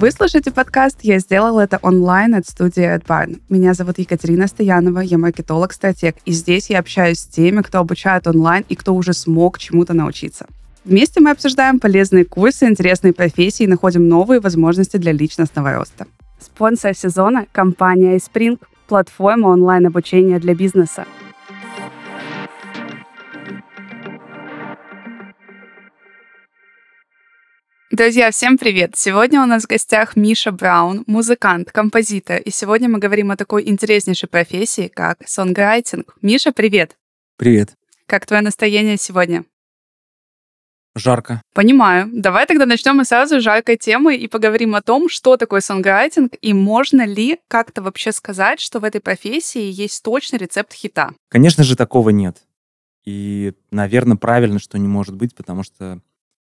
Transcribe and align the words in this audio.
Вы 0.00 0.12
слушаете 0.12 0.52
подкаст 0.52 0.98
«Я 1.02 1.18
сделал 1.18 1.58
это 1.58 1.80
онлайн» 1.82 2.36
от 2.36 2.46
студии 2.46 2.84
AdBarn. 2.84 3.40
Меня 3.48 3.74
зовут 3.74 3.98
Екатерина 3.98 4.46
Стоянова, 4.46 5.00
я 5.00 5.18
маркетолог-стратег, 5.18 6.14
и 6.24 6.30
здесь 6.30 6.70
я 6.70 6.78
общаюсь 6.78 7.18
с 7.18 7.26
теми, 7.26 7.62
кто 7.62 7.80
обучает 7.80 8.28
онлайн 8.28 8.64
и 8.68 8.76
кто 8.76 8.94
уже 8.94 9.12
смог 9.12 9.58
чему-то 9.58 9.94
научиться. 9.94 10.46
Вместе 10.84 11.20
мы 11.20 11.30
обсуждаем 11.30 11.80
полезные 11.80 12.24
курсы, 12.24 12.66
интересные 12.66 13.12
профессии 13.12 13.64
и 13.64 13.66
находим 13.66 14.06
новые 14.06 14.38
возможности 14.38 14.98
для 14.98 15.10
личностного 15.10 15.72
роста. 15.72 16.06
Спонсор 16.38 16.94
сезона— 16.94 17.46
компания 17.52 18.16
iSpring, 18.16 18.60
платформа 18.88 19.48
онлайн-обучения 19.48 20.40
для 20.40 20.54
бизнеса. 20.54 21.06
Друзья, 27.90 28.30
всем 28.30 28.58
привет! 28.58 28.92
Сегодня 28.96 29.42
у 29.42 29.46
нас 29.46 29.64
в 29.64 29.66
гостях 29.66 30.14
Миша 30.14 30.52
Браун, 30.52 31.02
музыкант, 31.06 31.72
композитор, 31.72 32.40
и 32.40 32.50
сегодня 32.50 32.88
мы 32.88 32.98
говорим 32.98 33.30
о 33.30 33.36
такой 33.36 33.68
интереснейшей 33.68 34.28
профессии, 34.28 34.88
как 34.88 35.18
сонграйтинг. 35.26 36.14
Миша, 36.22 36.52
привет! 36.52 36.96
Привет! 37.36 37.70
Как 38.06 38.24
твое 38.24 38.42
настроение 38.42 38.96
сегодня? 38.98 39.44
Жарко. 40.98 41.42
Понимаю. 41.54 42.08
Давай 42.12 42.46
тогда 42.46 42.66
начнем 42.66 42.96
мы 42.96 43.04
сразу 43.04 43.40
с 43.40 43.42
жаркой 43.42 43.76
темы 43.76 44.16
и 44.16 44.28
поговорим 44.28 44.74
о 44.74 44.82
том, 44.82 45.08
что 45.08 45.36
такое 45.36 45.60
сонграйтинг 45.60 46.34
и 46.40 46.52
можно 46.52 47.06
ли 47.06 47.38
как-то 47.48 47.82
вообще 47.82 48.12
сказать, 48.12 48.60
что 48.60 48.80
в 48.80 48.84
этой 48.84 49.00
профессии 49.00 49.62
есть 49.62 50.02
точный 50.02 50.38
рецепт 50.38 50.72
хита. 50.72 51.12
Конечно 51.28 51.64
же, 51.64 51.76
такого 51.76 52.10
нет. 52.10 52.38
И, 53.04 53.54
наверное, 53.70 54.16
правильно, 54.16 54.58
что 54.58 54.78
не 54.78 54.88
может 54.88 55.14
быть, 55.14 55.34
потому 55.34 55.62
что 55.62 56.00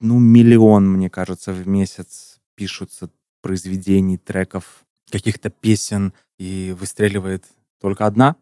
ну, 0.01 0.19
миллион, 0.19 0.91
мне 0.91 1.09
кажется, 1.09 1.53
в 1.53 1.67
месяц 1.67 2.39
пишутся 2.55 3.09
произведений, 3.41 4.17
треков, 4.17 4.83
каких-то 5.09 5.49
песен, 5.49 6.13
и 6.37 6.75
выстреливает 6.77 7.45
только 7.79 8.07
одна, 8.07 8.35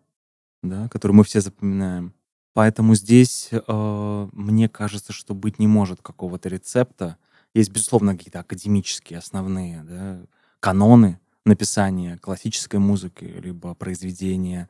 да, 0.63 0.87
которую 0.87 1.17
мы 1.17 1.23
все 1.25 1.41
запоминаем. 1.41 2.13
Поэтому 2.53 2.95
здесь 2.95 3.49
э, 3.51 4.27
мне 4.33 4.69
кажется, 4.69 5.13
что 5.13 5.33
быть 5.33 5.59
не 5.59 5.67
может 5.67 6.01
какого-то 6.01 6.49
рецепта. 6.49 7.17
Есть, 7.53 7.71
безусловно, 7.71 8.17
какие-то 8.17 8.39
академические 8.39 9.19
основные 9.19 9.83
да, 9.83 10.19
каноны 10.59 11.19
написания 11.45 12.17
классической 12.17 12.79
музыки, 12.79 13.23
либо 13.23 13.75
произведения. 13.75 14.67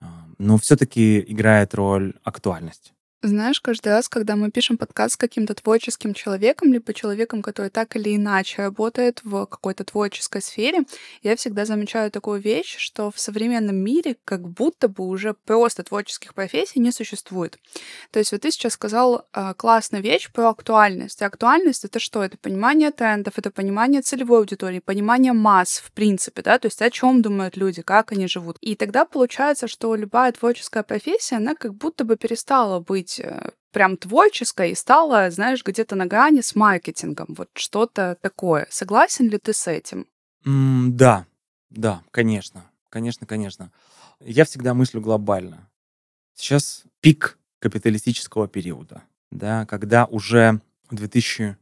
Э, 0.00 0.06
но 0.38 0.56
все-таки 0.56 1.20
играет 1.20 1.74
роль 1.74 2.14
актуальность. 2.22 2.93
Знаешь, 3.26 3.62
каждый 3.62 3.88
раз, 3.88 4.10
когда 4.10 4.36
мы 4.36 4.50
пишем 4.50 4.76
подкаст 4.76 5.14
с 5.14 5.16
каким-то 5.16 5.54
творческим 5.54 6.12
человеком, 6.12 6.74
либо 6.74 6.92
человеком, 6.92 7.40
который 7.40 7.70
так 7.70 7.96
или 7.96 8.14
иначе 8.14 8.60
работает 8.60 9.22
в 9.24 9.46
какой-то 9.46 9.82
творческой 9.82 10.42
сфере, 10.42 10.80
я 11.22 11.34
всегда 11.34 11.64
замечаю 11.64 12.10
такую 12.10 12.38
вещь, 12.38 12.76
что 12.76 13.10
в 13.10 13.18
современном 13.18 13.76
мире 13.76 14.18
как 14.26 14.46
будто 14.46 14.88
бы 14.88 15.06
уже 15.06 15.32
просто 15.32 15.84
творческих 15.84 16.34
профессий 16.34 16.80
не 16.80 16.92
существует. 16.92 17.58
То 18.10 18.18
есть 18.18 18.30
вот 18.30 18.42
ты 18.42 18.50
сейчас 18.50 18.74
сказал 18.74 19.24
э, 19.32 19.54
классную 19.56 20.04
вещь 20.04 20.30
про 20.30 20.50
актуальность. 20.50 21.22
И 21.22 21.24
актуальность— 21.24 21.84
это 21.86 22.00
что? 22.00 22.22
Это 22.22 22.36
понимание 22.36 22.90
трендов, 22.90 23.38
это 23.38 23.50
понимание 23.50 24.02
целевой 24.02 24.40
аудитории, 24.40 24.80
понимание 24.80 25.32
масс, 25.32 25.78
в 25.78 25.92
принципе, 25.92 26.42
да, 26.42 26.58
то 26.58 26.66
есть 26.66 26.82
о 26.82 26.90
чем 26.90 27.22
думают 27.22 27.56
люди, 27.56 27.80
как 27.80 28.12
они 28.12 28.28
живут. 28.28 28.58
И 28.60 28.76
тогда 28.76 29.06
получается, 29.06 29.66
что 29.66 29.94
любая 29.94 30.30
творческая 30.32 30.82
профессия, 30.82 31.36
она 31.36 31.54
как 31.54 31.72
будто 31.74 32.04
бы 32.04 32.18
перестала 32.18 32.80
быть 32.80 33.13
быть 33.14 33.20
э, 33.20 33.50
прям 33.72 33.96
творческой 33.96 34.70
и 34.70 34.74
стала, 34.74 35.30
знаешь, 35.30 35.64
где-то 35.64 35.96
на 35.96 36.06
грани 36.06 36.40
с 36.40 36.54
маркетингом. 36.54 37.26
Вот 37.36 37.48
что-то 37.54 38.16
такое. 38.20 38.66
Согласен 38.70 39.28
ли 39.28 39.38
ты 39.38 39.52
с 39.52 39.66
этим? 39.66 40.06
Mm, 40.46 40.90
да, 40.90 41.26
да, 41.70 42.02
конечно. 42.10 42.64
Конечно, 42.88 43.26
конечно. 43.26 43.72
Я 44.20 44.44
всегда 44.44 44.74
мыслю 44.74 45.00
глобально. 45.00 45.68
Сейчас 46.34 46.84
пик 47.00 47.38
капиталистического 47.58 48.46
периода, 48.48 49.02
да, 49.30 49.66
когда 49.66 50.04
уже 50.06 50.60
в 50.90 50.94
2002 50.94 51.56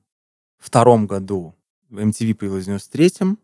году 1.06 1.54
MTV 1.90 2.34
появилась 2.34 2.66
в 2.66 2.70
93-м, 2.70 3.38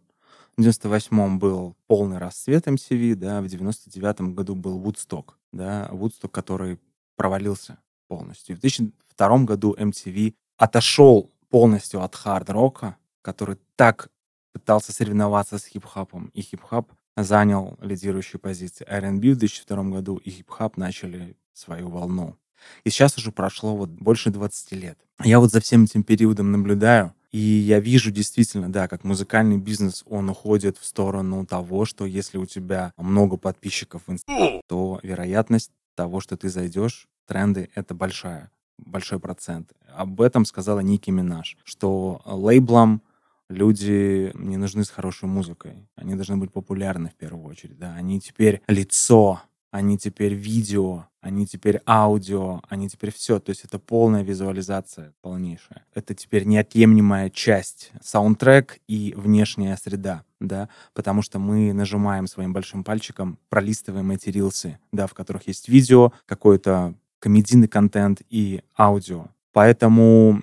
в 0.56 0.61
98-м 0.61 1.38
был 1.38 1.77
полный 1.87 2.19
расцвет 2.19 2.66
MTV, 2.66 3.15
да, 3.15 3.41
в 3.41 3.44
99-м 3.44 4.34
году 4.34 4.55
был 4.55 4.82
Woodstock, 4.82 5.34
да, 5.53 5.88
Woodstock, 5.93 6.31
который 6.31 6.78
провалился 7.16 7.78
полностью. 8.08 8.56
В 8.56 8.60
2002 8.60 9.38
году 9.44 9.74
MTV 9.78 10.34
отошел 10.56 11.30
полностью 11.50 12.02
от 12.02 12.14
хард-рока, 12.14 12.96
который 13.22 13.58
так 13.76 14.08
пытался 14.52 14.92
соревноваться 14.92 15.58
с 15.58 15.66
хип-хопом, 15.66 16.31
и 16.34 16.41
хип-хоп 16.43 16.93
занял 17.16 17.76
лидирующие 17.80 18.41
позиции. 18.41 18.86
R&B 18.88 19.32
в 19.32 19.38
2002 19.38 19.84
году 19.84 20.16
и 20.16 20.30
хип-хоп 20.31 20.76
начали 20.76 21.36
свою 21.52 21.88
волну. 21.88 22.36
И 22.84 22.91
сейчас 22.91 23.16
уже 23.16 23.30
прошло 23.32 23.76
вот 23.76 23.91
больше 23.91 24.30
20 24.30 24.72
лет. 24.72 24.98
Я 25.22 25.38
вот 25.38 25.52
за 25.52 25.60
всем 25.60 25.84
этим 25.84 26.02
периодом 26.02 26.50
наблюдаю, 26.52 27.14
и 27.30 27.38
я 27.38 27.78
вижу 27.78 28.10
действительно, 28.10 28.72
да, 28.72 28.88
как 28.88 29.04
музыкальный 29.04 29.58
бизнес, 29.58 30.02
он 30.06 30.30
уходит 30.30 30.78
в 30.78 30.84
сторону 30.84 31.44
того, 31.44 31.84
что 31.84 32.06
если 32.06 32.38
у 32.38 32.46
тебя 32.46 32.92
много 32.96 33.36
подписчиков 33.36 34.02
в 34.06 34.12
Инстаграме, 34.12 34.62
то 34.66 34.98
вероятность 35.02 35.70
того, 35.98 36.20
что 36.20 36.36
ты 36.36 36.48
зайдешь 36.49 37.02
в 37.02 37.09
тренды— 37.26 37.70
это 37.75 37.92
большая, 37.92 38.53
большой 38.78 39.19
процент. 39.19 39.72
Об 39.92 40.20
этом 40.20 40.44
сказала 40.44 40.78
Ники 40.78 41.10
Минаж, 41.10 41.56
что 41.64 42.22
лейблам 42.25 43.03
люди 43.48 44.31
не 44.34 44.56
нужны 44.56 44.84
с 44.84 44.91
хорошей 44.91 45.28
музыкой. 45.28 45.88
Они 45.97 46.14
должны 46.14 46.37
быть 46.37 46.53
популярны 46.53 47.08
в 47.08 47.16
первую 47.16 47.44
очередь. 47.47 47.78
Да. 47.78 47.94
Они 47.94 48.20
теперь 48.20 48.62
лицо, 48.69 49.42
они 49.71 49.99
теперь 49.99 50.34
видео, 50.34 51.06
они 51.21 51.47
теперь 51.47 51.81
аудио, 51.87 52.61
они 52.69 52.89
теперь 52.89 53.12
все. 53.12 53.39
То 53.39 53.51
есть 53.51 53.65
это 53.65 53.79
полная 53.79 54.23
визуализация 54.23 55.12
полнейшая. 55.21 55.84
Это 55.95 56.15
теперь 56.15 56.45
неотъемлемая 56.45 57.31
часть 57.31 57.91
саундтрек 58.03 58.79
и 58.87 59.15
внешняя 59.17 59.77
среда, 59.77 60.25
да, 60.41 60.69
потому 60.95 61.23
что 61.23 61.39
мы 61.39 61.73
нажимаем 61.73 62.27
своим 62.27 62.53
большим 62.53 62.84
пальчиком, 62.84 63.39
пролистываем 63.49 64.11
эти 64.11 64.31
рилсы, 64.31 64.79
да, 64.93 65.06
в 65.06 65.15
которых 65.15 65.47
есть 65.49 65.69
видео, 65.69 66.12
какое-то 66.27 66.95
комедийный 67.19 67.69
контент 67.69 68.23
и 68.31 68.62
аудио. 68.79 69.27
Поэтому 69.53 70.43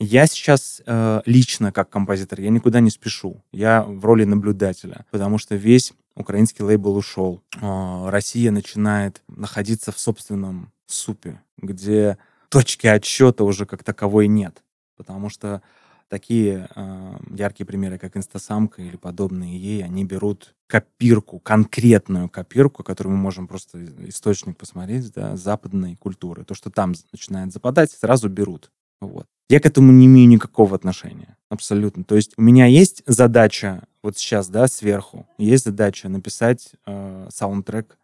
я 0.00 0.26
сейчас 0.26 0.82
э, 0.84 1.20
лично, 1.26 1.70
как 1.70 1.90
композитор, 1.90 2.40
я 2.40 2.50
никуда 2.50 2.80
не 2.80 2.90
спешу. 2.90 3.42
Я 3.52 3.82
в 3.82 4.04
роли 4.04 4.24
наблюдателя, 4.24 5.06
потому 5.10 5.38
что 5.38 5.54
весь 5.54 5.92
украинский 6.16 6.64
лейбл 6.64 6.96
ушел. 6.96 7.42
Э, 7.60 8.08
Россия 8.08 8.50
начинает 8.50 9.22
находиться 9.28 9.92
в 9.92 9.98
собственном 9.98 10.72
супе, 10.86 11.40
где 11.56 12.18
точки 12.48 12.86
отсчета 12.86 13.44
уже 13.44 13.66
как 13.66 13.82
таковой 13.82 14.28
нет. 14.28 14.62
Потому 14.96 15.28
что 15.28 15.62
такие 16.08 16.68
э, 16.74 17.16
яркие 17.30 17.66
примеры, 17.66 17.98
как 17.98 18.16
инстасамка 18.16 18.82
или 18.82 18.96
подобные 18.96 19.58
ей, 19.58 19.82
они 19.82 20.04
берут 20.04 20.54
копирку, 20.66 21.40
конкретную 21.40 22.28
копирку, 22.28 22.82
которую 22.82 23.16
мы 23.16 23.22
можем 23.22 23.48
просто 23.48 23.84
источник 24.08 24.56
посмотреть, 24.56 25.12
да, 25.12 25.36
западной 25.36 25.96
культуры. 25.96 26.44
То, 26.44 26.54
что 26.54 26.70
там 26.70 26.94
начинает 27.12 27.52
западать, 27.52 27.90
сразу 27.90 28.28
берут. 28.28 28.70
Вот. 29.00 29.26
Я 29.48 29.60
к 29.60 29.66
этому 29.66 29.92
не 29.92 30.06
имею 30.06 30.28
никакого 30.28 30.74
отношения. 30.74 31.36
Абсолютно. 31.48 32.04
То 32.04 32.16
есть 32.16 32.32
у 32.36 32.42
меня 32.42 32.66
есть 32.66 33.02
задача 33.06 33.84
вот 34.02 34.18
сейчас, 34.18 34.48
да, 34.48 34.66
сверху, 34.68 35.26
есть 35.38 35.64
задача 35.64 36.08
написать 36.08 36.72
э, 36.86 37.28
саундтрек. 37.32 37.98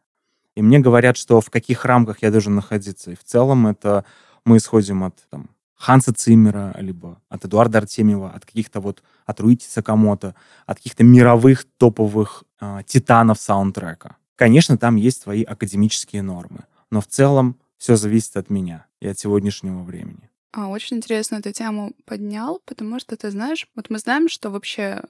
И 0.56 0.62
мне 0.62 0.78
говорят, 0.78 1.16
что 1.16 1.40
в 1.40 1.50
каких 1.50 1.84
рамках 1.84 2.22
я 2.22 2.31
должен 2.31 2.54
находиться. 2.54 3.10
И 3.10 3.14
в 3.14 3.25
целом 3.25 3.66
это 3.66 4.04
мы 4.44 4.56
исходим 4.56 5.04
от 5.04 5.16
там, 5.31 5.50
Ханса 5.75 6.14
Циммера, 6.14 6.75
либо 6.78 7.20
от 7.28 7.44
Эдуарда 7.44 7.78
Артемьева, 7.78 8.31
от 8.31 8.44
каких-то 8.46 8.81
вот, 8.81 9.02
от 9.26 9.40
Руити 9.40 9.66
Сакамото, 9.66 10.34
от 10.66 10.78
каких-то 10.78 11.04
мировых 11.04 11.64
топовых 11.76 12.44
э, 12.60 12.81
титанов 12.87 13.38
саундтрека. 13.38 14.16
Конечно, 14.37 14.78
там 14.78 14.96
есть 14.96 15.20
свои 15.20 15.42
академические 15.42 16.22
нормы, 16.22 16.64
но 16.90 17.02
в 17.02 17.06
целом 17.06 17.56
все 17.76 17.96
зависит 17.96 18.38
от 18.38 18.48
меня 18.48 18.87
и 19.00 19.08
от 19.08 19.19
сегодняшнего 19.19 19.82
времени. 19.82 20.29
А, 20.52 20.69
очень 20.69 20.97
интересно 20.97 21.37
эту 21.37 21.52
тему 21.52 21.93
поднял, 22.06 22.61
потому 22.64 22.99
что, 22.99 23.17
ты 23.17 23.31
знаешь, 23.31 23.69
вот 23.76 23.88
мы 23.88 23.99
знаем, 23.99 24.29
что 24.29 24.50
вообще 24.50 25.02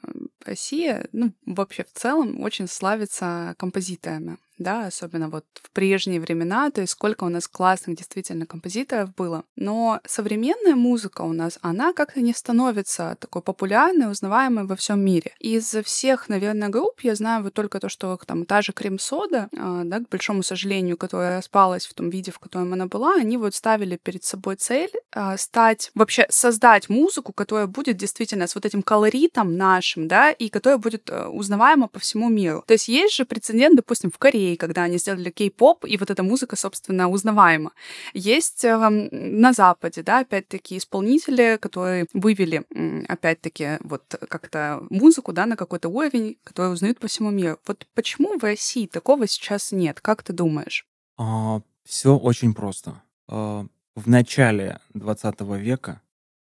Россия, 0.45 1.09
ну, 1.13 1.33
вообще 1.47 1.85
в 1.85 1.93
целом 1.99 2.41
очень 2.43 2.69
славится 2.69 3.55
композиторами 3.59 4.37
да, 4.61 4.87
особенно 4.87 5.29
вот 5.29 5.45
в 5.55 5.71
прежние 5.71 6.21
времена, 6.21 6.71
то 6.71 6.81
есть 6.81 6.93
сколько 6.93 7.25
у 7.25 7.29
нас 7.29 7.49
классных 7.49 7.97
действительно 7.97 8.47
композиторов 8.47 9.15
было. 9.15 9.45
Но 9.57 10.01
современная 10.07 10.77
музыка 10.77 11.23
у 11.23 11.33
нас, 11.33 11.59
она 11.63 11.93
как-то 11.93 12.21
не 12.21 12.33
становится 12.33 13.17
такой 13.19 13.43
популярной, 13.43 14.11
узнаваемой 14.11 14.67
во 14.67 14.77
всем 14.77 15.01
мире. 15.01 15.33
Из 15.41 15.75
всех, 15.85 16.29
наверное, 16.29 16.69
групп 16.69 17.01
я 17.01 17.15
знаю 17.15 17.43
вот 17.43 17.55
только 17.55 17.81
то, 17.81 17.89
что 17.89 18.19
там 18.27 18.45
та 18.45 18.63
же 18.63 18.73
Крем-сода, 18.73 19.49
а, 19.57 19.83
да, 19.85 20.01
к 20.01 20.09
большому 20.09 20.43
сожалению, 20.43 20.97
которая 20.97 21.39
распалась 21.39 21.87
в 21.87 21.95
том 21.95 22.11
виде, 22.11 22.31
в 22.31 22.39
котором 22.39 22.73
она 22.73 22.87
была, 22.87 23.15
они 23.15 23.37
вот 23.37 23.55
ставили 23.55 23.97
перед 23.97 24.25
собой 24.25 24.57
цель 24.57 24.93
а, 25.13 25.37
стать, 25.37 25.91
вообще 25.95 26.27
создать 26.29 26.89
музыку, 26.89 27.33
которая 27.33 27.67
будет 27.67 27.97
действительно 27.97 28.47
с 28.47 28.55
вот 28.55 28.67
этим 28.67 28.83
колоритом 28.83 29.57
нашим, 29.57 30.07
да, 30.07 30.31
и 30.31 30.49
которая 30.49 30.79
будет 30.79 31.09
э, 31.09 31.27
узнаваема 31.27 31.89
по 31.89 31.99
всему 31.99 32.29
миру. 32.29 32.63
То 32.67 32.75
есть 32.75 32.89
есть 32.89 33.15
же 33.15 33.25
прецедент, 33.25 33.77
допустим, 33.77 34.11
в 34.11 34.19
Корее, 34.19 34.50
когда 34.57 34.85
они 34.85 34.99
сделали 34.99 35.31
кей-поп, 35.31 35.85
и 35.85 35.97
вот 35.97 36.11
эта 36.11 36.23
музыка, 36.23 36.57
собственно, 36.57 37.09
узнаваема. 37.09 37.73
Есть 38.15 38.65
э, 38.65 38.77
на 38.79 39.53
Западе, 39.53 40.03
да, 40.03 40.21
опять-таки, 40.21 40.79
исполнители, 40.79 41.59
которые 41.61 42.07
вывели, 42.13 42.65
опять-таки, 43.09 43.79
вот 43.81 44.03
как-то 44.29 44.83
музыку, 44.91 45.33
да, 45.33 45.47
на 45.47 45.57
какой-то 45.57 45.89
уровень, 45.89 46.37
который 46.45 46.73
узнают 46.73 46.99
по 46.99 47.09
всему 47.09 47.31
миру. 47.31 47.59
Вот 47.67 47.87
почему 47.95 48.39
в 48.39 48.43
России 48.43 48.87
такого 48.87 49.27
сейчас 49.27 49.73
нет? 49.73 50.01
Как 50.01 50.23
ты 50.23 50.33
думаешь? 50.33 50.87
А, 51.17 51.61
все 51.85 52.17
очень 52.17 52.55
просто. 52.55 53.03
А, 53.29 53.67
в 53.95 54.09
начале 54.09 54.81
20 54.95 55.41
века 55.59 56.01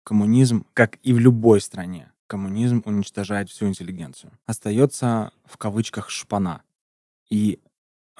коммунизм, 0.04 0.66
как 0.74 0.98
и 1.02 1.12
в 1.12 1.18
любой 1.18 1.60
стране, 1.60 2.10
коммунизм 2.26 2.82
уничтожает 2.84 3.50
всю 3.50 3.66
интеллигенцию. 3.66 4.32
Остается 4.46 5.32
в 5.44 5.56
кавычках 5.56 6.10
шпана. 6.10 6.62
И 7.28 7.60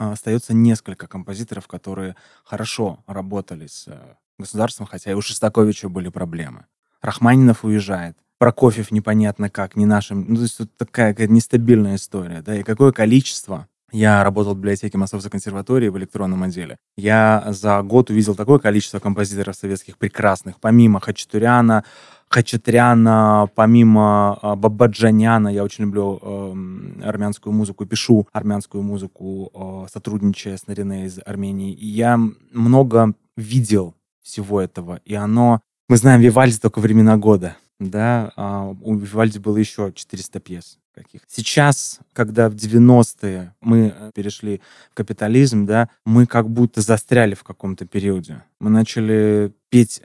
остается 0.00 0.55
несколько 0.55 1.06
композиторов, 1.06 1.69
которые 1.69 2.17
хорошо 2.44 3.05
работали 3.06 3.67
с 3.67 3.87
э, 3.87 3.99
государством, 4.38 4.87
хотя 4.87 5.11
и 5.11 5.14
у 5.14 5.20
Шостаковича 5.20 5.88
были 5.88 6.08
проблемы. 6.08 6.67
Рахманинов 7.02 7.64
уезжает. 7.64 8.17
Прокофьев 8.38 8.91
непонятно 8.91 9.50
как, 9.50 9.76
не 9.76 9.85
нашим. 9.85 10.26
Ну, 10.26 10.37
то 10.37 10.43
есть 10.43 10.58
вот 10.58 10.75
такая 10.76 11.14
нестабильная 11.26 11.97
история, 11.97 12.41
да, 12.41 12.56
и 12.56 12.62
какое 12.62 12.93
количество 12.93 13.69
я 13.93 14.23
работал 14.25 14.55
в 14.55 14.57
библиотеке 14.57 14.99
Московской 14.99 15.31
консерватории 15.31 15.89
в 15.89 15.99
электронном 15.99 16.43
отделе. 16.43 16.79
Я 16.97 17.45
за 17.49 17.83
год 17.83 18.11
увидел 18.11 18.35
такое 18.35 18.59
количество 18.59 18.99
композиторов 18.99 19.57
советских 19.57 19.99
прекрасных, 19.99 20.61
помимо 20.61 21.01
Хачатуряна, 21.01 21.85
Хачатряна, 22.31 23.49
помимо 23.57 24.39
э, 24.41 24.55
Бабаджаняна, 24.55 25.49
я 25.49 25.65
очень 25.65 25.85
люблю 25.85 26.21
э, 26.23 27.03
армянскую 27.05 27.53
музыку, 27.53 27.87
пишу 27.87 28.29
армянскую 28.33 28.85
музыку, 28.85 29.51
э, 29.53 29.93
сотрудничая 29.93 30.57
с 30.57 30.69
Нарине 30.69 31.07
из 31.07 31.19
Армении. 31.27 31.73
И 31.73 31.87
я 31.87 32.21
много 32.53 33.15
видел 33.37 33.97
всего 34.23 34.61
этого, 34.61 35.01
и 35.05 35.15
оно... 35.15 35.61
Мы 35.89 35.97
знаем 35.97 36.21
Вивальди 36.21 36.57
только 36.61 36.79
времена 36.79 37.17
года, 37.17 37.57
да, 37.81 38.33
а 38.37 38.77
у 38.81 38.95
Вивальди 38.95 39.39
было 39.39 39.57
еще 39.57 39.93
400 39.93 40.39
пьес 40.39 40.79
каких. 41.02 41.23
Сейчас, 41.29 42.00
когда 42.12 42.49
в 42.49 42.55
90-е 42.55 43.55
мы 43.61 43.94
э, 43.97 44.11
перешли 44.14 44.61
в 44.91 44.94
капитализм, 44.94 45.67
да, 45.67 45.88
мы 46.05 46.26
как 46.26 46.49
будто 46.49 46.81
застряли 46.81 47.35
в 47.35 47.43
каком-то 47.44 47.87
периоде. 47.87 48.43
Мы 48.61 48.70
начали 48.70 49.52
петь 49.70 50.02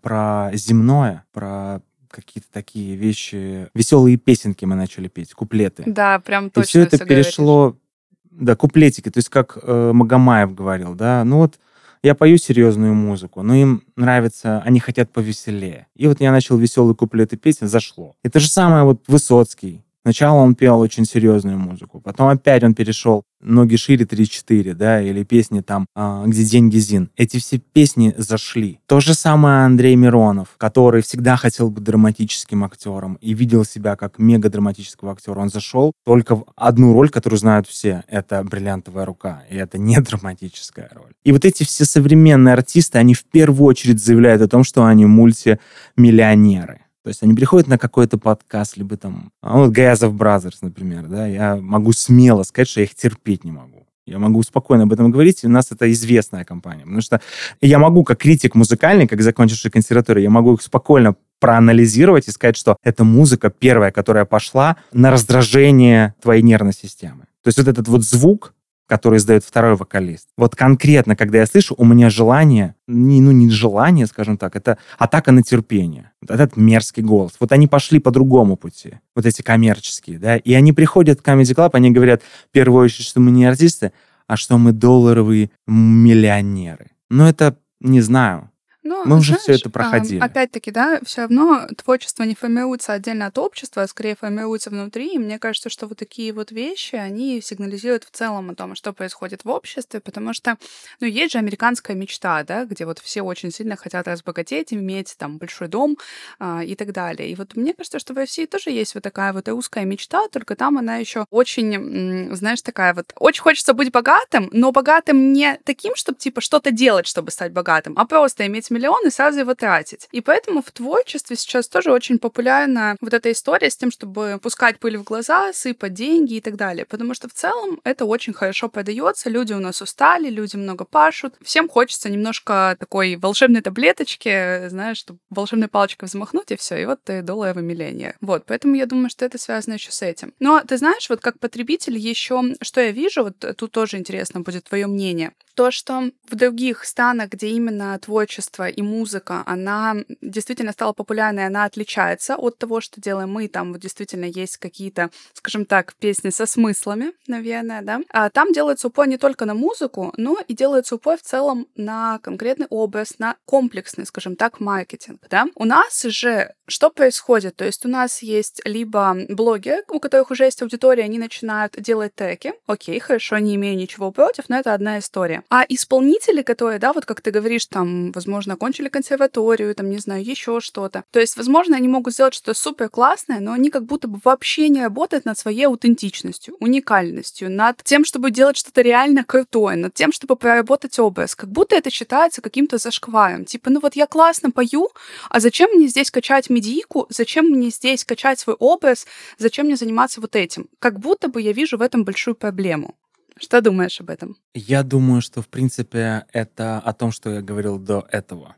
про 0.00 0.50
земное, 0.54 1.24
про 1.32 1.80
какие-то 2.10 2.48
такие 2.52 2.94
вещи, 2.94 3.68
веселые 3.74 4.16
песенки 4.16 4.64
мы 4.64 4.74
начали 4.74 5.08
петь, 5.08 5.32
куплеты. 5.32 5.84
Да, 5.86 6.18
прям 6.20 6.50
точно. 6.50 6.60
И 6.60 6.64
все 6.68 6.80
это 6.82 6.96
все 6.96 7.06
перешло, 7.06 7.60
говоришь. 7.60 8.46
да, 8.46 8.56
куплетики, 8.56 9.10
то 9.10 9.18
есть 9.18 9.30
как 9.30 9.58
э, 9.62 9.92
Магомаев 9.94 10.54
говорил, 10.54 10.94
да, 10.94 11.24
ну 11.24 11.38
вот 11.38 11.58
я 12.02 12.14
пою 12.14 12.36
серьезную 12.36 12.94
музыку, 12.94 13.42
но 13.42 13.54
им 13.54 13.84
нравится, 13.96 14.60
они 14.64 14.80
хотят 14.80 15.12
повеселее. 15.12 15.86
И 15.94 16.08
вот 16.08 16.20
я 16.20 16.32
начал 16.32 16.56
веселые 16.58 16.96
куплеты 16.96 17.36
песен, 17.36 17.68
зашло. 17.68 18.16
Это 18.22 18.40
же 18.40 18.48
самое 18.48 18.84
вот 18.84 19.02
Высоцкий, 19.06 19.84
Сначала 20.02 20.38
он 20.38 20.54
пел 20.56 20.80
очень 20.80 21.04
серьезную 21.04 21.58
музыку, 21.58 22.00
потом 22.00 22.28
опять 22.28 22.64
он 22.64 22.74
перешел 22.74 23.22
«Ноги 23.40 23.76
шире 23.76 24.04
3-4», 24.04 24.74
да, 24.74 25.00
или 25.00 25.22
песни 25.24 25.60
там 25.60 25.86
а, 25.94 26.24
«Где 26.26 26.44
деньги 26.44 26.76
Зин». 26.78 27.10
Эти 27.16 27.38
все 27.38 27.58
песни 27.58 28.14
зашли. 28.16 28.80
То 28.86 29.00
же 29.00 29.14
самое 29.14 29.64
Андрей 29.64 29.96
Миронов, 29.96 30.48
который 30.56 31.02
всегда 31.02 31.36
хотел 31.36 31.70
быть 31.70 31.84
драматическим 31.84 32.64
актером 32.64 33.16
и 33.20 33.34
видел 33.34 33.64
себя 33.64 33.96
как 33.96 34.18
мега-драматического 34.18 35.12
актера. 35.12 35.40
Он 35.40 35.50
зашел 35.50 35.92
только 36.04 36.36
в 36.36 36.46
одну 36.56 36.92
роль, 36.92 37.08
которую 37.08 37.38
знают 37.38 37.66
все. 37.66 38.04
Это 38.08 38.42
«Бриллиантовая 38.44 39.04
рука», 39.04 39.44
и 39.50 39.56
это 39.56 39.78
не 39.78 39.96
драматическая 40.00 40.90
роль. 40.94 41.12
И 41.24 41.32
вот 41.32 41.44
эти 41.44 41.62
все 41.62 41.84
современные 41.84 42.54
артисты, 42.54 42.98
они 42.98 43.14
в 43.14 43.24
первую 43.24 43.66
очередь 43.66 44.02
заявляют 44.02 44.42
о 44.42 44.48
том, 44.48 44.64
что 44.64 44.84
они 44.84 45.06
мультимиллионеры. 45.06 46.81
То 47.02 47.08
есть 47.08 47.22
они 47.22 47.34
приходят 47.34 47.68
на 47.68 47.78
какой-то 47.78 48.16
подкаст, 48.16 48.76
либо 48.76 48.96
там, 48.96 49.32
а 49.42 49.58
вот 49.58 49.70
Гаязов 49.70 50.14
Brothers, 50.14 50.58
например, 50.62 51.08
да, 51.08 51.26
я 51.26 51.56
могу 51.56 51.92
смело 51.92 52.44
сказать, 52.44 52.68
что 52.68 52.80
я 52.80 52.84
их 52.84 52.94
терпеть 52.94 53.44
не 53.44 53.50
могу. 53.50 53.86
Я 54.06 54.18
могу 54.18 54.42
спокойно 54.42 54.84
об 54.84 54.92
этом 54.92 55.10
говорить, 55.10 55.44
и 55.44 55.46
у 55.46 55.50
нас 55.50 55.70
это 55.70 55.90
известная 55.92 56.44
компания. 56.44 56.82
Потому 56.82 57.00
что 57.00 57.20
я 57.60 57.78
могу, 57.78 58.02
как 58.02 58.18
критик 58.18 58.54
музыкальный, 58.54 59.06
как 59.06 59.22
закончивший 59.22 59.70
консерваторию, 59.70 60.24
я 60.24 60.30
могу 60.30 60.54
их 60.54 60.62
спокойно 60.62 61.14
проанализировать 61.38 62.28
и 62.28 62.30
сказать, 62.30 62.56
что 62.56 62.76
это 62.82 63.04
музыка 63.04 63.50
первая, 63.50 63.90
которая 63.90 64.24
пошла 64.24 64.76
на 64.92 65.10
раздражение 65.10 66.14
твоей 66.20 66.42
нервной 66.42 66.72
системы. 66.72 67.26
То 67.42 67.48
есть 67.48 67.58
вот 67.58 67.68
этот 67.68 67.88
вот 67.88 68.02
звук, 68.02 68.54
который 68.92 69.16
издает 69.16 69.42
второй 69.42 69.74
вокалист. 69.74 70.28
Вот 70.36 70.54
конкретно, 70.54 71.16
когда 71.16 71.38
я 71.38 71.46
слышу, 71.46 71.74
у 71.78 71.84
меня 71.86 72.10
желание, 72.10 72.74
не, 72.86 73.22
ну 73.22 73.30
не 73.30 73.48
желание, 73.48 74.04
скажем 74.04 74.36
так, 74.36 74.54
это 74.54 74.76
атака 74.98 75.32
на 75.32 75.42
терпение. 75.42 76.12
Вот 76.20 76.30
этот 76.30 76.58
мерзкий 76.58 77.02
голос. 77.02 77.32
Вот 77.40 77.52
они 77.52 77.66
пошли 77.68 78.00
по 78.00 78.10
другому 78.10 78.58
пути, 78.58 78.98
вот 79.16 79.24
эти 79.24 79.40
коммерческие, 79.40 80.18
да, 80.18 80.36
и 80.36 80.52
они 80.52 80.74
приходят 80.74 81.20
в 81.20 81.22
Comedy 81.22 81.54
Club, 81.54 81.70
они 81.72 81.90
говорят, 81.90 82.20
в 82.20 82.52
первую 82.52 82.84
очередь, 82.84 83.06
что 83.06 83.18
мы 83.18 83.30
не 83.30 83.46
артисты, 83.46 83.92
а 84.26 84.36
что 84.36 84.58
мы 84.58 84.72
долларовые 84.72 85.50
миллионеры. 85.66 86.90
Но 87.08 87.26
это, 87.26 87.56
не 87.80 88.02
знаю, 88.02 88.50
ну, 88.84 89.02
Мы 89.04 89.18
уже 89.18 89.36
все 89.36 89.52
это 89.52 89.70
проходили. 89.70 90.18
Опять-таки, 90.18 90.72
да, 90.72 91.00
все 91.04 91.22
равно 91.22 91.68
творчество 91.76 92.24
не 92.24 92.34
формируется 92.34 92.92
отдельно 92.92 93.26
от 93.26 93.38
общества, 93.38 93.82
а 93.82 93.88
скорее 93.88 94.16
формируется 94.16 94.70
внутри. 94.70 95.14
И 95.14 95.18
мне 95.18 95.38
кажется, 95.38 95.70
что 95.70 95.86
вот 95.86 95.98
такие 95.98 96.32
вот 96.32 96.50
вещи, 96.50 96.96
они 96.96 97.40
сигнализируют 97.40 98.04
в 98.04 98.10
целом 98.10 98.50
о 98.50 98.54
том, 98.56 98.74
что 98.74 98.92
происходит 98.92 99.44
в 99.44 99.50
обществе, 99.50 100.00
потому 100.00 100.32
что, 100.32 100.58
ну, 100.98 101.06
есть 101.06 101.32
же 101.32 101.38
американская 101.38 101.96
мечта, 101.96 102.42
да, 102.42 102.64
где 102.64 102.84
вот 102.84 102.98
все 102.98 103.22
очень 103.22 103.52
сильно 103.52 103.76
хотят 103.76 104.08
разбогатеть, 104.08 104.72
иметь 104.72 105.14
там 105.16 105.38
большой 105.38 105.68
дом 105.68 105.96
а, 106.40 106.64
и 106.64 106.74
так 106.74 106.92
далее. 106.92 107.30
И 107.30 107.36
вот 107.36 107.54
мне 107.54 107.74
кажется, 107.74 108.00
что 108.00 108.14
в 108.14 108.16
России 108.16 108.46
тоже 108.46 108.70
есть 108.70 108.94
вот 108.94 109.04
такая 109.04 109.32
вот 109.32 109.48
русская 109.48 109.84
мечта, 109.84 110.26
только 110.28 110.56
там 110.56 110.78
она 110.78 110.96
еще 110.96 111.24
очень, 111.30 112.34
знаешь, 112.34 112.62
такая 112.62 112.94
вот, 112.94 113.12
очень 113.16 113.42
хочется 113.42 113.74
быть 113.74 113.92
богатым, 113.92 114.50
но 114.52 114.72
богатым 114.72 115.32
не 115.32 115.58
таким, 115.64 115.94
чтобы 115.94 116.18
типа 116.18 116.40
что-то 116.40 116.72
делать, 116.72 117.06
чтобы 117.06 117.30
стать 117.30 117.52
богатым, 117.52 117.94
а 117.96 118.06
просто 118.06 118.44
иметь 118.46 118.71
миллион 118.72 119.06
и 119.06 119.10
сразу 119.10 119.40
его 119.40 119.54
тратить. 119.54 120.08
И 120.10 120.20
поэтому 120.20 120.62
в 120.62 120.70
творчестве 120.70 121.36
сейчас 121.36 121.68
тоже 121.68 121.92
очень 121.92 122.18
популярна 122.18 122.96
вот 123.00 123.14
эта 123.14 123.30
история 123.30 123.70
с 123.70 123.76
тем, 123.76 123.90
чтобы 123.90 124.38
пускать 124.42 124.78
пыль 124.78 124.96
в 124.96 125.04
глаза, 125.04 125.52
сыпать 125.52 125.94
деньги 125.94 126.34
и 126.34 126.40
так 126.40 126.56
далее. 126.56 126.84
Потому 126.84 127.14
что 127.14 127.28
в 127.28 127.32
целом 127.32 127.80
это 127.84 128.04
очень 128.04 128.32
хорошо 128.32 128.68
продается, 128.68 129.30
люди 129.30 129.52
у 129.52 129.60
нас 129.60 129.82
устали, 129.82 130.30
люди 130.30 130.56
много 130.56 130.84
пашут. 130.84 131.34
Всем 131.42 131.68
хочется 131.68 132.10
немножко 132.10 132.76
такой 132.78 133.16
волшебной 133.16 133.60
таблеточки, 133.60 134.68
знаешь, 134.68 134.98
чтобы 134.98 135.18
волшебной 135.30 135.68
палочкой 135.68 136.08
взмахнуть, 136.08 136.50
и 136.50 136.56
все, 136.56 136.76
и 136.76 136.86
вот 136.86 137.02
ты 137.04 137.22
долларовый 137.22 137.62
миллионер. 137.62 138.16
Вот, 138.20 138.44
поэтому 138.46 138.74
я 138.74 138.86
думаю, 138.86 139.10
что 139.10 139.24
это 139.24 139.38
связано 139.38 139.74
еще 139.74 139.92
с 139.92 140.02
этим. 140.02 140.34
Но 140.40 140.62
ты 140.66 140.76
знаешь, 140.78 141.08
вот 141.08 141.20
как 141.20 141.38
потребитель 141.38 141.96
еще, 141.96 142.42
что 142.60 142.80
я 142.80 142.90
вижу, 142.90 143.24
вот 143.24 143.56
тут 143.56 143.72
тоже 143.72 143.98
интересно 143.98 144.40
будет 144.40 144.64
твое 144.64 144.86
мнение 144.86 145.32
то, 145.54 145.70
что 145.70 146.10
в 146.28 146.34
других 146.34 146.84
странах, 146.84 147.30
где 147.30 147.48
именно 147.48 147.98
творчество 147.98 148.61
и 148.68 148.82
музыка, 148.82 149.42
она 149.46 149.96
действительно 150.20 150.72
стала 150.72 150.92
популярной, 150.92 151.46
она 151.46 151.64
отличается 151.64 152.36
от 152.36 152.58
того, 152.58 152.80
что 152.80 153.00
делаем 153.00 153.30
мы. 153.30 153.48
Там 153.48 153.72
вот 153.72 153.80
действительно 153.80 154.24
есть 154.24 154.56
какие-то, 154.56 155.10
скажем 155.32 155.66
так, 155.66 155.94
песни 155.94 156.30
со 156.30 156.46
смыслами, 156.46 157.12
наверное, 157.26 157.82
да. 157.82 158.00
А 158.10 158.30
там 158.30 158.52
делается 158.52 158.88
упор 158.88 159.06
не 159.06 159.18
только 159.18 159.44
на 159.44 159.54
музыку, 159.54 160.12
но 160.16 160.38
и 160.46 160.54
делается 160.54 160.94
упор 160.94 161.18
в 161.18 161.22
целом 161.22 161.66
на 161.76 162.18
конкретный 162.20 162.66
образ, 162.70 163.18
на 163.18 163.36
комплексный, 163.44 164.06
скажем 164.06 164.36
так, 164.36 164.60
маркетинг, 164.60 165.20
да. 165.30 165.46
У 165.54 165.64
нас 165.64 166.02
же 166.02 166.54
что 166.72 166.90
происходит? 166.90 167.56
То 167.56 167.64
есть 167.64 167.84
у 167.84 167.88
нас 167.88 168.22
есть 168.22 168.60
либо 168.64 169.16
блогеры, 169.28 169.82
у 169.88 170.00
которых 170.00 170.30
уже 170.30 170.44
есть 170.44 170.62
аудитория, 170.62 171.04
они 171.04 171.18
начинают 171.18 171.74
делать 171.78 172.14
треки. 172.14 172.54
Окей, 172.66 172.98
хорошо, 172.98 173.38
не 173.38 173.54
имею 173.56 173.76
ничего 173.76 174.10
против, 174.10 174.48
но 174.48 174.58
это 174.58 174.74
одна 174.74 174.98
история. 174.98 175.42
А 175.50 175.64
исполнители, 175.68 176.42
которые, 176.42 176.78
да, 176.78 176.92
вот 176.92 177.04
как 177.06 177.20
ты 177.20 177.30
говоришь, 177.30 177.66
там, 177.66 178.12
возможно, 178.12 178.54
окончили 178.54 178.88
консерваторию, 178.88 179.74
там, 179.74 179.90
не 179.90 179.98
знаю, 179.98 180.24
еще 180.24 180.60
что-то. 180.60 181.04
То 181.10 181.20
есть, 181.20 181.36
возможно, 181.36 181.76
они 181.76 181.88
могут 181.88 182.14
сделать 182.14 182.34
что-то 182.34 182.54
супер 182.54 182.88
классное, 182.88 183.40
но 183.40 183.52
они 183.52 183.70
как 183.70 183.84
будто 183.84 184.08
бы 184.08 184.18
вообще 184.24 184.68
не 184.68 184.82
работают 184.82 185.24
над 185.24 185.38
своей 185.38 185.66
аутентичностью, 185.66 186.56
уникальностью, 186.60 187.50
над 187.50 187.82
тем, 187.84 188.04
чтобы 188.04 188.30
делать 188.30 188.56
что-то 188.56 188.80
реально 188.80 189.24
крутое, 189.24 189.76
над 189.76 189.94
тем, 189.94 190.12
чтобы 190.12 190.36
проработать 190.36 190.98
образ. 190.98 191.34
Как 191.34 191.50
будто 191.50 191.76
это 191.76 191.90
считается 191.90 192.40
каким-то 192.40 192.78
зашкваром. 192.78 193.44
Типа, 193.44 193.70
ну 193.70 193.80
вот 193.80 193.96
я 193.96 194.06
классно 194.06 194.50
пою, 194.50 194.90
а 195.28 195.40
зачем 195.40 195.70
мне 195.70 195.88
здесь 195.88 196.10
качать 196.10 196.50
медийку, 196.62 197.06
зачем 197.10 197.46
мне 197.46 197.70
здесь 197.70 198.04
качать 198.04 198.38
свой 198.38 198.56
образ, 198.58 199.06
зачем 199.38 199.66
мне 199.66 199.76
заниматься 199.76 200.20
вот 200.20 200.36
этим? 200.36 200.68
Как 200.78 200.98
будто 200.98 201.28
бы 201.28 201.42
я 201.42 201.52
вижу 201.52 201.76
в 201.76 201.82
этом 201.82 202.04
большую 202.04 202.34
проблему. 202.34 202.94
Что 203.36 203.60
думаешь 203.60 204.00
об 204.00 204.10
этом? 204.10 204.36
Я 204.54 204.82
думаю, 204.82 205.22
что, 205.22 205.42
в 205.42 205.48
принципе, 205.48 206.26
это 206.32 206.78
о 206.78 206.92
том, 206.92 207.12
что 207.12 207.30
я 207.30 207.42
говорил 207.42 207.78
до 207.78 208.06
этого. 208.10 208.56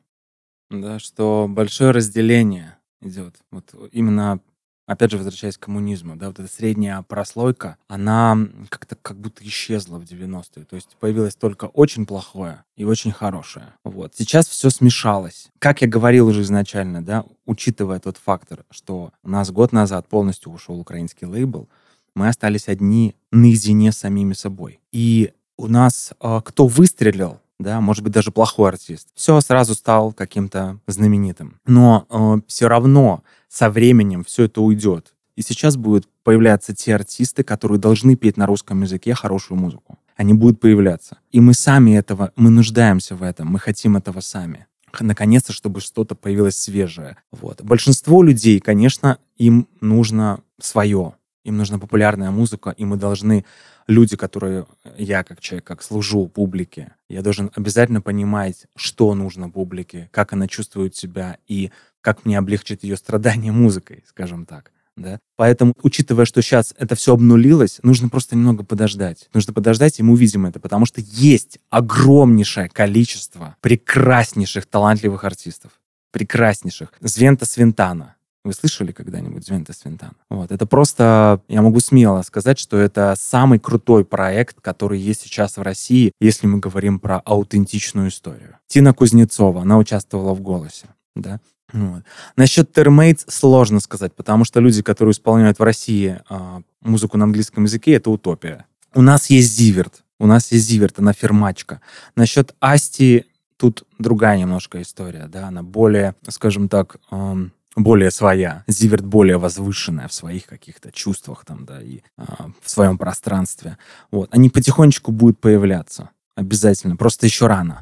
Да, 0.71 0.99
что 0.99 1.47
большое 1.49 1.93
разделение 1.93 2.77
идет. 3.01 3.37
Вот 3.51 3.75
именно, 3.93 4.41
опять 4.87 5.11
же, 5.11 5.17
возвращаясь 5.17 5.57
к 5.57 5.63
коммунизму, 5.63 6.17
да, 6.17 6.29
вот 6.29 6.39
эта 6.39 6.49
средняя 6.53 7.03
прослойка, 7.03 7.77
она 7.89 8.37
как-то 8.69 8.97
как 8.97 9.19
будто 9.19 9.45
исчезла 9.45 9.99
в 9.99 10.05
90-е. 10.05 10.65
То 10.65 10.77
есть 10.77 10.97
появилось 11.01 11.35
только 11.35 11.67
очень 11.67 12.07
плохое 12.07 12.65
и 12.77 12.85
очень 12.85 13.13
хорошее. 13.13 13.73
Вот. 13.85 14.15
Сейчас 14.17 14.49
все 14.49 14.71
смешалось. 14.71 15.49
Как 15.59 15.83
я 15.83 15.89
говорил 15.89 16.29
уже 16.29 16.43
изначально, 16.43 17.05
да, 17.05 17.25
учитывая 17.47 18.01
тот 18.01 18.17
фактор, 18.17 18.65
что 18.71 19.13
у 19.23 19.29
нас 19.29 19.51
год 19.51 19.73
назад 19.73 20.09
полностью 20.09 20.53
ушел 20.53 20.79
украинский 20.79 21.27
лейбл, 21.27 21.69
мы 22.15 22.29
остались 22.29 22.69
одни 22.69 23.17
наедине 23.33 23.91
с 23.93 23.99
самими 23.99 24.35
собой. 24.35 24.81
И 24.93 25.33
у 25.57 25.67
нас 25.67 26.13
э, 26.21 26.41
кто 26.45 26.67
выстрелил, 26.67 27.41
да, 27.59 27.81
может 27.81 28.03
быть, 28.03 28.13
даже 28.13 28.31
плохой 28.31 28.71
артист, 28.71 29.09
все 29.15 29.41
сразу 29.41 29.75
стал 29.75 30.13
каким-то 30.13 30.79
знаменитым. 30.87 31.61
Но 31.67 32.07
э, 32.11 32.41
все 32.47 32.69
равно 32.69 33.23
со 33.49 33.71
временем 33.71 34.25
все 34.25 34.45
это 34.45 34.61
уйдет. 34.61 35.15
И 35.37 35.43
сейчас 35.43 35.77
будут 35.77 36.09
появляться 36.23 36.75
те 36.75 36.95
артисты, 36.95 37.43
которые 37.43 37.79
должны 37.79 38.17
петь 38.17 38.37
на 38.37 38.47
русском 38.47 38.83
языке 38.83 39.15
хорошую 39.15 39.59
музыку. 39.59 39.99
Они 40.17 40.33
будут 40.33 40.61
появляться. 40.61 41.19
И 41.33 41.41
мы 41.41 41.55
сами 41.55 41.97
этого, 41.97 42.33
мы 42.37 42.51
нуждаемся 42.51 43.17
в 43.17 43.23
этом, 43.23 43.49
мы 43.49 43.59
хотим 43.59 43.97
этого 43.97 44.21
сами 44.21 44.67
наконец-то, 45.01 45.53
чтобы 45.53 45.81
что-то 45.81 46.15
появилось 46.15 46.57
свежее. 46.57 47.17
Вот. 47.33 47.63
Большинство 47.63 48.23
людей, 48.23 48.61
конечно, 48.61 49.19
им 49.37 49.67
нужно 49.81 50.41
свое 50.61 51.15
им 51.45 51.57
нужна 51.57 51.79
популярная 51.79 52.31
музыка, 52.31 52.75
и 52.77 52.85
мы 52.85 52.97
должны, 52.97 53.45
люди, 53.87 54.17
которые, 54.17 54.67
я 54.97 55.23
как 55.23 55.41
человек, 55.41 55.65
как 55.65 55.83
служу 55.83 56.27
публике, 56.27 56.95
я 57.09 57.23
должен 57.23 57.51
обязательно 57.55 58.01
понимать, 58.01 58.67
что 58.75 59.15
нужно 59.15 59.51
публике, 59.51 60.09
как 60.11 60.33
она 60.33 60.49
чувствует 60.49 60.97
себя, 60.97 61.39
и 61.47 61.71
как 62.01 62.25
мне 62.25 62.39
облегчить 62.39 62.83
ее 62.83 62.97
страдания 62.97 63.53
музыкой, 63.53 64.05
скажем 64.07 64.47
так. 64.47 64.73
Да? 64.97 65.19
Поэтому, 65.37 65.75
учитывая, 65.83 66.25
что 66.25 66.41
сейчас 66.41 66.73
это 66.79 66.95
все 66.95 67.15
обнулилось, 67.15 67.81
нужно 67.83 68.09
просто 68.09 68.37
немного 68.37 68.65
подождать. 68.65 69.29
Нужно 69.35 69.53
подождать, 69.53 69.99
и 69.99 70.03
мы 70.03 70.13
увидим 70.13 70.47
это, 70.47 70.61
потому 70.61 70.87
что 70.87 71.01
есть 71.01 71.59
огромнейшее 71.69 72.69
количество 72.69 73.57
прекраснейших, 73.61 74.67
талантливых 74.67 75.25
артистов. 75.25 75.73
Прекраснейших. 76.13 76.93
Звента 77.01 77.45
Свинтана, 77.45 78.14
вы 78.45 78.53
слышали 78.53 78.93
когда-нибудь 78.93 79.45
Звента 79.45 79.73
Свинтана? 79.73 80.15
Вот. 80.29 80.53
Это 80.53 80.67
просто, 80.67 81.41
я 81.49 81.63
могу 81.63 81.81
смело 81.81 82.23
сказать, 82.23 82.59
что 82.59 82.77
это 82.77 83.15
самый 83.19 83.59
крутой 83.59 84.05
проект, 84.05 84.61
который 84.61 85.01
есть 85.01 85.23
сейчас 85.23 85.57
в 85.57 85.63
России, 85.63 86.13
если 86.21 86.47
мы 86.47 86.59
говорим 86.59 87.01
про 87.01 87.21
аутентичную 87.21 88.09
историю. 88.09 88.59
Тина 88.67 88.93
Кузнецова, 88.93 89.63
она 89.63 89.79
участвовала 89.79 90.35
в 90.35 90.43
«Голосе». 90.43 90.89
Да? 91.17 91.41
Вот. 91.73 92.05
Насчет 92.37 92.73
термейтс 92.73 93.25
сложно 93.29 93.81
сказать, 93.81 94.15
потому 94.15 94.45
что 94.45 94.61
люди, 94.61 94.83
которые 94.83 95.13
исполняют 95.13 95.59
в 95.59 95.63
России 95.63 96.21
а, 96.29 96.61
музыку 96.83 97.17
на 97.17 97.25
английском 97.25 97.65
языке, 97.65 97.95
это 97.95 98.11
утопия. 98.11 98.67
У 98.95 99.03
нас 99.03 99.31
есть 99.31 99.57
Зиверт, 99.57 100.05
у 100.21 100.27
нас 100.27 100.53
есть 100.53 100.67
Зиверт, 100.69 100.99
она 100.99 101.13
фермачка. 101.13 101.81
Насчет 102.15 102.55
Асти 102.61 103.25
тут 103.57 103.85
другая 103.99 104.39
немножко 104.39 104.83
история, 104.83 105.27
да, 105.27 105.49
она 105.49 105.63
более, 105.63 106.15
скажем 106.29 106.69
так, 106.69 106.97
эм, 107.11 107.53
более 107.77 108.11
своя, 108.11 108.65
Зиверт 108.67 109.05
более 109.05 109.39
возвышенная 109.39 110.09
в 110.09 110.15
своих 110.15 110.47
каких-то 110.47 110.93
чувствах 110.93 111.45
там, 111.45 111.65
да, 111.65 111.83
и 111.83 112.01
а, 112.17 112.51
в 112.63 112.71
своем 112.71 112.99
пространстве. 112.99 113.79
Вот. 114.11 114.29
Они 114.33 114.51
потихонечку 114.51 115.13
будут 115.13 115.41
появляться. 115.41 116.11
Обязательно. 116.37 116.97
Просто 116.97 117.27
еще 117.27 117.47
рано. 117.47 117.81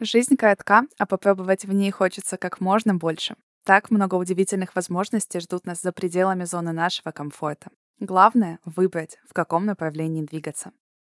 Жизнь 0.00 0.36
коротка, 0.36 0.84
а 0.98 1.06
попробовать 1.06 1.64
в 1.64 1.72
ней 1.72 1.90
хочется 1.90 2.36
как 2.36 2.60
можно 2.60 2.94
больше. 2.94 3.36
Так 3.64 3.90
много 3.90 4.16
удивительных 4.16 4.74
возможностей 4.74 5.40
ждут 5.40 5.64
нас 5.64 5.80
за 5.80 5.92
пределами 5.92 6.44
зоны 6.44 6.72
нашего 6.72 7.12
комфорта. 7.12 7.70
Главное— 8.00 8.58
выбрать, 8.64 9.18
в 9.26 9.32
каком 9.32 9.64
направлении 9.64 10.22
двигаться. 10.22 10.72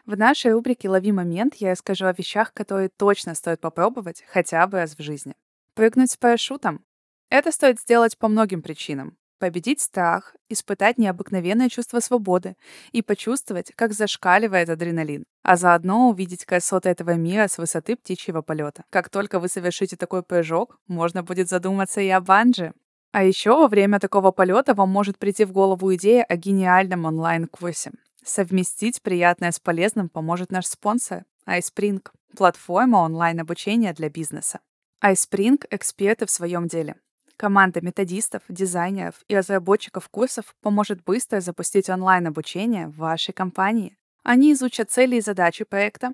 В 0.07 0.19
нашей 0.19 0.53
рубрике 0.53 0.91
«Лови 0.91 1.13
момент» 1.13 1.55
я 1.55 1.71
расскажу 1.71 2.05
о 2.05 2.13
вещах, 2.13 2.53
которые 2.53 2.91
точно 2.91 3.35
стоит 3.35 3.61
попробовать 3.61 4.23
хотя 4.29 4.67
бы 4.67 4.77
раз 4.77 4.99
в 4.99 5.03
жизни. 5.03 5.35
Прыгнуть 5.75 6.11
с 6.11 6.17
парашютом. 6.19 6.85
Это 7.31 7.51
стоит 7.51 7.81
сделать 7.81 8.19
по 8.19 8.29
многим 8.29 8.61
причинам. 8.61 9.17
Победить 9.39 9.81
страх, 9.81 10.37
испытать 10.51 10.99
необыкновенное 10.99 11.71
чувство 11.71 12.01
свободы 12.01 12.55
и 12.93 13.01
почувствовать, 13.01 13.73
как 13.75 13.95
зашкаливает 13.95 14.69
адреналин, 14.69 15.25
а 15.43 15.57
заодно 15.57 16.11
увидеть 16.11 16.45
красоты 16.45 16.91
этого 16.91 17.15
мира 17.15 17.49
с 17.49 17.57
высоты 17.57 17.97
птичьего 17.97 18.43
полета. 18.43 18.85
Как 18.91 19.09
только 19.09 19.41
вы 19.41 19.49
совершите 19.49 19.97
такой 19.97 20.23
прыжок, 20.23 20.79
можно 20.87 21.23
будет 21.23 21.49
задуматься 21.49 22.03
и 22.03 22.11
о 22.11 22.21
банджи. 22.21 22.75
А 23.13 23.25
еще 23.25 23.57
во 23.57 23.69
время 23.69 23.99
такого 24.01 24.33
полета 24.33 24.75
вам 24.75 24.91
может 24.91 25.19
прийти 25.19 25.47
в 25.47 25.53
голову 25.53 25.95
идея 25.95 26.25
о 26.25 26.37
гениальном 26.37 27.07
онлайн-курсе. 27.07 27.93
Совместить 28.25 29.03
приятное 29.03 29.53
с 29.53 29.61
полезным 29.61 30.09
поможет 30.09 30.51
наш 30.51 30.67
спонсор 30.67 31.25
iSpring— 31.47 32.03
платформа 32.37 32.99
онлайн-обучения 32.99 33.93
для 33.93 34.09
бизнеса. 34.09 34.61
iSpring— 35.05 35.63
эксперты 35.71 36.25
в 36.25 36.31
своем 36.31 36.67
деле. 36.67 36.97
Команда 37.37 37.83
методистов, 37.83 38.43
дизайнеров 38.49 39.17
и 39.29 39.37
разработчиков 39.37 40.09
курсов 40.09 40.55
поможет 40.63 41.05
быстро 41.05 41.41
запустить 41.41 41.91
онлайн-обучение 41.91 42.89
в 42.89 42.97
вашей 42.97 43.33
компании. 43.35 43.99
Они 44.23 44.55
изучат 44.55 44.91
цели 44.91 45.17
и 45.17 45.21
задачи 45.21 45.65
проекта, 45.65 46.13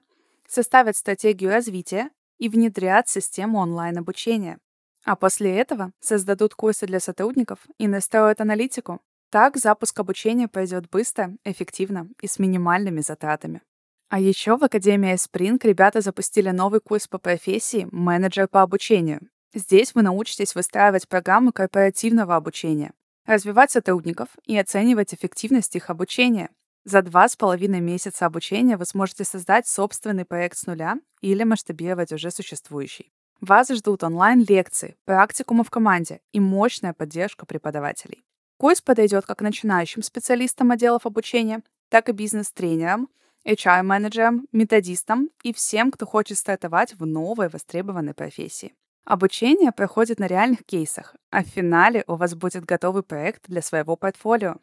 составят 0.49 0.97
стратегию 0.97 1.51
развития 1.53 2.11
и 2.39 2.49
внедрят 2.49 3.09
систему 3.09 3.59
онлайн-обучения. 3.59 4.59
А 5.05 5.15
после 5.15 5.57
этого 5.57 5.93
создадут 6.01 6.55
курсы 6.55 6.87
для 6.87 6.99
сотрудников 6.99 7.61
и 7.79 7.87
настроят 7.87 8.41
аналитику, 8.41 9.01
так 9.31 9.57
запуск 9.57 9.99
обучения 10.01 10.49
пойдет 10.49 10.91
быстро, 10.91 11.37
эффективно 11.45 12.09
и 12.21 12.27
с 12.27 12.39
минимальными 12.39 13.01
затратами. 13.01 13.63
А 14.09 14.19
еще 14.19 14.57
в 14.57 14.65
Академии 14.65 15.15
Spring 15.15 15.59
ребята 15.63 16.01
запустили 16.01 16.51
новый 16.51 16.81
курс 16.81 17.07
по 17.07 17.19
профессии 17.19 17.87
«Менеджер 17.93 18.49
по 18.49 18.63
обучению». 18.63 19.21
Здесь 19.55 19.95
вы 19.95 20.03
научитесь 20.03 20.55
выстраивать 20.57 21.09
программы 21.09 21.53
корпоративного 21.53 22.35
обучения, 22.35 22.93
развивать 23.25 23.71
сотрудников 23.71 24.29
и 24.47 24.59
оценивать 24.59 25.15
эффективность 25.15 25.77
их 25.77 25.91
обучения. 25.91 26.51
За 26.85 27.03
два 27.03 27.29
с 27.29 27.37
половиной 27.37 27.81
месяца 27.81 28.27
обучения 28.27 28.77
вы 28.77 28.85
сможете 28.85 29.25
создать 29.25 29.69
собственный 29.69 30.25
проект 30.25 30.57
с 30.57 30.67
нуля 30.67 30.97
или 31.21 31.45
масштабировать 31.45 32.13
уже 32.13 32.33
существующий. 32.33 33.13
Вас 33.41 33.69
ждут 33.71 34.03
онлайн-лекции, 34.03 34.97
практикумы 35.05 35.63
в 35.63 35.71
команде 35.71 36.21
и 36.33 36.41
мощная 36.41 36.95
поддержка 36.95 37.47
преподавателей. 37.47 38.25
Курс 38.61 38.83
подойдет 38.83 39.25
как 39.25 39.41
начинающим 39.41 40.03
специалистам 40.03 40.71
отделов 40.71 41.07
обучения, 41.07 41.63
так 41.89 42.11
и 42.11 42.13
бизнес-тренерам, 42.13 43.09
HR-менеджерам, 43.47 44.49
методистам 44.53 45.31
и 45.43 45.55
всем, 45.55 45.91
кто 45.91 46.05
хочет 46.05 46.37
стартовать 46.37 46.93
в 46.93 47.07
новой 47.07 47.49
востребованной 47.49 48.13
профессии. 48.13 48.75
Обучение 49.07 49.73
проходит 49.73 50.19
на 50.21 50.27
реальных 50.27 50.63
кейсах, 50.67 51.17
а 51.31 51.43
в 51.43 51.47
финале 51.47 52.05
у 52.07 52.17
вас 52.17 52.35
будет 52.35 52.67
готовый 52.67 53.03
проект 53.03 53.45
для 53.47 53.63
своего 53.63 53.97
портфолио. 53.97 54.57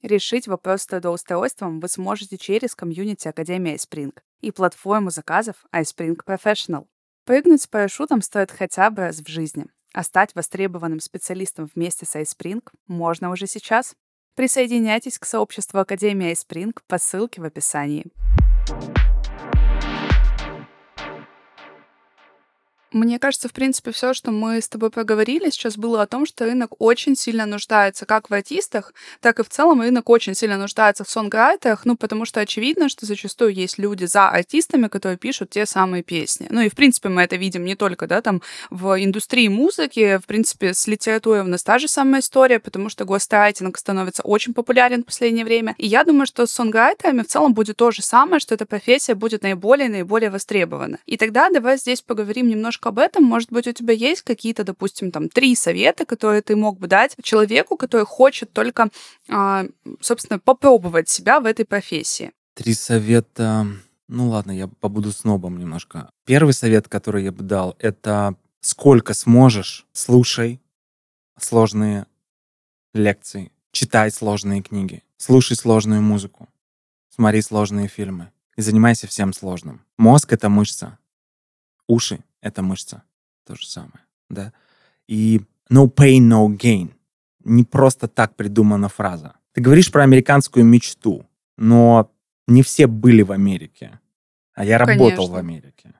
Решить 0.00 0.46
вопрос 0.46 0.82
с 0.82 0.86
трудоустройством 0.86 1.80
вы 1.80 1.88
сможете 1.88 2.38
через 2.38 2.76
комьюнити 2.76 3.26
Академии 3.26 3.74
iSpring 3.74 4.16
и 4.42 4.52
платформу 4.52 5.10
заказов 5.10 5.56
iSpring 5.72 6.20
Professional. 6.24 6.86
Прыгнуть 7.24 7.62
с 7.62 7.66
парашютом 7.66 8.22
стоит 8.22 8.52
хотя 8.52 8.90
бы 8.90 9.02
раз 9.02 9.16
в 9.16 9.28
жизни, 9.28 9.66
а 9.92 10.02
стать 10.02 10.34
востребованным 10.34 11.00
специалистом 11.00 11.68
вместе 11.74 12.06
с 12.06 12.16
iSpring 12.16 12.62
можно 12.86 13.30
уже 13.30 13.46
сейчас. 13.46 13.94
Присоединяйтесь 14.36 15.18
к 15.18 15.24
сообществу 15.24 15.80
Академии 15.80 16.32
iSpring 16.32 16.72
по 16.86 16.98
ссылке 16.98 17.40
в 17.40 17.44
описании. 17.44 18.06
Мне 22.92 23.20
кажется, 23.20 23.48
в 23.48 23.52
принципе, 23.52 23.92
все, 23.92 24.14
что 24.14 24.32
мы 24.32 24.60
с 24.60 24.68
тобой 24.68 24.90
поговорили 24.90 25.50
сейчас, 25.50 25.76
было 25.76 26.02
о 26.02 26.06
том, 26.08 26.26
что 26.26 26.44
рынок 26.44 26.72
очень 26.80 27.14
сильно 27.14 27.46
нуждается 27.46 28.04
как 28.04 28.30
в 28.30 28.34
артистах, 28.34 28.92
так 29.20 29.38
и 29.38 29.44
в 29.44 29.48
целом 29.48 29.80
рынок 29.80 30.10
очень 30.10 30.34
сильно 30.34 30.56
нуждается 30.56 31.04
в 31.04 31.10
сонграйтерах, 31.10 31.84
ну, 31.84 31.96
потому 31.96 32.24
что 32.24 32.40
очевидно, 32.40 32.88
что 32.88 33.06
зачастую 33.06 33.54
есть 33.54 33.78
люди 33.78 34.06
за 34.06 34.28
артистами, 34.28 34.88
которые 34.88 35.18
пишут 35.18 35.50
те 35.50 35.66
самые 35.66 36.02
песни. 36.02 36.48
Ну, 36.50 36.62
и, 36.62 36.68
в 36.68 36.74
принципе, 36.74 37.10
мы 37.10 37.22
это 37.22 37.36
видим 37.36 37.64
не 37.64 37.76
только, 37.76 38.08
да, 38.08 38.22
там, 38.22 38.42
в 38.70 39.00
индустрии 39.00 39.46
музыки, 39.46 40.18
в 40.18 40.26
принципе, 40.26 40.74
с 40.74 40.88
литературой 40.88 41.42
у 41.42 41.44
нас 41.44 41.62
та 41.62 41.78
же 41.78 41.86
самая 41.86 42.22
история, 42.22 42.58
потому 42.58 42.88
что 42.88 43.04
гострайтинг 43.04 43.78
становится 43.78 44.22
очень 44.24 44.52
популярен 44.52 45.02
в 45.02 45.06
последнее 45.06 45.44
время. 45.44 45.76
И 45.78 45.86
я 45.86 46.02
думаю, 46.02 46.26
что 46.26 46.44
с 46.44 46.50
сонграйтерами 46.50 47.22
в 47.22 47.28
целом 47.28 47.54
будет 47.54 47.76
то 47.76 47.92
же 47.92 48.02
самое, 48.02 48.40
что 48.40 48.54
эта 48.54 48.66
профессия 48.66 49.14
будет 49.14 49.42
наиболее-наиболее 49.42 50.30
востребована. 50.30 50.98
И 51.06 51.16
тогда 51.16 51.50
давай 51.50 51.78
здесь 51.78 52.02
поговорим 52.02 52.48
немножко 52.48 52.79
немножко 52.80 52.88
об 52.88 52.98
этом. 52.98 53.24
Может 53.24 53.52
быть, 53.52 53.66
у 53.66 53.72
тебя 53.72 53.94
есть 53.94 54.22
какие-то, 54.22 54.64
допустим, 54.64 55.10
там 55.10 55.28
три 55.28 55.54
совета, 55.54 56.04
которые 56.04 56.42
ты 56.42 56.56
мог 56.56 56.78
бы 56.78 56.88
дать 56.88 57.16
человеку, 57.22 57.76
который 57.76 58.06
хочет 58.06 58.52
только, 58.52 58.88
а, 59.28 59.66
собственно, 60.00 60.38
попробовать 60.38 61.08
себя 61.08 61.40
в 61.40 61.46
этой 61.46 61.64
профессии? 61.64 62.32
Три 62.54 62.74
совета. 62.74 63.66
Ну 64.08 64.28
ладно, 64.28 64.52
я 64.52 64.68
побуду 64.68 65.12
снобом 65.12 65.58
немножко. 65.58 66.10
Первый 66.26 66.52
совет, 66.52 66.88
который 66.88 67.24
я 67.24 67.32
бы 67.32 67.44
дал, 67.44 67.76
это 67.78 68.34
сколько 68.60 69.14
сможешь, 69.14 69.86
слушай 69.92 70.60
сложные 71.38 72.06
лекции, 72.94 73.50
читай 73.72 74.10
сложные 74.10 74.62
книги, 74.62 75.02
слушай 75.16 75.56
сложную 75.56 76.02
музыку, 76.02 76.48
смотри 77.08 77.40
сложные 77.42 77.88
фильмы 77.88 78.30
и 78.56 78.62
занимайся 78.62 79.06
всем 79.06 79.32
сложным. 79.32 79.80
Мозг— 79.96 80.32
это 80.34 80.48
мышца. 80.48 80.98
Уши 81.86 82.20
это 82.40 82.62
мышца. 82.62 83.02
То 83.46 83.54
же 83.54 83.66
самое, 83.66 84.04
да. 84.28 84.52
И 85.08 85.40
no 85.70 85.92
pain, 85.92 86.28
no 86.28 86.46
gain. 86.48 86.90
Не 87.44 87.64
просто 87.64 88.06
так 88.08 88.36
придумана 88.36 88.88
фраза. 88.88 89.34
Ты 89.52 89.60
говоришь 89.60 89.90
про 89.90 90.02
американскую 90.02 90.64
мечту, 90.64 91.26
но 91.56 92.10
не 92.46 92.62
все 92.62 92.86
были 92.86 93.22
в 93.22 93.32
Америке. 93.32 93.98
А 94.54 94.64
я 94.64 94.78
работал 94.78 95.08
Конечно. 95.10 95.32
в 95.32 95.36
Америке. 95.36 95.94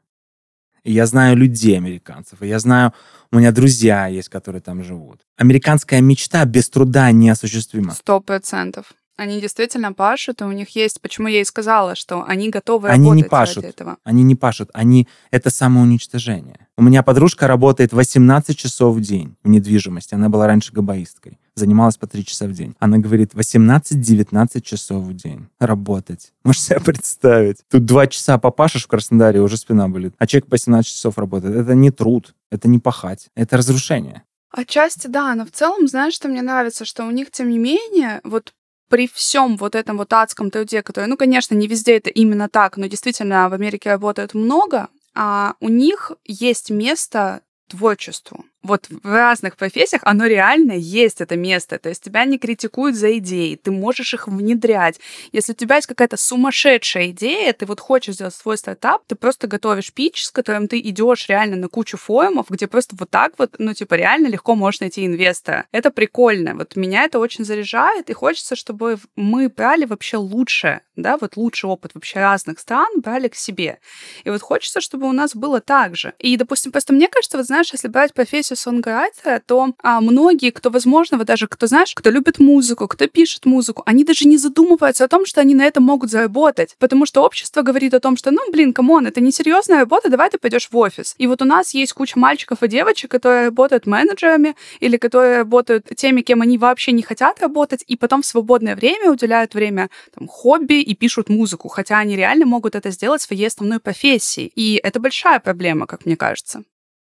И 0.82 0.92
я 0.92 1.06
знаю 1.06 1.37
людей 1.37 1.76
американцев, 1.76 2.42
и 2.42 2.47
я 2.47 2.59
знаю, 2.59 2.92
у 3.30 3.38
меня 3.38 3.52
друзья 3.52 4.06
есть, 4.06 4.28
которые 4.28 4.62
там 4.62 4.82
живут. 4.82 5.26
Американская 5.37 6.00
мечта 6.00 6.44
без 6.47 6.70
труда 6.70 7.11
неосуществима. 7.12 7.92
Сто 7.92 8.20
процентов. 8.20 8.94
Они 9.17 9.40
действительно 9.40 9.93
пашут, 9.93 10.40
и 10.40 10.45
у 10.45 10.52
них 10.52 10.75
есть, 10.75 11.00
почему 11.00 11.29
я 11.29 11.43
и 11.43 11.45
сказала, 11.45 11.95
что 11.95 12.25
они 12.26 12.49
готовы 12.49 12.88
они 12.88 13.05
работать 13.05 13.25
не 13.25 13.29
пашут, 13.29 13.57
ради 13.57 13.67
этого. 13.67 13.99
Они 14.02 14.23
не 14.23 14.35
пашут, 14.35 14.71
они 14.73 15.07
это 15.31 15.50
самоуничтожение. 15.50 16.69
У 16.76 16.83
меня 16.83 17.02
подружка 17.02 17.47
работает 17.47 17.93
18 17.93 18.57
часов 18.57 18.97
в 18.97 19.00
день 19.02 19.37
в 19.45 19.49
недвижимости. 19.49 20.14
Она 20.14 20.31
была 20.31 20.47
раньше 20.47 20.73
габаисткой. 20.73 21.38
Занималась 21.55 21.99
по 21.99 22.07
3 22.07 22.25
часа 22.25 22.47
в 22.47 22.52
день. 22.52 22.75
Она 22.79 22.97
говорит, 22.97 23.35
18-19 23.35 24.62
часов 24.62 25.05
в 25.05 25.14
день 25.14 25.49
работать. 25.59 26.33
Можешь 26.45 26.62
себе 26.62 26.81
представить? 26.81 27.59
Тут 27.71 27.85
2 27.85 28.07
часа 28.07 28.38
попашешь 28.38 28.85
в 28.85 28.88
Краснодаре, 28.88 29.43
уже 29.43 29.59
спина 29.59 29.88
болит. 29.88 30.14
А 30.17 30.26
человек 30.26 30.49
по 30.49 30.57
17 30.57 30.90
часов 30.90 31.19
работает. 31.19 31.55
Это 31.55 31.75
не 31.75 31.90
труд, 31.90 32.35
это 32.50 32.69
не 32.69 32.79
пахать, 32.79 33.29
это 33.35 33.59
разрушение. 33.59 34.23
Отчасти 34.50 35.07
да, 35.07 35.35
но 35.35 35.45
в 35.45 35.50
целом, 35.50 35.87
знаешь, 35.87 36.14
что 36.14 36.29
мне 36.29 36.43
нравится, 36.43 36.85
что 36.85 37.05
у 37.05 37.11
них, 37.11 37.31
тем 37.31 37.50
не 37.50 37.59
менее, 37.59 38.21
вот 38.25 38.52
при 38.90 39.06
всем 39.06 39.56
вот 39.56 39.75
этом 39.76 39.97
вот 39.97 40.12
адском 40.12 40.50
труде, 40.50 40.82
который, 40.82 41.06
ну, 41.06 41.16
конечно, 41.16 41.54
не 41.54 41.68
везде 41.68 41.97
это 41.97 42.11
именно 42.11 42.49
так, 42.49 42.76
но 42.76 42.87
действительно 42.87 43.49
в 43.49 43.54
Америке 43.54 43.88
работает 43.90 44.35
много, 44.35 44.88
а 45.14 45.54
у 45.61 45.68
них 45.68 46.12
есть 46.25 46.70
место 46.70 47.40
творчеству 47.68 48.44
вот 48.62 48.87
в 48.88 49.07
разных 49.07 49.57
профессиях 49.57 50.02
оно 50.05 50.26
реально 50.26 50.73
есть, 50.73 51.21
это 51.21 51.37
место. 51.37 51.79
То 51.79 51.88
есть 51.88 52.02
тебя 52.02 52.25
не 52.25 52.38
критикуют 52.38 52.97
за 52.97 53.17
идеи, 53.19 53.57
ты 53.57 53.71
можешь 53.71 54.14
их 54.14 54.29
внедрять. 54.29 55.00
Если 55.33 55.52
у 55.52 55.55
тебя 55.55 55.76
есть 55.76 55.87
какая-то 55.87 56.17
сумасшедшая 56.17 57.11
идея, 57.11 57.52
ты 57.52 57.67
вот 57.67 57.81
хочешь 57.81 58.17
сделать 58.17 58.35
свой 58.35 58.59
стартап, 58.59 59.02
ты 59.07 59.14
просто 59.14 59.47
готовишь 59.47 59.93
пич, 59.93 60.25
с 60.25 60.31
которым 60.31 60.69
ты 60.69 60.79
идешь 60.81 61.29
реально 61.29 61.57
на 61.57 61.69
кучу 61.69 61.97
форумов, 61.97 62.47
где 62.50 62.67
просто 62.67 62.97
вот 62.99 63.11
так 63.11 63.33
вот, 63.38 63.57
ну, 63.59 63.73
типа, 63.75 63.95
реально 63.95 64.29
легко 64.29 64.55
можешь 64.55 64.81
найти 64.81 65.07
инвестора. 65.07 65.67
Это 65.73 65.90
прикольно. 65.90 66.55
Вот 66.55 66.76
меня 66.76 67.05
это 67.05 67.19
очень 67.19 67.45
заряжает, 67.45 68.11
и 68.11 68.12
хочется, 68.12 68.57
чтобы 68.57 68.99
мы 69.17 69.49
брали 69.49 69.85
вообще 69.85 70.17
лучше, 70.17 70.81
да, 70.97 71.17
вот 71.19 71.37
лучший 71.37 71.69
опыт 71.69 71.93
вообще 71.95 72.21
разных 72.21 72.59
стран 72.59 72.88
брали 72.97 73.29
к 73.29 73.35
себе. 73.35 73.79
И 74.25 74.31
вот 74.31 74.43
хочется, 74.43 74.81
чтобы 74.81 75.09
у 75.09 75.12
нас 75.12 75.35
было 75.35 75.61
так 75.61 75.97
же. 75.97 76.12
И, 76.19 76.37
допустим, 76.37 76.73
просто 76.73 76.93
мне 76.93 77.09
кажется, 77.09 77.37
вот 77.37 77.47
знаешь, 77.47 77.73
если 77.73 77.88
брать 77.88 78.14
профессию 78.14 78.50
профессию 78.50 78.57
сонграйтера, 78.57 79.42
то 79.45 79.75
а, 79.83 80.00
многие, 80.00 80.50
кто, 80.50 80.71
возможно, 80.71 81.19
вот 81.19 81.26
даже 81.26 81.47
кто, 81.47 81.66
знаешь, 81.66 81.95
кто 81.95 82.11
любит 82.11 82.38
музыку, 82.38 82.88
кто 82.88 83.07
пишет 83.07 83.47
музыку, 83.47 83.83
они 83.87 84.04
даже 84.04 84.26
не 84.26 84.38
задумываются 84.38 85.04
о 85.04 85.09
том, 85.09 85.26
что 85.26 85.40
они 85.40 85.54
на 85.54 85.62
этом 85.62 85.85
могут 85.85 86.11
заработать. 86.11 86.76
Потому 86.78 87.07
что 87.07 87.23
общество 87.23 87.62
говорит 87.62 87.94
о 87.94 88.01
том, 88.01 88.16
что, 88.16 88.31
ну, 88.31 88.40
блин, 88.53 88.72
come 88.72 88.92
on, 88.92 89.07
это 89.07 89.20
не 89.20 89.33
серьезная 89.33 89.81
работа, 89.81 90.11
давай 90.11 90.31
ты 90.31 90.38
пойдешь 90.38 90.68
в 90.70 90.77
офис. 90.77 91.14
И 91.18 91.27
вот 91.27 91.42
у 91.42 91.44
нас 91.44 91.74
есть 91.74 91.92
куча 91.92 92.18
мальчиков 92.18 92.62
и 92.62 92.68
девочек, 92.68 93.11
которые 93.11 93.46
работают 93.46 93.87
менеджерами 93.87 94.55
или 94.81 94.96
которые 94.96 95.38
работают 95.38 95.87
теми, 95.96 96.22
кем 96.22 96.42
они 96.42 96.59
вообще 96.59 96.92
не 96.92 97.03
хотят 97.03 97.40
работать, 97.40 97.85
и 97.87 97.96
потом 97.96 98.22
в 98.22 98.27
свободное 98.27 98.77
время 98.77 99.11
уделяют 99.11 99.55
время 99.55 99.88
там, 100.14 100.29
хобби 100.29 100.81
и 100.81 100.94
пишут 100.94 101.29
музыку, 101.29 101.68
хотя 101.68 101.98
они 101.98 102.16
реально 102.16 102.46
могут 102.46 102.74
это 102.74 102.90
сделать 102.90 103.22
своей 103.22 103.46
основной 103.46 103.79
профессией. 103.79 104.53
И 104.57 104.81
это 104.83 105.01
большая 105.01 105.40
проблема, 105.40 105.87
как 105.87 106.07
мне 106.07 106.16
кажется. 106.16 106.62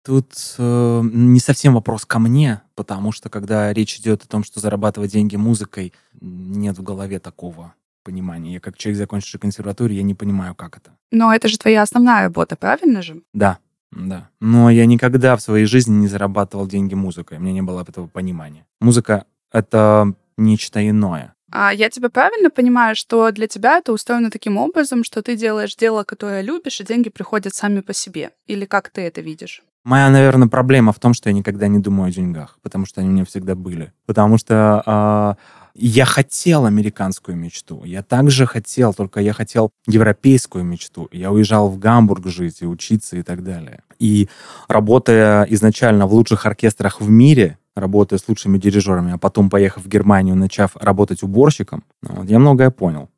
Тут 0.04 0.32
э, 0.58 1.00
не 1.04 1.38
совсем 1.38 1.74
вопрос 1.74 2.04
ко 2.04 2.18
мне, 2.18 2.62
потому 2.74 3.12
что 3.12 3.28
когда 3.28 3.72
речь 3.72 3.98
идет 3.98 4.24
о 4.24 4.28
том, 4.28 4.42
что 4.42 4.58
зарабатывать 4.58 5.12
деньги 5.12 5.36
музыкой, 5.36 5.92
нет 6.20 6.76
в 6.76 6.82
голове 6.82 7.20
такого 7.20 7.74
понимания. 8.02 8.54
Я 8.54 8.60
как 8.60 8.76
человек, 8.76 8.98
закончивший 8.98 9.38
консерваторию, 9.38 9.98
я 9.98 10.02
не 10.02 10.14
понимаю, 10.14 10.56
как 10.56 10.76
это. 10.76 10.90
Но 11.12 11.32
это 11.32 11.46
же 11.46 11.56
твоя 11.56 11.82
основная 11.82 12.22
работа, 12.24 12.56
правильно 12.56 13.00
же? 13.00 13.22
Да, 13.32 13.58
да. 13.92 14.28
Но 14.40 14.70
я 14.70 14.86
никогда 14.86 15.36
в 15.36 15.42
своей 15.42 15.66
жизни 15.66 15.94
не 15.94 16.08
зарабатывал 16.08 16.66
деньги 16.66 16.94
музыкой. 16.94 17.38
У 17.38 17.40
меня 17.40 17.52
не 17.52 17.62
было 17.62 17.82
этого 17.82 18.08
понимания. 18.08 18.66
Музыка— 18.80 19.24
это 19.52 20.14
нечто 20.36 20.88
иное. 20.88 21.34
А 21.52 21.72
я 21.72 21.90
тебя 21.90 22.08
правильно 22.08 22.48
понимаю, 22.50 22.96
что 22.96 23.30
для 23.30 23.46
тебя 23.46 23.78
это 23.78 23.92
устроено 23.92 24.30
таким 24.30 24.56
образом, 24.56 25.04
что 25.04 25.22
ты 25.22 25.36
делаешь 25.36 25.76
дело, 25.76 26.02
которое 26.02 26.40
любишь, 26.40 26.80
и 26.80 26.84
деньги 26.84 27.10
приходят 27.10 27.54
сами 27.54 27.80
по 27.80 27.92
себе? 27.92 28.30
Или 28.46 28.64
как 28.64 28.88
ты 28.88 29.02
это 29.02 29.20
видишь? 29.20 29.62
Моя, 29.84 30.10
наверное, 30.10 30.48
проблема 30.48 30.92
в 30.92 31.00
том, 31.00 31.12
что 31.12 31.28
я 31.28 31.34
никогда 31.34 31.66
не 31.66 31.80
думаю 31.80 32.08
о 32.08 32.12
деньгах, 32.12 32.58
потому 32.62 32.86
что 32.86 33.00
они 33.00 33.10
у 33.10 33.12
меня 33.12 33.24
всегда 33.24 33.56
были. 33.56 33.92
Потому 34.06 34.38
что 34.38 34.82
э, 34.86 35.34
я 35.74 36.04
хотел 36.04 36.66
американскую 36.66 37.36
мечту. 37.36 37.82
Я 37.84 38.02
также 38.02 38.46
хотел, 38.46 38.94
только 38.94 39.20
я 39.20 39.32
хотел 39.32 39.70
европейскую 39.88 40.64
мечту. 40.64 41.08
Я 41.10 41.32
уезжал 41.32 41.68
в 41.68 41.78
Гамбург 41.78 42.26
жить 42.28 42.62
и 42.62 42.66
учиться 42.66 43.16
и 43.16 43.22
так 43.22 43.42
далее. 43.42 43.80
И 43.98 44.28
работая 44.68 45.44
изначально 45.44 46.06
в 46.06 46.14
лучших 46.14 46.46
оркестрах 46.46 47.00
в 47.00 47.10
мире, 47.10 47.58
работая 47.74 48.18
с 48.18 48.28
лучшими 48.28 48.58
дирижерами, 48.58 49.14
а 49.14 49.18
потом 49.18 49.50
поехав 49.50 49.84
в 49.84 49.88
Германию, 49.88 50.36
начав 50.36 50.76
работать 50.76 51.22
уборщиком, 51.22 51.84
вот, 52.02 52.28
я 52.28 52.38
многое 52.38 52.70
понял. 52.70 53.08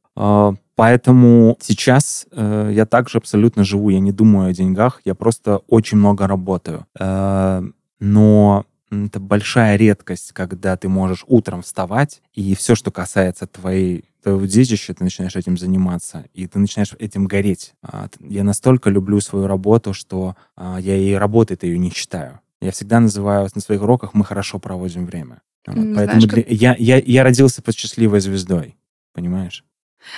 Поэтому 0.77 1.57
сейчас 1.61 2.27
э, 2.33 2.71
я 2.73 2.87
также 2.87 3.19
абсолютно 3.19 3.65
живу, 3.65 3.91
я 3.91 4.01
не 4.01 4.13
думаю 4.13 4.51
о 4.51 4.53
деньгах, 4.53 5.01
я 5.05 5.15
просто 5.15 5.59
очень 5.69 5.99
много 5.99 6.27
работаю. 6.27 6.87
Э, 6.99 7.63
но 8.01 8.67
это 8.91 9.21
большая 9.21 9.77
редкость, 9.77 10.33
когда 10.33 10.77
ты 10.77 10.89
можешь 10.89 11.25
утром 11.27 11.63
вставать, 11.63 12.23
и 12.33 12.55
все, 12.55 12.75
что 12.75 12.91
касается 12.91 13.47
твоей 13.47 14.05
твоего 14.23 14.47
детища, 14.47 14.95
ты 14.95 15.05
начинаешь 15.05 15.37
этим 15.37 15.59
заниматься, 15.59 16.25
и 16.33 16.47
ты 16.47 16.59
начинаешь 16.59 16.95
этим 16.99 17.27
гореть. 17.27 17.75
А, 17.83 18.09
я 18.21 18.43
настолько 18.43 18.89
люблю 18.89 19.21
свою 19.21 19.47
работу, 19.47 19.93
что 19.93 20.35
а, 20.57 20.79
я 20.81 20.97
и 20.97 21.13
работой-то 21.13 21.67
ее 21.67 21.79
не 21.79 21.91
считаю. 21.91 22.41
Я 22.63 22.73
всегда 22.73 23.01
называю 23.01 23.47
на 23.55 23.61
своих 23.61 23.83
уроках 23.83 24.15
«мы 24.15 24.25
хорошо 24.25 24.59
проводим 24.59 25.05
время». 25.05 25.43
Знаешь, 25.67 25.97
Поэтому 25.97 26.23
как... 26.23 26.31
для... 26.31 26.45
я, 26.49 26.77
я, 26.79 27.03
я 27.05 27.23
родился 27.23 27.61
под 27.61 27.77
счастливой 27.77 28.21
звездой, 28.21 28.77
понимаешь? 29.13 29.63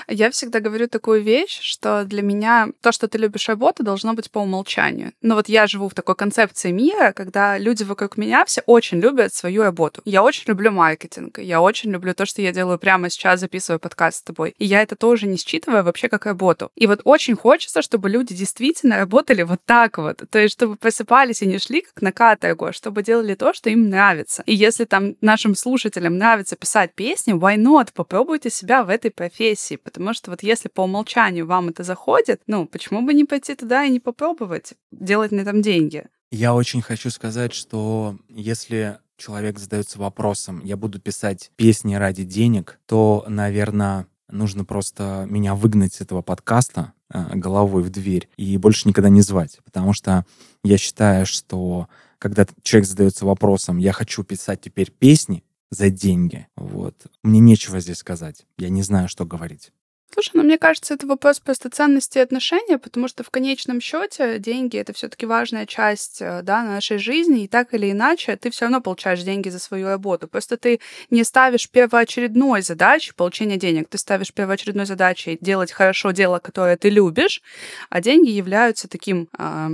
Я 0.09 0.31
всегда 0.31 0.61
говорю 0.61 0.89
такую 0.89 1.23
вещь, 1.23 1.61
что 1.63 2.05
для 2.05 2.23
меня 2.23 2.69
то, 2.81 2.93
что 2.93 3.09
ты 3.09 3.19
любишь 3.19 3.49
работу, 3.49 3.83
должно 3.83 4.15
быть 4.15 4.31
по 4.31 4.41
умолчанию. 4.41 5.13
Но 5.23 5.35
вот 5.35 5.49
я 5.49 5.67
живу 5.67 5.89
в 5.89 5.95
такой 5.95 6.15
концепции 6.15 6.71
мира, 6.71 7.13
когда 7.13 7.59
люди 7.59 7.85
вокруг 7.85 8.17
меня 8.17 8.45
все 8.45 8.63
очень 8.67 9.01
любят 9.01 9.35
свою 9.35 9.63
работу. 9.63 10.03
Я 10.05 10.23
очень 10.23 10.45
люблю 10.47 10.71
маркетинг, 10.71 11.39
я 11.39 11.61
очень 11.61 11.91
люблю 11.91 12.15
то, 12.15 12.27
что 12.27 12.43
я 12.43 12.53
делаю 12.53 12.79
прямо 12.79 13.11
сейчас, 13.11 13.41
записываю 13.41 13.81
подкаст 13.81 14.19
с 14.19 14.23
тобой. 14.23 14.55
И 14.59 14.65
я 14.65 14.83
это 14.83 14.97
тоже 14.97 15.27
не 15.27 15.37
считываю 15.37 15.85
вообще 15.85 16.09
как 16.09 16.27
работу. 16.27 16.71
И 16.75 16.87
вот 16.87 17.01
очень 17.05 17.37
хочется, 17.37 17.83
чтобы 17.83 18.09
люди 18.11 18.35
действительно 18.35 18.99
работали 18.99 19.43
вот 19.43 19.61
так 19.65 19.99
вот. 19.99 20.23
То 20.31 20.39
есть, 20.39 20.55
чтобы 20.55 20.77
просыпались 20.77 21.43
и 21.43 21.47
не 21.47 21.59
шли 21.59 21.83
как 21.83 22.03
на 22.03 22.13
каторгу, 22.13 22.67
а 22.67 22.73
чтобы 22.73 23.03
делали 23.03 23.35
то, 23.35 23.53
что 23.53 23.71
им 23.71 23.89
нравится. 23.89 24.43
И 24.47 24.55
если 24.55 24.85
там 24.85 25.15
нашим 25.21 25.55
слушателям 25.55 26.19
нравится 26.19 26.57
писать 26.57 26.95
песни, 26.95 27.35
why 27.35 27.57
not? 27.57 27.89
Попробуйте 27.95 28.51
себя 28.51 28.83
в 28.83 28.89
этой 28.89 29.11
профессии 29.11 29.76
пойти, 29.77 29.83
потому 29.85 30.15
что 30.15 30.31
вот 30.31 30.43
если 30.43 30.69
по 30.69 30.83
умолчанию 30.83 31.47
вам 31.47 31.69
это 31.69 31.83
заходит, 31.83 32.41
ну, 32.47 32.67
почему 32.67 33.03
бы 33.03 33.15
не 33.15 33.25
пойти 33.25 33.55
туда 33.55 33.85
и 33.85 33.91
не 33.91 34.01
попробовать 34.01 34.75
делать 34.91 35.33
на 35.33 35.41
этом 35.41 35.63
деньги? 35.63 36.07
Я 36.31 36.55
очень 36.55 36.83
хочу 36.83 37.11
сказать, 37.11 37.55
что 37.55 38.17
если 38.29 38.99
человек 39.17 39.59
задается 39.59 39.99
вопросом, 39.99 40.61
я 40.65 40.77
буду 40.77 41.01
писать 41.01 41.51
песни 41.57 41.95
ради 41.95 42.25
денег, 42.25 42.79
то, 42.87 43.25
наверное, 43.29 44.07
нужно 44.29 44.65
просто 44.65 45.27
меня 45.29 45.55
выгнать 45.55 45.95
с 45.95 46.01
этого 46.01 46.23
подкаста 46.23 46.93
э, 47.13 47.37
головой 47.37 47.83
в 47.83 47.91
дверь 47.91 48.29
и 48.37 48.57
больше 48.59 48.89
никогда 48.89 49.09
не 49.09 49.23
звать. 49.23 49.61
Потому 49.65 49.93
что 49.93 50.27
я 50.65 50.77
считаю, 50.79 51.27
что 51.27 51.89
когда 52.19 52.47
человек 52.63 52.89
задается 52.89 53.25
вопросом, 53.25 53.79
я 53.79 53.93
хочу 53.93 54.25
писать 54.25 54.61
теперь 54.61 54.91
песни 54.91 55.45
за 55.71 55.91
деньги, 55.91 56.47
вот, 56.57 57.07
мне 57.23 57.41
нечего 57.41 57.81
здесь 57.81 57.99
сказать. 57.99 58.47
Я 58.59 58.69
не 58.69 58.83
знаю, 58.83 59.09
что 59.09 59.25
говорить. 59.25 59.73
Слушай, 60.13 60.31
ну 60.35 60.45
мне 60.45 60.57
кажется, 60.57 60.95
это 60.95 61.07
вопрос 61.07 61.41
просто 61.41 61.69
ценности 61.69 62.19
отношения, 62.19 62.79
потому 62.79 63.07
что 63.07 63.23
в 63.23 63.31
конечном 63.31 63.81
счете 63.81 64.39
деньги 64.39 64.79
это 64.79 64.93
все-таки 64.93 65.27
важная 65.27 65.67
часть 65.67 66.23
э, 66.23 66.41
да, 66.43 66.63
нашей 66.63 66.97
жизни, 66.99 67.45
и 67.45 67.49
так 67.49 67.75
или 67.75 67.91
иначе 67.91 68.37
ты 68.37 68.51
все 68.51 68.65
равно 68.65 68.81
получаешь 68.81 69.23
деньги 69.23 69.51
за 69.51 69.59
свою 69.59 69.89
работу. 69.89 70.27
Просто 70.29 70.57
ты 70.57 70.81
не 71.11 71.23
ставишь 71.25 71.69
первоочередной 71.69 72.63
задачей 72.63 73.13
получения 73.15 73.57
денег, 73.57 73.89
ты 73.89 73.99
ставишь 73.99 74.33
первоочередной 74.33 74.87
задачей 74.87 75.37
делать 75.41 75.73
хорошо 75.73 76.13
дело, 76.13 76.39
которое 76.39 76.77
ты 76.79 76.89
любишь, 76.89 77.43
а 77.91 78.01
деньги 78.01 78.31
являются 78.31 78.89
таким, 78.89 79.29
э, 79.37 79.69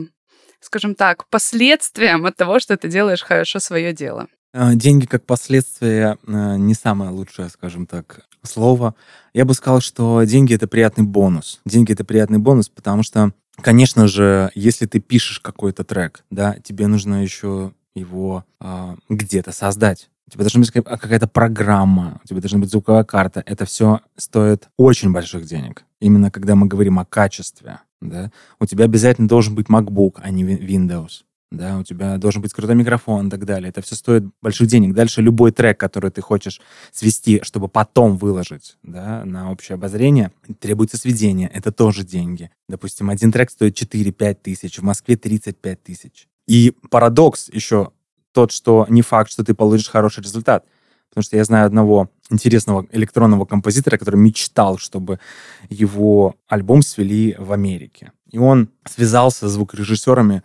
скажем 0.60 0.96
так, 0.96 1.28
последствием 1.28 2.26
от 2.26 2.36
того, 2.36 2.58
что 2.58 2.76
ты 2.76 2.88
делаешь 2.88 3.22
хорошо 3.22 3.60
свое 3.60 3.92
дело. 3.92 4.28
А, 4.54 4.74
деньги 4.74 5.06
как 5.06 5.24
последствие 5.24 6.18
э, 6.26 6.56
не 6.58 6.74
самое 6.74 7.10
лучшее, 7.10 7.48
скажем 7.48 7.86
так, 7.86 8.26
слово. 8.42 8.94
Я 9.32 9.46
бы 9.46 9.54
сказал, 9.54 9.80
что 9.80 10.22
деньги— 10.24 10.54
это 10.54 10.66
приятный 10.66 11.04
бонус. 11.04 11.60
Деньги— 11.64 11.92
это 11.94 12.04
приятный 12.04 12.38
бонус, 12.38 12.68
потому 12.68 13.02
что, 13.02 13.32
конечно 13.56 14.06
же, 14.08 14.50
если 14.54 14.84
ты 14.84 15.00
пишешь 15.00 15.40
какой-то 15.40 15.84
трек, 15.84 16.24
да, 16.30 16.56
тебе 16.62 16.86
нужно 16.86 17.22
еще 17.22 17.72
его 17.94 18.44
э, 18.60 18.96
где-то 19.08 19.52
создать. 19.52 20.10
У 20.28 20.32
тебя 20.32 20.44
должна 20.44 20.60
быть 20.60 20.70
какая-то 20.70 21.28
программа, 21.28 22.20
у 22.22 22.28
тебя 22.28 22.40
должна 22.40 22.58
быть 22.58 22.70
звуковая 22.70 23.04
карта. 23.04 23.42
Это 23.46 23.64
все 23.64 24.00
стоит 24.16 24.68
очень 24.76 25.12
больших 25.12 25.46
денег. 25.46 25.84
Именно 25.98 26.30
когда 26.30 26.54
мы 26.56 26.66
говорим 26.66 26.98
о 26.98 27.06
качестве. 27.06 27.80
Да? 28.00 28.30
У 28.58 28.66
тебя 28.66 28.84
обязательно 28.84 29.28
должен 29.28 29.54
быть 29.54 29.68
MacBook, 29.68 30.20
а 30.22 30.30
не 30.30 30.44
Windows 30.44 31.22
да, 31.52 31.78
у 31.78 31.84
тебя 31.84 32.16
должен 32.16 32.40
быть 32.40 32.52
крутой 32.52 32.74
микрофон 32.74 33.28
и 33.28 33.30
так 33.30 33.44
далее. 33.44 33.68
Это 33.68 33.82
все 33.82 33.94
стоит 33.94 34.24
больших 34.40 34.66
денег. 34.68 34.94
Дальше 34.94 35.20
любой 35.20 35.52
трек, 35.52 35.78
который 35.78 36.10
ты 36.10 36.22
хочешь 36.22 36.60
свести, 36.92 37.40
чтобы 37.42 37.68
потом 37.68 38.16
выложить, 38.16 38.76
да, 38.82 39.24
на 39.24 39.52
общее 39.52 39.74
обозрение, 39.74 40.32
требуется 40.60 40.96
сведение. 40.96 41.50
Это 41.52 41.70
тоже 41.70 42.04
деньги. 42.04 42.50
Допустим, 42.68 43.10
один 43.10 43.30
трек 43.30 43.50
стоит 43.50 43.80
4-5 43.80 44.38
тысяч, 44.42 44.78
в 44.78 44.82
Москве 44.82 45.16
35 45.16 45.82
тысяч. 45.82 46.28
И 46.46 46.74
парадокс 46.90 47.50
еще 47.52 47.92
тот, 48.32 48.50
что 48.50 48.86
не 48.88 49.02
факт, 49.02 49.30
что 49.30 49.44
ты 49.44 49.54
получишь 49.54 49.88
хороший 49.88 50.22
результат. 50.22 50.64
Потому 51.10 51.24
что 51.24 51.36
я 51.36 51.44
знаю 51.44 51.66
одного 51.66 52.10
интересного 52.30 52.86
электронного 52.90 53.44
композитора, 53.44 53.98
который 53.98 54.16
мечтал, 54.16 54.78
чтобы 54.78 55.20
его 55.68 56.36
альбом 56.48 56.80
свели 56.80 57.36
в 57.38 57.52
Америке. 57.52 58.12
И 58.30 58.38
он 58.38 58.70
связался 58.88 59.48
с 59.48 59.52
звукорежиссерами 59.52 60.42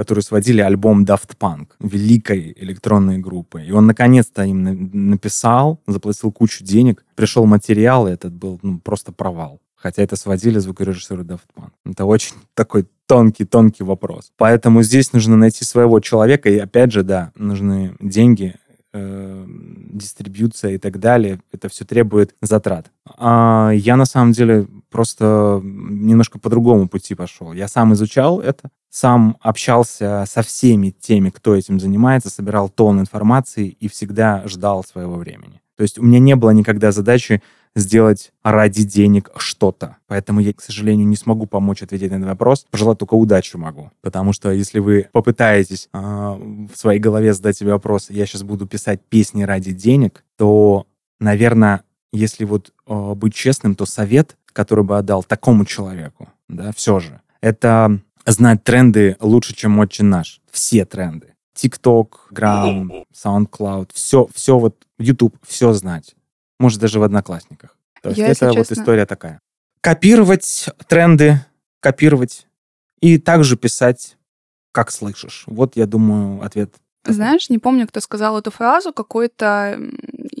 которые 0.00 0.22
сводили 0.22 0.62
альбом 0.62 1.04
Daft 1.04 1.36
Punk, 1.38 1.72
великой 1.78 2.54
электронной 2.56 3.18
группы. 3.18 3.62
И 3.62 3.70
он 3.70 3.86
наконец-то 3.86 4.44
им 4.44 5.10
написал, 5.10 5.78
заплатил 5.86 6.32
кучу 6.32 6.64
денег, 6.64 7.04
пришел 7.14 7.44
материал, 7.44 8.08
и 8.08 8.12
этот 8.12 8.32
был 8.32 8.58
ну, 8.62 8.78
просто 8.78 9.12
провал. 9.12 9.60
Хотя 9.76 10.02
это 10.02 10.16
сводили 10.16 10.58
звукорежиссеры 10.58 11.22
Daft 11.24 11.42
Punk. 11.54 11.72
Это 11.84 12.06
очень 12.06 12.36
такой 12.54 12.86
тонкий-тонкий 13.04 13.84
вопрос. 13.84 14.32
Поэтому 14.38 14.82
здесь 14.82 15.12
нужно 15.12 15.36
найти 15.36 15.66
своего 15.66 16.00
человека, 16.00 16.48
и 16.48 16.56
опять 16.56 16.92
же, 16.92 17.02
да, 17.02 17.32
нужны 17.34 17.94
деньги, 18.00 18.54
э, 18.94 19.46
дистрибьюция 19.92 20.72
и 20.72 20.78
так 20.78 20.98
далее. 20.98 21.40
Это 21.52 21.68
все 21.68 21.84
требует 21.84 22.34
затрат. 22.40 22.90
А 23.18 23.70
я 23.72 23.96
на 23.96 24.04
самом 24.04 24.32
деле 24.32 24.66
просто 24.90 25.60
немножко 25.62 26.38
по 26.38 26.50
другому 26.50 26.88
пути 26.88 27.14
пошел. 27.14 27.52
Я 27.52 27.68
сам 27.68 27.92
изучал 27.94 28.40
это, 28.40 28.70
сам 28.90 29.36
общался 29.40 30.24
со 30.26 30.42
всеми 30.42 30.90
теми, 30.90 31.30
кто 31.30 31.54
этим 31.54 31.78
занимается, 31.78 32.30
собирал 32.30 32.68
тон 32.68 33.00
информации 33.00 33.68
и 33.68 33.88
всегда 33.88 34.42
ждал 34.46 34.84
своего 34.84 35.16
времени. 35.16 35.60
То 35.76 35.82
есть 35.82 35.98
у 35.98 36.02
меня 36.02 36.18
не 36.18 36.36
было 36.36 36.50
никогда 36.50 36.92
задачи 36.92 37.42
сделать 37.74 38.32
ради 38.42 38.84
денег 38.84 39.30
что-то. 39.36 39.96
Поэтому 40.06 40.40
я, 40.40 40.52
к 40.52 40.60
сожалению, 40.60 41.06
не 41.06 41.16
смогу 41.16 41.46
помочь 41.46 41.82
ответить 41.82 42.10
на 42.10 42.16
этот 42.16 42.28
вопрос. 42.28 42.66
Пожелать 42.70 42.98
только 42.98 43.14
удачу 43.14 43.58
могу. 43.58 43.90
Потому 44.00 44.32
что 44.32 44.50
если 44.50 44.80
вы 44.80 45.08
попытаетесь 45.12 45.88
э, 45.92 45.98
в 45.98 46.74
своей 46.74 46.98
голове 46.98 47.32
задать 47.32 47.56
себе 47.56 47.72
вопрос, 47.72 48.10
я 48.10 48.26
сейчас 48.26 48.42
буду 48.42 48.66
писать 48.66 49.00
песни 49.08 49.44
ради 49.44 49.72
денег, 49.72 50.24
то, 50.36 50.86
наверное, 51.20 51.84
если 52.12 52.44
вот 52.44 52.72
э, 52.86 53.14
быть 53.14 53.34
честным, 53.34 53.74
то 53.74 53.86
совет, 53.86 54.36
который 54.52 54.84
бы 54.84 54.98
отдал 54.98 55.22
такому 55.22 55.64
человеку, 55.64 56.28
да, 56.48 56.72
все 56.72 56.98
же, 56.98 57.20
это 57.40 58.00
знать 58.26 58.64
тренды 58.64 59.16
лучше, 59.20 59.54
чем 59.54 59.78
очень 59.78 60.06
наш. 60.06 60.40
Все 60.50 60.84
тренды. 60.84 61.34
TikTok, 61.56 62.08
Gram, 62.32 63.04
SoundCloud, 63.14 63.90
все, 63.92 64.28
все 64.34 64.58
вот, 64.58 64.76
YouTube, 64.98 65.36
все 65.46 65.72
знать. 65.72 66.14
Может, 66.60 66.78
даже 66.78 67.00
в 67.00 67.02
Одноклассниках. 67.02 67.74
То 68.02 68.10
есть 68.10 68.18
Я, 68.18 68.28
это 68.28 68.48
вот 68.48 68.54
честно... 68.54 68.74
история 68.74 69.06
такая. 69.06 69.40
Копировать 69.80 70.68
тренды, 70.86 71.40
копировать 71.80 72.46
и 73.00 73.18
также 73.18 73.56
писать, 73.56 74.18
как 74.70 74.90
слышишь. 74.90 75.44
Вот, 75.46 75.74
я 75.76 75.86
думаю, 75.86 76.44
ответ 76.44 76.74
знаешь, 77.06 77.48
не 77.48 77.58
помню, 77.58 77.88
кто 77.88 78.00
сказал 78.00 78.38
эту 78.38 78.50
фразу, 78.50 78.92
какой-то 78.92 79.80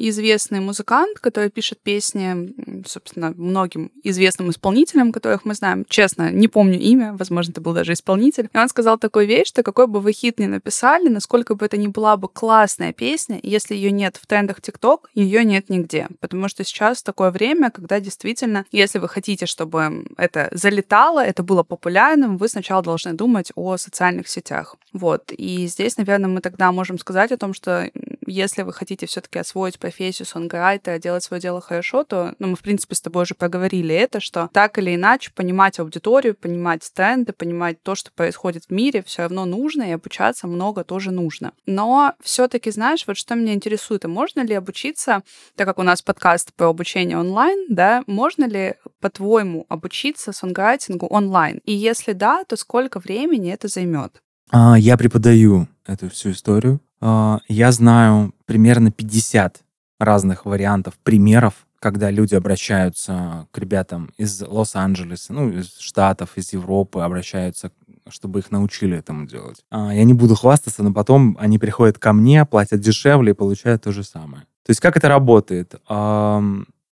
известный 0.08 0.60
музыкант, 0.60 1.18
который 1.18 1.50
пишет 1.50 1.80
песни, 1.82 2.54
собственно, 2.86 3.32
многим 3.36 3.90
известным 4.02 4.50
исполнителям, 4.50 5.12
которых 5.12 5.44
мы 5.44 5.54
знаем. 5.54 5.84
Честно, 5.88 6.30
не 6.30 6.48
помню 6.48 6.78
имя, 6.78 7.14
возможно, 7.18 7.52
это 7.52 7.60
был 7.60 7.74
даже 7.74 7.92
исполнитель. 7.92 8.48
И 8.52 8.58
он 8.58 8.68
сказал 8.68 8.98
такую 8.98 9.26
вещь, 9.26 9.48
что 9.48 9.62
какой 9.62 9.86
бы 9.86 10.00
вы 10.00 10.12
хит 10.12 10.38
ни 10.38 10.46
написали, 10.46 11.08
насколько 11.08 11.54
бы 11.54 11.66
это 11.66 11.76
ни 11.76 11.86
была 11.88 12.16
бы 12.16 12.28
классная 12.28 12.92
песня, 12.92 13.38
если 13.42 13.74
ее 13.74 13.90
нет 13.90 14.16
в 14.16 14.26
трендах 14.26 14.60
ТикТок, 14.62 15.10
ее 15.14 15.44
нет 15.44 15.68
нигде. 15.68 16.08
Потому 16.20 16.48
что 16.48 16.64
сейчас 16.64 17.02
такое 17.02 17.30
время, 17.30 17.70
когда 17.70 18.00
действительно, 18.00 18.64
если 18.72 18.98
вы 18.98 19.08
хотите, 19.08 19.46
чтобы 19.46 20.04
это 20.16 20.48
залетало, 20.52 21.22
это 21.24 21.42
было 21.42 21.62
популярным, 21.62 22.38
вы 22.38 22.48
сначала 22.48 22.82
должны 22.82 23.12
думать 23.12 23.52
о 23.54 23.76
социальных 23.76 24.28
сетях. 24.28 24.76
Вот. 24.92 25.32
И 25.36 25.66
здесь, 25.66 25.96
наверное, 25.96 26.28
мы 26.28 26.40
тогда 26.40 26.72
можем 26.72 26.98
сказать 26.98 27.32
о 27.32 27.36
том, 27.36 27.54
что 27.54 27.90
если 28.30 28.62
вы 28.62 28.72
хотите 28.72 29.06
все-таки 29.06 29.38
освоить 29.38 29.78
профессию 29.78 30.26
сонграйтера, 30.26 30.98
делать 30.98 31.24
свое 31.24 31.40
дело 31.40 31.60
хорошо, 31.60 32.04
то, 32.04 32.34
ну, 32.38 32.48
мы, 32.48 32.56
в 32.56 32.60
принципе, 32.60 32.94
с 32.94 33.00
тобой 33.00 33.22
уже 33.22 33.34
проговорили 33.34 33.94
это, 33.94 34.20
что 34.20 34.48
так 34.52 34.78
или 34.78 34.94
иначе 34.94 35.32
понимать 35.34 35.78
аудиторию, 35.78 36.34
понимать 36.34 36.88
тренды, 36.94 37.32
понимать 37.32 37.82
то, 37.82 37.94
что 37.94 38.12
происходит 38.12 38.64
в 38.66 38.70
мире, 38.70 39.02
все 39.02 39.22
равно 39.22 39.44
нужно, 39.44 39.84
и 39.84 39.92
обучаться 39.92 40.46
много 40.46 40.84
тоже 40.84 41.10
нужно. 41.10 41.52
Но 41.66 42.14
все-таки, 42.22 42.70
знаешь, 42.70 43.04
вот 43.06 43.16
что 43.16 43.34
меня 43.34 43.54
интересует, 43.54 44.04
а 44.04 44.08
можно 44.08 44.40
ли 44.40 44.54
обучиться, 44.54 45.22
так 45.56 45.66
как 45.66 45.78
у 45.78 45.82
нас 45.82 46.02
подкаст 46.02 46.52
про 46.54 46.68
обучение 46.68 47.18
онлайн, 47.18 47.66
да, 47.68 48.02
можно 48.06 48.44
ли, 48.44 48.74
по-твоему, 49.00 49.66
обучиться 49.68 50.32
сонграйтингу 50.32 51.06
онлайн? 51.06 51.60
И 51.64 51.72
если 51.72 52.12
да, 52.12 52.44
то 52.44 52.56
сколько 52.56 53.00
времени 53.00 53.52
это 53.52 53.68
займет? 53.68 54.22
А, 54.50 54.78
я 54.78 54.96
преподаю 54.96 55.68
эту 55.86 56.10
всю 56.10 56.32
историю. 56.32 56.80
А, 57.00 57.40
я 57.48 57.72
знаю 57.72 58.34
примерно 58.46 58.90
50 58.90 59.62
разных 59.98 60.44
вариантов, 60.44 60.94
примеров, 61.02 61.54
когда 61.78 62.10
люди 62.10 62.34
обращаются 62.34 63.46
к 63.52 63.58
ребятам 63.58 64.10
из 64.18 64.42
Лос-Анджелеса, 64.42 65.32
ну, 65.32 65.50
из 65.50 65.78
Штатов, 65.78 66.36
из 66.36 66.52
Европы, 66.52 67.00
обращаются, 67.00 67.72
чтобы 68.08 68.40
их 68.40 68.50
научили 68.50 68.98
этому 68.98 69.26
делать. 69.26 69.64
А, 69.70 69.94
я 69.94 70.04
не 70.04 70.14
буду 70.14 70.34
хвастаться, 70.34 70.82
но 70.82 70.92
потом 70.92 71.36
они 71.40 71.58
приходят 71.58 71.98
ко 71.98 72.12
мне, 72.12 72.44
платят 72.44 72.80
дешевле 72.80 73.32
и 73.32 73.34
получают 73.34 73.82
то 73.82 73.92
же 73.92 74.04
самое. 74.04 74.42
То 74.64 74.70
есть 74.70 74.80
как 74.80 74.96
это 74.96 75.08
работает? 75.08 75.74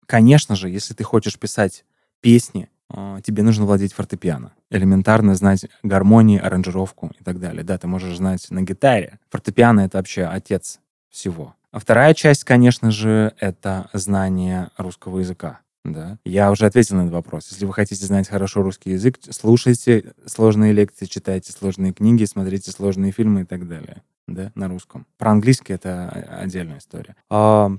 Конечно 0.07 0.57
же, 0.57 0.71
если 0.71 0.95
ты 0.95 1.05
хочешь 1.05 1.39
писать 1.39 1.85
песни, 2.23 2.71
тебе 2.91 3.43
нужно 3.43 3.65
владеть 3.67 3.93
фортепиано. 3.93 4.53
Элементарно 4.71 5.35
знать 5.35 5.67
гармонии, 5.83 6.39
аранжировку 6.39 7.13
и 7.19 7.23
так 7.23 7.39
далее. 7.41 7.65
Да, 7.65 7.79
ты 7.79 7.87
можешь 7.87 8.17
знать 8.17 8.47
на 8.51 8.63
гитаре. 8.63 9.19
Фортепиано— 9.31 9.81
это 9.83 9.99
вообще 9.99 10.25
отец 10.25 10.81
всего. 11.11 11.55
А 11.71 11.79
вторая 11.79 12.15
часть, 12.15 12.45
конечно 12.45 12.91
же, 12.91 13.35
это 13.39 13.91
знание 13.93 14.71
русского 14.79 15.19
языка. 15.19 15.61
Да. 15.85 16.19
Я 16.25 16.51
уже 16.51 16.67
ответил 16.67 16.97
на 16.97 17.03
этот 17.03 17.15
вопрос. 17.15 17.49
Если 17.51 17.65
вы 17.65 17.73
хотите 17.73 18.05
знать 18.05 18.29
хорошо 18.29 18.63
русский 18.63 18.91
язык, 18.91 19.19
слушайте 19.31 20.13
сложные 20.27 20.73
лекции, 20.73 21.07
читайте 21.07 21.53
сложные 21.53 21.93
книги, 21.93 22.25
смотрите 22.25 22.71
сложные 22.71 23.13
фильмы 23.13 23.43
и 23.43 23.45
так 23.45 23.69
далее. 23.69 24.03
Да, 24.27 24.53
на 24.55 24.69
русском. 24.69 25.07
Про 25.17 25.31
английский 25.31 25.73
это 25.73 26.09
отдельная 26.09 26.79
история. 26.79 27.17
А, 27.31 27.71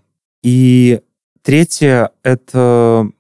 и 0.41 1.02
третье— 1.43 2.12
это 2.24 3.12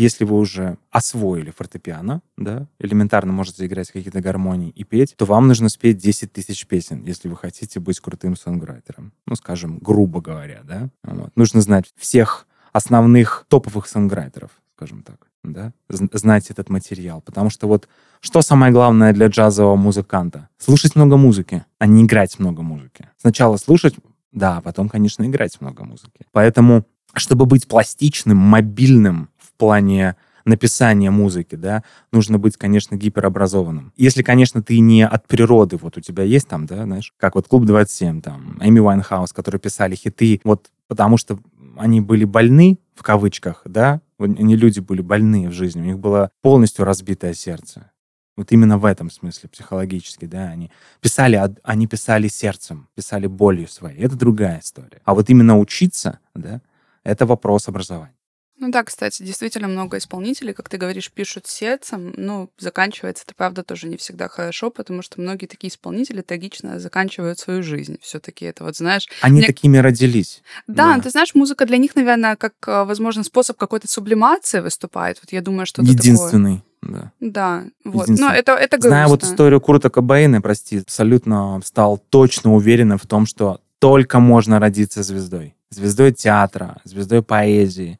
если 0.00 0.24
вы 0.24 0.38
уже 0.38 0.78
освоили 0.90 1.50
фортепиано, 1.50 2.22
да, 2.36 2.66
элементарно 2.78 3.32
можете 3.32 3.66
играть 3.66 3.90
какие-то 3.90 4.20
гармонии 4.20 4.70
и 4.70 4.84
петь, 4.84 5.14
то 5.16 5.26
вам 5.26 5.46
нужно 5.46 5.68
спеть 5.68 5.98
10 5.98 6.32
тысяч 6.32 6.66
песен, 6.66 7.02
если 7.04 7.28
вы 7.28 7.36
хотите 7.36 7.80
быть 7.80 8.00
крутым 8.00 8.36
сонграйтером. 8.36 9.12
Ну, 9.26 9.34
скажем, 9.34 9.78
грубо 9.78 10.20
говоря, 10.20 10.62
да. 10.64 10.88
Вот. 11.02 11.36
Нужно 11.36 11.60
знать 11.60 11.92
всех 11.96 12.46
основных 12.72 13.44
топовых 13.48 13.86
сонграйтеров, 13.86 14.50
скажем 14.76 15.02
так, 15.02 15.26
да, 15.42 15.72
знать 15.88 16.50
этот 16.50 16.70
материал. 16.70 17.20
Потому 17.20 17.50
что 17.50 17.66
вот 17.66 17.88
что 18.20 18.42
самое 18.42 18.72
главное 18.72 19.12
для 19.12 19.26
джазового 19.26 19.76
музыканта? 19.76 20.48
Слушать 20.58 20.96
много 20.96 21.16
музыки, 21.16 21.64
а 21.78 21.86
не 21.86 22.04
играть 22.04 22.38
много 22.38 22.62
музыки. 22.62 23.08
Сначала 23.18 23.56
слушать, 23.56 23.96
да, 24.32 24.58
а 24.58 24.60
потом, 24.60 24.88
конечно, 24.88 25.24
играть 25.24 25.60
много 25.60 25.84
музыки. 25.84 26.26
Поэтому, 26.32 26.86
чтобы 27.14 27.46
быть 27.46 27.66
пластичным, 27.66 28.36
мобильным 28.36 29.29
плане 29.60 30.16
написания 30.44 31.10
музыки, 31.10 31.54
да, 31.54 31.84
нужно 32.12 32.38
быть, 32.38 32.56
конечно, 32.56 32.96
гиперобразованным. 32.96 33.92
Если, 33.96 34.22
конечно, 34.22 34.62
ты 34.62 34.78
не 34.80 35.06
от 35.06 35.28
природы, 35.28 35.76
вот 35.76 35.98
у 35.98 36.00
тебя 36.00 36.24
есть 36.24 36.48
там, 36.48 36.66
да, 36.66 36.84
знаешь, 36.84 37.12
как 37.18 37.34
вот 37.34 37.46
Клуб 37.46 37.66
27, 37.66 38.22
там, 38.22 38.58
Эми 38.60 38.80
Уайнхаус, 38.80 39.32
которые 39.32 39.60
писали 39.60 39.94
хиты, 39.94 40.40
вот 40.44 40.70
потому 40.88 41.18
что 41.18 41.38
они 41.76 42.00
были 42.00 42.24
больны, 42.24 42.78
в 42.94 43.02
кавычках, 43.02 43.62
да, 43.66 44.00
они 44.18 44.56
люди 44.56 44.80
были 44.80 45.02
больные 45.02 45.50
в 45.50 45.52
жизни, 45.52 45.82
у 45.82 45.84
них 45.84 45.98
было 45.98 46.30
полностью 46.42 46.84
разбитое 46.84 47.34
сердце. 47.34 47.90
Вот 48.36 48.52
именно 48.52 48.78
в 48.78 48.86
этом 48.86 49.10
смысле, 49.10 49.50
психологически, 49.50 50.24
да, 50.24 50.48
они 50.48 50.70
писали, 51.02 51.38
они 51.62 51.86
писали 51.86 52.28
сердцем, 52.28 52.88
писали 52.94 53.26
болью 53.26 53.68
своей. 53.68 54.00
Это 54.00 54.16
другая 54.16 54.60
история. 54.60 55.02
А 55.04 55.14
вот 55.14 55.28
именно 55.28 55.58
учиться, 55.58 56.18
да, 56.34 56.62
это 57.04 57.26
вопрос 57.26 57.68
образования. 57.68 58.14
Ну 58.60 58.70
да, 58.70 58.84
кстати, 58.84 59.22
действительно 59.22 59.68
много 59.68 59.96
исполнителей, 59.96 60.52
как 60.52 60.68
ты 60.68 60.76
говоришь, 60.76 61.10
пишут 61.10 61.46
сердцем. 61.46 62.12
Ну, 62.16 62.50
заканчивается 62.58 63.24
это, 63.26 63.34
правда, 63.34 63.64
тоже 63.64 63.88
не 63.88 63.96
всегда 63.96 64.28
хорошо, 64.28 64.70
потому 64.70 65.00
что 65.00 65.18
многие 65.18 65.46
такие 65.46 65.70
исполнители 65.70 66.20
трагично 66.20 66.78
заканчивают 66.78 67.38
свою 67.38 67.62
жизнь. 67.62 67.96
все 68.02 68.20
таки 68.20 68.44
это 68.44 68.64
вот, 68.64 68.76
знаешь... 68.76 69.08
Они 69.22 69.38
мне... 69.38 69.46
такими 69.46 69.78
родились. 69.78 70.42
Да, 70.66 70.94
да, 70.94 71.02
ты 71.02 71.08
знаешь, 71.08 71.34
музыка 71.34 71.64
для 71.64 71.78
них, 71.78 71.96
наверное, 71.96 72.36
как, 72.36 72.52
э, 72.66 72.84
возможно, 72.84 73.24
способ 73.24 73.56
какой-то 73.56 73.88
сублимации 73.88 74.60
выступает. 74.60 75.18
Вот 75.22 75.32
я 75.32 75.40
думаю, 75.40 75.64
что 75.64 75.80
это 75.80 75.90
Единственный. 75.90 76.62
Да. 76.82 77.12
Да, 77.20 77.64
вот. 77.84 78.08
Но 78.08 78.30
это, 78.30 78.52
это 78.52 78.76
грустно. 78.76 78.90
Зная 78.90 79.08
вот 79.08 79.24
историю 79.24 79.62
Курта 79.62 79.88
Кобейна, 79.88 80.42
прости, 80.42 80.80
абсолютно 80.80 81.60
стал 81.64 81.96
точно 82.10 82.54
уверенным 82.54 82.98
в 82.98 83.06
том, 83.06 83.24
что 83.24 83.62
только 83.78 84.20
можно 84.20 84.60
родиться 84.60 85.02
звездой. 85.02 85.54
Звездой 85.72 86.12
театра, 86.12 86.80
звездой 86.84 87.22
поэзии, 87.22 87.98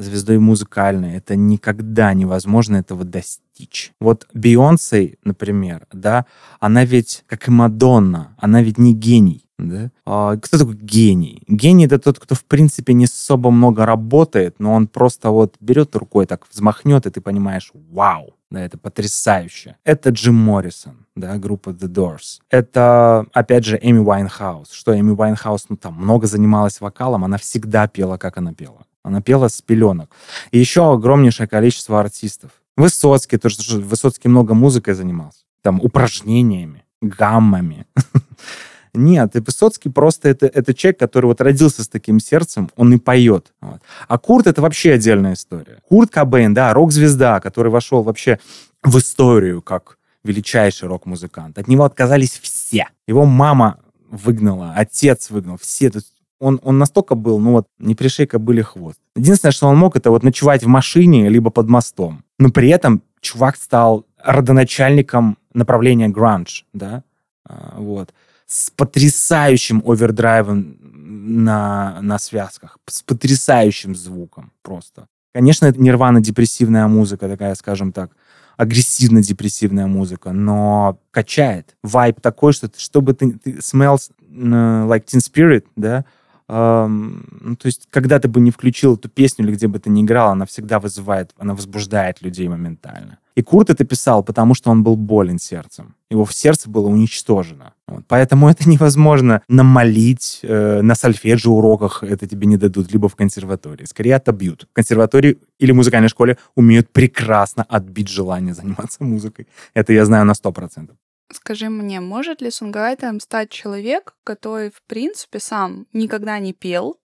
звездой 0.00 0.38
музыкальной. 0.38 1.14
Это 1.16 1.36
никогда 1.36 2.12
невозможно 2.12 2.76
этого 2.76 3.04
достичь. 3.04 3.92
Вот 4.00 4.26
Бейонсе, 4.34 5.16
например, 5.22 5.86
да, 5.92 6.26
она 6.58 6.84
ведь, 6.84 7.22
как 7.26 7.46
и 7.46 7.52
Мадонна, 7.52 8.34
она 8.38 8.62
ведь 8.62 8.78
не 8.78 8.94
гений. 8.94 9.44
Да? 9.56 9.92
А, 10.04 10.36
кто 10.36 10.58
такой 10.58 10.74
гений? 10.74 11.44
Гений— 11.46 11.86
это 11.86 12.00
тот, 12.00 12.18
кто, 12.18 12.34
в 12.34 12.44
принципе, 12.44 12.92
не 12.92 13.04
особо 13.04 13.52
много 13.52 13.86
работает, 13.86 14.56
но 14.58 14.74
он 14.74 14.88
просто 14.88 15.30
вот 15.30 15.54
берет 15.60 15.94
рукой 15.94 16.26
так, 16.26 16.44
взмахнет, 16.50 17.06
и 17.06 17.10
ты 17.10 17.20
понимаешь, 17.20 17.70
вау, 17.92 18.33
да, 18.50 18.60
это 18.60 18.78
потрясающе. 18.78 19.76
Это 19.84 20.10
Джим 20.10 20.34
Моррисон, 20.34 21.06
да, 21.16 21.36
группа 21.38 21.70
The 21.70 21.88
Doors. 21.88 22.40
Это, 22.50 23.26
опять 23.32 23.64
же, 23.64 23.78
Эми 23.80 23.98
Уайнхаус. 23.98 24.70
Что 24.72 24.98
Эми 24.98 25.10
Уайнхаус, 25.10 25.66
ну, 25.68 25.76
там, 25.76 25.94
много 25.94 26.26
занималась 26.26 26.80
вокалом, 26.80 27.24
она 27.24 27.36
всегда 27.38 27.88
пела, 27.88 28.16
как 28.16 28.38
она 28.38 28.52
пела. 28.52 28.86
Она 29.02 29.20
пела 29.20 29.48
с 29.48 29.60
пеленок. 29.60 30.10
И 30.50 30.58
еще 30.58 30.92
огромнейшее 30.92 31.46
количество 31.46 32.00
артистов. 32.00 32.50
Высоцкий 32.76 33.38
тоже, 33.38 33.80
Высоцкий 33.80 34.28
много 34.28 34.54
музыкой 34.54 34.94
занимался. 34.94 35.40
Там, 35.62 35.80
упражнениями, 35.80 36.84
гаммами. 37.00 37.86
Нет, 38.94 39.34
и 39.34 39.40
Высоцкий 39.40 39.88
просто 39.88 40.28
это, 40.28 40.46
это 40.46 40.72
человек, 40.72 41.00
который 41.00 41.26
вот 41.26 41.40
родился 41.40 41.82
с 41.82 41.88
таким 41.88 42.20
сердцем, 42.20 42.70
он 42.76 42.92
и 42.94 42.98
поет. 42.98 43.52
Вот. 43.60 43.80
А 44.06 44.18
Курт— 44.18 44.46
это 44.48 44.62
вообще 44.62 44.92
отдельная 44.92 45.34
история. 45.34 45.78
Курт 45.88 46.10
Кобейн, 46.10 46.54
да, 46.54 46.72
рок-звезда, 46.72 47.40
который 47.40 47.72
вошел 47.72 48.02
вообще 48.02 48.38
в 48.84 48.96
историю 48.98 49.62
как 49.62 49.98
величайший 50.22 50.88
рок-музыкант. 50.88 51.58
От 51.58 51.68
него 51.68 51.84
отказались 51.84 52.38
все. 52.40 52.88
Его 53.08 53.26
мама 53.26 53.78
выгнала, 54.10 54.72
отец 54.76 55.30
выгнал, 55.30 55.58
все. 55.60 55.90
Он, 56.38 56.60
он 56.62 56.78
настолько 56.78 57.16
был, 57.16 57.38
ну 57.40 57.52
вот, 57.52 57.66
не 57.78 57.94
пришей 57.94 58.26
были 58.26 58.62
хвост. 58.62 58.98
Единственное, 59.16 59.52
что 59.52 59.66
он 59.66 59.76
мог, 59.76 59.96
это 59.96 60.10
вот 60.10 60.22
ночевать 60.22 60.62
в 60.62 60.68
машине, 60.68 61.28
либо 61.28 61.50
под 61.50 61.68
мостом. 61.68 62.24
Но 62.38 62.50
при 62.50 62.68
этом 62.68 63.02
чувак 63.20 63.56
стал 63.56 64.06
родоначальником 64.22 65.36
направления 65.52 66.08
гранж, 66.08 66.64
да, 66.72 67.02
а, 67.44 67.74
вот 67.78 68.12
с 68.46 68.70
потрясающим 68.70 69.82
овердрайвом 69.86 70.76
на, 70.82 71.98
на 72.02 72.18
связках, 72.18 72.78
с 72.86 73.02
потрясающим 73.02 73.94
звуком 73.94 74.52
просто. 74.62 75.06
Конечно, 75.32 75.66
это 75.66 75.80
нирвана 75.80 76.20
депрессивная 76.20 76.86
музыка, 76.86 77.28
такая, 77.28 77.54
скажем 77.54 77.92
так, 77.92 78.10
агрессивно-депрессивная 78.56 79.86
музыка, 79.86 80.32
но 80.32 81.00
качает. 81.10 81.74
Вайп 81.82 82.20
такой, 82.20 82.52
что 82.52 82.68
ты, 82.68 82.78
чтобы 82.78 83.14
ты, 83.14 83.32
ты 83.32 83.50
smells 83.58 84.10
uh, 84.30 84.86
like 84.86 85.06
Teen 85.06 85.20
Spirit, 85.20 85.64
да, 85.74 86.04
ну, 86.48 87.56
то 87.56 87.66
есть, 87.66 87.88
когда 87.90 88.18
ты 88.18 88.28
бы 88.28 88.40
не 88.40 88.50
включил 88.50 88.96
эту 88.96 89.08
песню 89.08 89.46
или 89.46 89.54
где 89.54 89.66
бы 89.66 89.78
ты 89.78 89.88
ни 89.88 90.02
играл, 90.02 90.30
она 90.30 90.44
всегда 90.44 90.78
вызывает, 90.78 91.32
она 91.38 91.54
возбуждает 91.54 92.20
людей 92.22 92.48
моментально. 92.48 93.18
И 93.34 93.42
Курт 93.42 93.70
это 93.70 93.84
писал, 93.84 94.22
потому 94.22 94.54
что 94.54 94.70
он 94.70 94.84
был 94.84 94.96
болен 94.96 95.38
сердцем. 95.38 95.94
Его 96.10 96.26
сердце 96.30 96.70
было 96.70 96.86
уничтожено. 96.86 97.72
Вот. 97.88 98.04
Поэтому 98.06 98.48
это 98.50 98.68
невозможно 98.68 99.42
намолить 99.48 100.40
э, 100.42 100.82
на 100.82 100.94
сольфеджи 100.94 101.50
уроках, 101.50 102.02
это 102.02 102.26
тебе 102.26 102.46
не 102.46 102.56
дадут, 102.56 102.92
либо 102.92 103.08
в 103.08 103.16
консерватории. 103.16 103.86
Скорее 103.86 104.16
отобьют. 104.16 104.68
В 104.70 104.74
консерватории 104.74 105.38
или 105.58 105.72
музыкальной 105.72 106.08
школе 106.08 106.36
умеют 106.54 106.92
прекрасно 106.92 107.64
отбить 107.64 108.08
желание 108.08 108.54
заниматься 108.54 109.02
музыкой. 109.04 109.48
Это 109.72 109.92
я 109.92 110.04
знаю 110.04 110.26
на 110.26 110.32
100%. 110.32 110.90
Скажи 111.34 111.68
мне, 111.68 112.00
может 112.00 112.40
ли 112.40 112.50
сонграйтером 112.50 113.20
стать 113.20 113.50
человек, 113.50 114.14
который, 114.24 114.70
в 114.70 114.82
принципе, 114.86 115.40
сам 115.40 115.86
никогда 115.92 116.38
не 116.38 116.52
пел, 116.52 116.98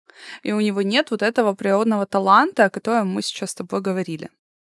и 0.44 0.52
у 0.52 0.60
него 0.60 0.82
нет 0.82 1.12
вот 1.12 1.22
этого 1.22 1.54
природного 1.54 2.06
таланта, 2.06 2.66
о 2.66 2.70
котором 2.70 3.10
мы 3.10 3.22
сейчас 3.22 3.52
с 3.52 3.56
тобой 3.56 3.82
говорили? 3.82 4.30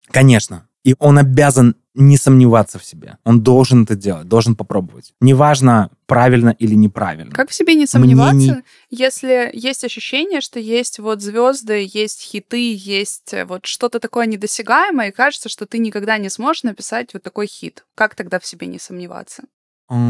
Конечно. 0.09 0.69
И 0.85 0.95
он 0.99 1.19
обязан 1.19 1.77
не 1.97 2.17
сомневаться 2.17 2.79
в 2.79 2.85
себе. 2.85 3.17
Он 3.25 3.41
должен 3.41 3.85
это 3.85 3.97
делать, 3.97 4.29
должен 4.29 4.55
попробовать. 4.55 5.13
Неважно, 5.21 5.91
правильно 6.07 6.55
или 6.59 6.75
неправильно. 6.75 7.33
Как 7.33 7.51
в 7.51 7.55
себе 7.55 7.75
не 7.75 7.87
сомневаться, 7.87 8.37
не... 8.37 8.63
если 8.91 9.51
есть 9.53 9.83
ощущение, 9.83 10.41
что 10.41 10.61
есть 10.61 10.99
вот 10.99 11.23
звезды, 11.23 11.89
есть 11.93 12.21
хиты, 12.23 12.75
есть 12.75 13.33
э, 13.33 13.45
вот 13.47 13.67
что-то 13.67 13.99
такое 13.99 14.27
недосягаемое, 14.27 15.09
и 15.09 15.13
кажется, 15.13 15.49
что 15.49 15.67
ты 15.67 15.79
никогда 15.79 16.19
не 16.19 16.29
сможешь 16.29 16.63
написать 16.65 17.15
вот 17.15 17.23
такой 17.23 17.47
хит. 17.47 17.85
Как 17.95 18.15
тогда 18.15 18.39
в 18.39 18.47
себе 18.47 18.67
не 18.67 18.79
сомневаться? 18.79 19.45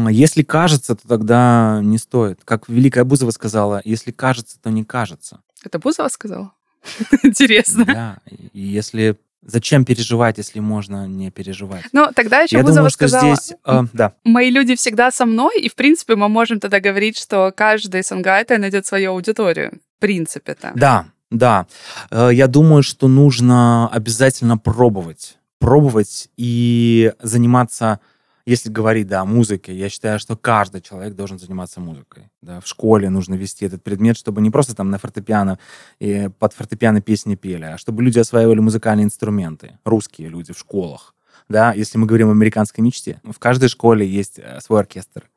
Если 0.09 0.43
кажется, 0.43 0.95
то 0.95 1.07
тогда 1.07 1.79
не 1.83 1.97
стоит. 1.99 2.41
Как 2.43 2.67
Великая 2.67 3.03
Бузова 3.03 3.31
сказала, 3.31 3.81
если 3.85 4.11
кажется, 4.11 4.59
то 4.59 4.71
не 4.71 4.83
кажется. 4.83 5.41
Это 5.63 5.79
Бузова 5.79 6.09
сказала? 6.09 6.53
Интересно. 7.23 7.85
Да, 7.85 8.17
и 8.29 8.61
если 8.61 9.17
Зачем 9.43 9.85
переживать, 9.85 10.37
если 10.37 10.59
можно 10.59 11.07
не 11.07 11.31
переживать? 11.31 11.85
Ну, 11.93 12.09
тогда 12.13 12.41
еще 12.41 12.57
Я 12.57 12.63
Бузова 12.63 12.75
думаю, 12.75 12.89
что 12.89 13.07
сказала, 13.07 13.35
здесь, 13.35 13.57
э, 13.65 13.83
да. 13.93 14.13
мои 14.23 14.49
люди 14.49 14.75
всегда 14.75 15.11
со 15.11 15.25
мной, 15.25 15.59
и, 15.59 15.69
в 15.69 15.75
принципе, 15.75 16.15
мы 16.15 16.27
можем 16.27 16.59
тогда 16.59 16.79
говорить, 16.79 17.17
что 17.17 17.53
каждый 17.55 18.03
сонграйтер 18.03 18.57
найдет 18.59 18.85
свою 18.85 19.11
аудиторию. 19.11 19.79
В 19.97 20.01
принципе-то. 20.01 20.71
Да, 20.75 21.05
да. 21.29 21.67
Э, 22.11 22.29
я 22.33 22.47
думаю, 22.47 22.83
что 22.83 23.07
нужно 23.07 23.87
обязательно 23.89 24.57
пробовать. 24.57 25.37
Пробовать 25.59 26.29
и 26.37 27.13
заниматься 27.21 27.99
если 28.47 28.69
говорить, 28.69 29.07
да, 29.07 29.21
о 29.21 29.25
музыке, 29.25 29.75
я 29.75 29.89
считаю, 29.89 30.19
что 30.19 30.37
каждый 30.37 30.79
человек 30.79 31.15
должен 31.15 31.37
заниматься 31.37 31.81
музыкой. 31.81 32.29
Да. 32.41 32.61
В 32.61 32.67
школе 32.67 33.09
нужно 33.09 33.35
вести 33.35 33.65
этот 33.65 33.83
предмет, 33.83 34.15
чтобы 34.15 34.41
не 34.41 34.49
просто 34.49 34.73
там 34.73 34.89
на 34.89 34.97
фортепиано 34.97 35.59
и 35.99 36.29
под 36.39 36.53
фортепиано 36.53 37.01
песни 37.01 37.35
пели, 37.35 37.65
а 37.65 37.77
чтобы 37.77 38.03
люди 38.03 38.19
осваивали 38.19 38.59
музыкальные 38.61 39.03
инструменты, 39.03 39.77
русские 39.83 40.29
люди 40.29 40.53
в 40.53 40.59
школах. 40.59 41.13
Да, 41.49 41.73
если 41.73 41.97
мы 41.97 42.07
говорим 42.07 42.29
о 42.29 42.31
американской 42.31 42.81
мечте, 42.81 43.19
в 43.25 43.37
каждой 43.37 43.67
школе 43.67 44.07
есть 44.07 44.39
э, 44.39 44.61
свой 44.61 44.79
оркестр, 44.79 45.29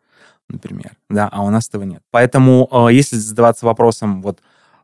например, 0.49 0.93
да, 1.09 1.29
а 1.33 1.43
у 1.43 1.51
нас 1.51 1.69
этого 1.69 1.83
нет. 1.83 2.05
Поэтому, 2.13 2.69
э, 2.71 2.93
если 2.93 3.17
задаваться 3.17 3.67
вопросом, 3.67 4.23
вот, 4.23 4.41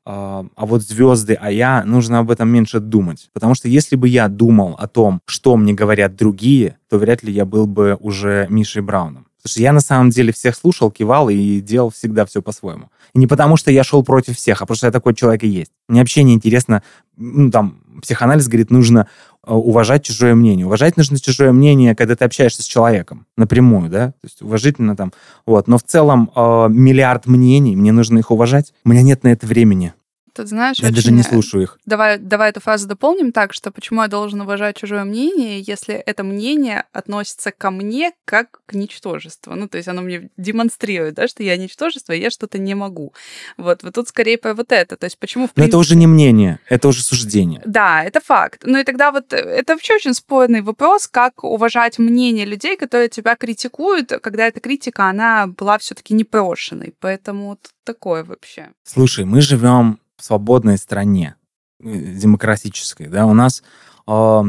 а, 0.08 0.46
а 0.54 0.66
вот 0.66 0.82
звезды, 0.82 1.34
а 1.34 1.50
я, 1.50 1.82
нужно 1.84 2.20
об 2.20 2.30
этом 2.30 2.48
меньше 2.48 2.78
думать. 2.78 3.28
Потому 3.32 3.56
что 3.56 3.68
если 3.68 3.96
бы 3.96 4.08
я 4.08 4.28
думал 4.28 4.76
о 4.78 4.86
том, 4.86 5.20
что 5.26 5.56
мне 5.56 5.74
говорят 5.74 6.14
другие, 6.14 6.78
то 6.88 6.96
вряд 6.98 7.24
ли 7.24 7.32
я 7.32 7.44
был 7.44 7.66
бы 7.66 7.96
уже 7.98 8.46
Мишей 8.48 8.82
Брауном. 8.82 9.26
Потому 9.42 9.50
что 9.50 9.60
я 9.60 9.72
на 9.72 9.80
самом 9.80 10.10
деле 10.10 10.32
всех 10.32 10.54
слушал, 10.54 10.92
кивал 10.92 11.28
и 11.28 11.60
делал 11.60 11.90
всегда 11.90 12.24
все 12.24 12.40
по-своему. 12.40 12.90
И 13.14 13.18
не 13.18 13.26
потому, 13.26 13.56
что 13.56 13.72
я 13.72 13.82
шел 13.82 14.04
против 14.04 14.36
всех, 14.36 14.62
а 14.62 14.74
что 14.74 14.86
я 14.86 14.92
такой 14.92 15.14
человек 15.14 15.42
и 15.42 15.48
есть. 15.48 15.72
Мне 15.88 16.00
вообще 16.00 16.22
не 16.22 16.34
интересно, 16.34 16.84
ну, 17.16 17.50
там, 17.50 17.80
психоанализ 18.00 18.46
говорит, 18.46 18.70
нужно 18.70 19.08
уважать 19.46 20.04
чужое 20.04 20.34
мнение. 20.34 20.66
Уважать 20.66 20.96
нужно 20.96 21.18
чужое 21.18 21.52
мнение, 21.52 21.94
когда 21.94 22.16
ты 22.16 22.24
общаешься 22.24 22.62
с 22.62 22.66
человеком 22.66 23.26
напрямую, 23.36 23.88
да, 23.88 24.08
то 24.08 24.24
есть 24.24 24.42
уважительно 24.42 24.96
там, 24.96 25.12
вот. 25.46 25.68
Но 25.68 25.78
в 25.78 25.82
целом 25.82 26.30
э, 26.34 26.66
миллиард 26.68 27.26
мнений, 27.26 27.76
мне 27.76 27.92
нужно 27.92 28.18
их 28.18 28.30
уважать. 28.30 28.72
У 28.84 28.90
меня 28.90 29.02
нет 29.02 29.22
на 29.22 29.28
это 29.28 29.46
времени. 29.46 29.94
Ты 30.42 30.46
знаешь, 30.46 30.78
Я 30.78 30.90
даже 30.90 31.12
не 31.12 31.22
слушаю 31.22 31.62
их. 31.62 31.78
Давай, 31.86 32.18
давай 32.18 32.50
эту 32.50 32.60
фразу 32.60 32.86
дополним 32.86 33.32
так, 33.32 33.52
что 33.52 33.70
почему 33.70 34.02
я 34.02 34.08
должен 34.08 34.40
уважать 34.40 34.76
чужое 34.76 35.04
мнение, 35.04 35.60
если 35.60 35.94
это 35.94 36.22
мнение 36.24 36.84
относится 36.92 37.52
ко 37.52 37.70
мне 37.70 38.12
как 38.24 38.60
к 38.66 38.74
ничтожеству. 38.74 39.54
Ну, 39.54 39.68
то 39.68 39.76
есть 39.78 39.88
оно 39.88 40.02
мне 40.02 40.30
демонстрирует, 40.36 41.14
да, 41.14 41.28
что 41.28 41.42
я 41.42 41.56
ничтожество, 41.56 42.12
и 42.12 42.20
я 42.20 42.30
что-то 42.30 42.58
не 42.58 42.74
могу. 42.74 43.14
Вот, 43.56 43.82
вот 43.82 43.94
тут 43.94 44.08
скорее 44.08 44.38
про 44.38 44.54
вот 44.54 44.72
это. 44.72 44.96
То 44.96 45.04
есть 45.04 45.18
почему... 45.18 45.46
В 45.46 45.52
принципе... 45.52 45.62
Но 45.62 45.68
это 45.68 45.78
уже 45.78 45.96
не 45.96 46.06
мнение, 46.06 46.58
это 46.68 46.88
уже 46.88 47.02
суждение. 47.02 47.62
Да, 47.64 48.04
это 48.04 48.20
факт. 48.20 48.62
Ну 48.64 48.78
и 48.78 48.84
тогда 48.84 49.12
вот 49.12 49.32
э, 49.32 49.36
это 49.36 49.74
вообще 49.74 49.94
очень 49.94 50.14
спорный 50.14 50.62
вопрос, 50.62 51.06
как 51.06 51.44
уважать 51.44 51.98
мнение 51.98 52.44
людей, 52.44 52.76
которые 52.76 53.08
тебя 53.08 53.36
критикуют, 53.36 54.12
когда 54.22 54.46
эта 54.46 54.60
критика, 54.60 55.08
она 55.08 55.46
была 55.46 55.78
все 55.78 55.94
таки 55.94 56.14
непрошенной. 56.14 56.94
Поэтому 57.00 57.58
такое 57.84 58.24
вообще. 58.24 58.70
Слушай, 58.84 59.24
мы 59.24 59.40
живем 59.40 59.98
в 60.16 60.24
свободной 60.24 60.78
стране, 60.78 61.36
э, 61.82 61.88
демократической, 61.88 63.06
да, 63.06 63.26
у 63.26 63.34
нас 63.34 63.62
э, 64.06 64.42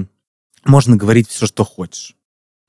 можно 0.66 0.96
говорить 0.96 1.30
все, 1.30 1.46
что 1.46 1.64
хочешь. 1.64 2.14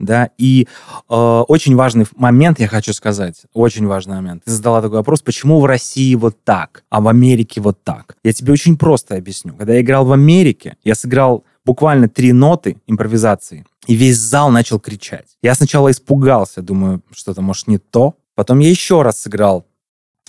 Да, 0.01 0.31
и 0.39 0.69
э, 1.09 1.15
очень 1.49 1.75
важный 1.75 2.07
момент, 2.15 2.61
я 2.61 2.69
хочу 2.69 2.93
сказать, 2.93 3.43
очень 3.53 3.85
важный 3.85 4.15
момент. 4.15 4.45
Ты 4.45 4.53
задала 4.53 4.81
такой 4.81 4.99
вопрос, 4.99 5.23
почему 5.23 5.59
в 5.59 5.67
России 5.67 6.15
вот 6.15 6.45
так, 6.45 6.85
а 6.89 7.01
в 7.01 7.09
Америке 7.09 7.61
вот 7.61 7.83
так? 7.83 8.17
Я 8.23 8.33
тебе 8.33 8.53
очень 8.53 8.79
просто 8.79 9.17
объясню. 9.17 9.55
Когда 9.55 9.75
я 9.75 9.81
играл 9.81 10.05
в 10.05 10.13
Америке, 10.13 10.77
я 10.85 10.95
сыграл 10.95 11.45
буквально 11.65 12.09
три 12.09 12.33
ноты 12.33 12.77
импровизации, 12.87 13.67
и 13.89 13.97
весь 13.97 14.19
зал 14.19 14.51
начал 14.51 14.79
кричать. 14.79 15.27
Я 15.43 15.57
сначала 15.57 15.91
испугался, 15.91 16.63
думаю, 16.63 17.03
что-то 17.11 17.43
может 17.43 17.67
не 17.67 17.79
то. 17.79 18.15
Потом 18.37 18.61
я 18.61 18.71
еще 18.71 19.03
раз 19.03 19.21
сыграл 19.21 19.67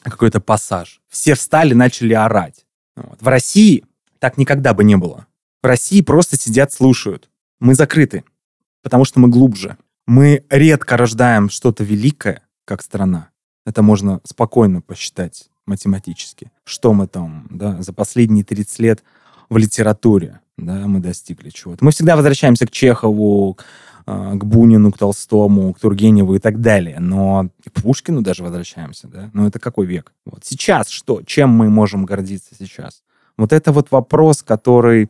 какой-то 0.03 0.39
пассаж. 0.39 1.01
Все 1.07 1.35
встали, 1.35 1.73
начали 1.73 2.13
орать. 2.13 2.65
Вот. 2.95 3.21
В 3.21 3.27
России 3.27 3.83
так 4.19 4.37
никогда 4.37 4.73
бы 4.73 4.83
не 4.83 4.97
было. 4.97 5.27
В 5.61 5.65
России 5.65 6.01
просто 6.01 6.37
сидят, 6.37 6.71
слушают. 6.71 7.29
Мы 7.59 7.75
закрыты, 7.75 8.23
потому 8.81 9.05
что 9.05 9.19
мы 9.19 9.27
глубже. 9.27 9.77
Мы 10.07 10.43
редко 10.49 10.97
рождаем 10.97 11.49
что-то 11.49 11.83
великое, 11.83 12.41
как 12.65 12.81
страна. 12.81 13.29
Это 13.65 13.83
можно 13.83 14.21
спокойно 14.23 14.81
посчитать 14.81 15.49
математически. 15.65 16.51
Что 16.63 16.93
мы 16.93 17.07
там 17.07 17.47
да, 17.49 17.81
за 17.81 17.93
последние 17.93 18.43
30 18.43 18.79
лет 18.79 19.03
в 19.49 19.57
литературе 19.57 20.39
да, 20.57 20.87
мы 20.87 20.99
достигли 20.99 21.49
чего-то. 21.49 21.83
Мы 21.83 21.91
всегда 21.91 22.15
возвращаемся 22.15 22.65
к 22.65 22.71
Чехову, 22.71 23.57
к 24.09 24.43
Бунину, 24.43 24.91
к 24.91 24.97
Толстому, 24.97 25.73
к 25.73 25.79
Тургеневу 25.79 26.35
и 26.35 26.39
так 26.39 26.61
далее. 26.61 26.99
Но 26.99 27.49
к 27.65 27.81
Пушкину 27.81 28.21
даже 28.21 28.43
возвращаемся, 28.43 29.07
да? 29.07 29.29
Но 29.33 29.47
это 29.47 29.59
какой 29.59 29.85
век? 29.85 30.13
Вот 30.25 30.43
сейчас 30.43 30.89
что? 30.89 31.21
Чем 31.23 31.49
мы 31.49 31.69
можем 31.69 32.05
гордиться 32.05 32.55
сейчас? 32.57 33.03
Вот 33.37 33.53
это 33.53 33.71
вот 33.71 33.91
вопрос, 33.91 34.43
который 34.43 35.09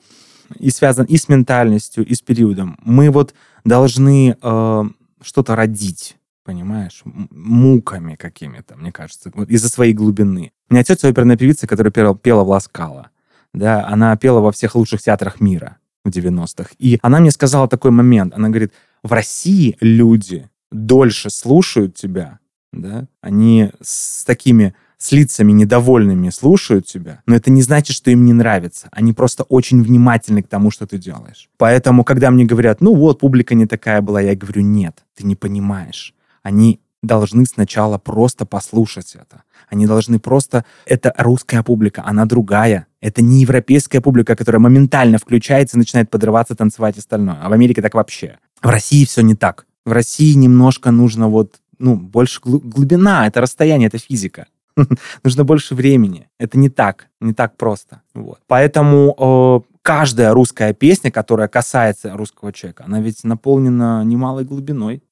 и 0.60 0.70
связан 0.72 1.06
и 1.06 1.18
с 1.18 1.30
ментальностью, 1.30 2.06
и 2.06 2.14
с 2.14 2.22
периодом. 2.22 2.78
Мы 2.84 3.10
вот 3.10 3.34
должны 3.64 4.36
э, 4.42 4.84
что-то 5.22 5.56
родить, 5.56 6.18
понимаешь, 6.44 7.02
муками 7.06 8.16
какими-то, 8.16 8.76
мне 8.76 8.92
кажется, 8.92 9.32
вот 9.34 9.50
из-за 9.50 9.70
своей 9.70 9.94
глубины. 9.94 10.52
У 10.70 10.74
меня 10.74 10.84
тетя 10.84 11.08
оперная 11.08 11.38
певица, 11.38 11.68
которая 11.68 11.92
пела, 11.92 12.16
пела 12.16 12.44
в 12.44 12.50
Ласкала, 12.50 13.10
да, 13.54 13.86
она 13.88 14.16
пела 14.18 14.40
во 14.40 14.52
всех 14.52 14.76
лучших 14.76 15.02
театрах 15.02 15.40
мира 15.40 15.78
в 16.04 16.10
90-х. 16.10 16.72
И 16.78 17.00
она 17.02 17.20
мне 17.20 17.32
сказала 17.32 17.68
такой 17.68 17.92
момент, 17.92 18.34
она 18.34 18.50
говорит, 18.50 18.74
в 19.04 19.12
России 19.12 19.78
люди 19.82 20.50
дольше 20.72 21.30
слушают 21.30 21.96
тебя, 21.96 22.40
да, 22.72 23.08
они 23.22 23.72
с 23.82 24.24
такими 24.26 24.76
с 25.00 25.14
лицами 25.14 25.54
недовольными 25.54 26.30
слушают 26.30 26.86
тебя, 26.86 27.22
но 27.26 27.34
это 27.34 27.50
не 27.50 27.62
значит, 27.62 27.96
что 27.96 28.12
им 28.12 28.26
не 28.26 28.34
нравится. 28.34 28.90
Они 28.92 29.14
просто 29.14 29.44
очень 29.44 29.82
внимательны 29.82 30.44
к 30.44 30.50
тому, 30.50 30.72
что 30.72 30.86
ты 30.86 30.98
делаешь. 30.98 31.50
Поэтому, 31.58 32.04
когда 32.04 32.30
мне 32.32 32.44
говорят, 32.44 32.82
ну 32.82 32.94
вот, 32.94 33.20
публика 33.20 33.56
не 33.56 33.66
такая 33.66 34.02
была, 34.02 34.20
я 34.20 34.36
говорю, 34.36 34.62
нет, 34.62 35.06
ты 35.16 35.26
не 35.26 35.38
понимаешь. 35.38 36.14
Они 36.44 36.82
должны 37.02 37.46
сначала 37.46 37.98
просто 37.98 38.46
послушать 38.46 39.16
это. 39.16 39.44
Они 39.70 39.86
должны 39.86 40.20
просто... 40.20 40.66
Это 40.86 41.14
русская 41.18 41.64
публика, 41.64 42.04
она 42.06 42.26
другая. 42.26 42.88
Это 43.02 43.22
не 43.22 43.42
европейская 43.42 44.02
публика, 44.02 44.36
которая 44.36 44.60
моментально 44.60 45.18
включается 45.18 45.78
начинает 45.78 46.10
подрываться, 46.10 46.56
танцевать 46.56 46.98
и 46.98 47.00
остальное. 47.00 47.38
А 47.42 47.50
в 47.50 47.54
Америке 47.54 47.82
так 47.82 47.94
вообще. 47.94 48.38
В 48.62 48.68
России 48.68 49.06
все 49.06 49.22
не 49.22 49.36
так. 49.36 49.66
В 49.86 49.92
России 49.92 50.34
немножко 50.34 50.92
нужно 50.92 51.30
вот, 51.30 51.60
ну, 51.78 51.96
больше 51.96 52.42
глубина, 52.44 53.28
это 53.28 53.42
расстояние, 53.42 53.88
это 53.88 53.98
физика. 53.98 54.48
нужно 55.24 55.44
больше 55.44 55.76
времени. 55.76 56.28
Это 56.38 56.58
не 56.58 56.70
так, 56.70 57.08
не 57.20 57.34
так 57.34 57.58
просто. 57.58 58.02
Вот. 58.14 58.40
Поэтому 58.48 59.16
э, 59.18 59.76
каждая 59.82 60.34
русская 60.34 60.74
песня, 60.74 61.12
которая 61.12 61.48
касается 61.48 62.16
русского 62.16 62.54
человека, 62.54 62.84
она 62.86 63.02
ведь 63.02 63.24
наполнена 63.24 64.04
немалой 64.04 64.44
глубиной. 64.44 65.04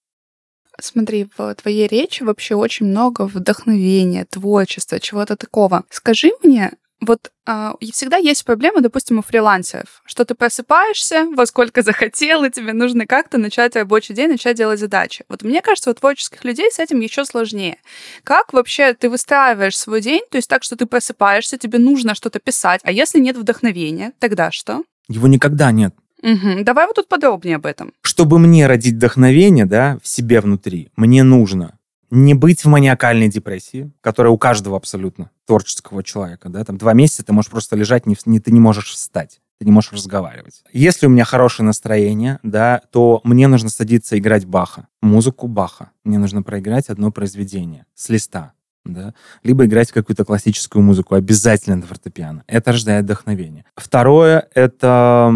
Смотри, 0.80 1.28
в 1.38 1.56
твоей 1.56 1.88
речи 1.88 2.24
вообще 2.24 2.56
очень 2.56 2.86
много 2.86 3.24
вдохновения, 3.24 4.26
творчества, 4.26 5.00
чего-то 5.00 5.36
такого. 5.36 5.84
Скажи 5.90 6.32
мне, 6.44 6.74
вот 7.00 7.32
и 7.80 7.92
всегда 7.92 8.18
есть 8.18 8.44
проблема, 8.44 8.82
допустим, 8.82 9.20
у 9.20 9.22
фрилансеров, 9.22 10.02
что 10.06 10.26
ты 10.26 10.36
просыпаешься, 10.36 11.28
во 11.36 11.46
сколько 11.46 11.82
захотел, 11.84 12.44
и 12.44 12.50
тебе 12.50 12.74
нужно 12.74 13.06
как-то 13.06 13.38
начать 13.38 13.76
рабочий 13.76 14.14
день, 14.14 14.32
начать 14.32 14.58
делать 14.58 14.80
задачи. 14.80 15.24
Вот 15.30 15.44
мне 15.44 15.62
кажется, 15.62 15.92
у 15.92 15.94
творческих 15.94 16.44
людей 16.44 16.72
с 16.72 16.80
этим 16.80 17.00
еще 17.00 17.24
сложнее. 17.24 17.78
Как 18.24 18.52
вообще 18.52 18.94
ты 18.94 19.10
выстраиваешь 19.10 19.78
свой 19.78 20.02
день, 20.02 20.24
то 20.30 20.38
есть 20.38 20.50
так, 20.50 20.64
что 20.64 20.76
ты 20.76 20.86
просыпаешься, 20.86 21.58
тебе 21.58 21.80
нужно 21.80 22.16
что-то 22.16 22.40
писать, 22.40 22.82
а 22.84 22.92
если 22.92 23.20
нет 23.20 23.38
вдохновения, 23.38 24.14
тогда 24.20 24.52
что? 24.52 24.84
Его 25.08 25.28
никогда 25.28 25.72
нет. 25.72 25.94
Угу. 26.24 26.64
Давай 26.64 26.88
вот 26.88 26.96
тут 26.96 27.08
подробнее 27.08 27.58
об 27.58 27.66
этом. 27.66 27.94
Чтобы 28.02 28.40
мне 28.40 28.68
родить 28.68 28.96
вдохновение, 28.96 29.66
да, 29.66 30.00
в 30.02 30.08
себе 30.08 30.42
внутри, 30.42 30.90
мне 30.96 31.24
нужно 31.24 31.78
не 32.10 32.34
быть 32.34 32.64
в 32.64 32.68
маниакальной 32.68 33.28
депрессии, 33.28 33.92
которая 34.02 34.32
у 34.32 34.38
каждого 34.38 34.78
абсолютно 34.78 35.30
творческого 35.46 36.04
человека, 36.04 36.50
да, 36.50 36.64
там 36.64 36.78
два 36.78 36.94
месяца 36.94 37.24
ты 37.24 37.34
можешь 37.34 37.52
просто 37.52 37.76
лежать, 37.76 38.06
не, 38.06 38.16
не, 38.26 38.40
ты 38.40 38.52
не 38.52 38.60
можешь 38.60 38.92
встать, 38.92 39.42
ты 39.60 39.66
не 39.66 39.72
можешь 39.72 39.94
разговаривать. 39.94 40.64
Если 40.72 41.06
у 41.06 41.10
меня 41.10 41.26
хорошее 41.26 41.66
настроение, 41.66 42.40
да, 42.44 42.82
то 42.92 43.22
мне 43.24 43.48
нужно 43.48 43.70
садиться 43.70 44.18
играть 44.18 44.46
Баха, 44.46 44.88
музыку 45.02 45.48
Баха. 45.48 45.92
Мне 46.04 46.18
нужно 46.18 46.44
проиграть 46.44 46.90
одно 46.90 47.12
произведение 47.12 47.86
с 47.94 48.10
листа, 48.10 48.54
да, 48.86 49.14
либо 49.44 49.66
играть 49.66 49.92
какую-то 49.92 50.24
классическую 50.24 50.82
музыку, 50.84 51.16
обязательно 51.16 51.78
на 51.78 51.84
фортепиано. 51.84 52.44
Это 52.48 52.72
рождает 52.72 53.04
вдохновение. 53.04 53.66
Второе— 53.76 54.48
это, 54.54 55.34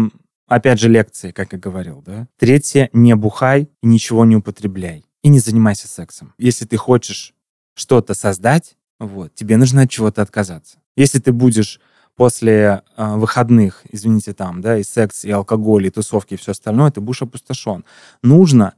опять 0.54 0.80
же, 0.80 0.88
лекции, 0.88 1.30
как 1.30 1.52
я 1.52 1.58
говорил, 1.58 2.02
да. 2.04 2.28
Третье— 2.38 2.90
не 2.92 3.14
бухай 3.16 3.68
и 3.82 3.86
ничего 3.86 4.24
не 4.24 4.36
употребляй 4.36 5.04
и 5.22 5.28
не 5.28 5.38
занимайся 5.38 5.88
сексом. 5.88 6.34
Если 6.38 6.66
ты 6.66 6.76
хочешь 6.76 7.34
что-то 7.74 8.14
создать, 8.14 8.76
вот, 8.98 9.34
тебе 9.34 9.56
нужно 9.56 9.82
от 9.82 9.90
чего-то 9.90 10.22
отказаться. 10.22 10.78
Если 10.96 11.18
ты 11.18 11.32
будешь 11.32 11.80
после 12.16 12.82
э, 12.96 13.16
выходных, 13.16 13.82
извините, 13.90 14.32
там, 14.34 14.60
да, 14.60 14.78
и 14.78 14.82
секс, 14.82 15.24
и 15.24 15.30
алкоголь, 15.30 15.86
и 15.86 15.90
тусовки, 15.90 16.34
и 16.34 16.36
все 16.36 16.52
остальное, 16.52 16.90
ты 16.90 17.00
будешь 17.00 17.22
опустошен. 17.22 17.84
Нужно, 18.22 18.74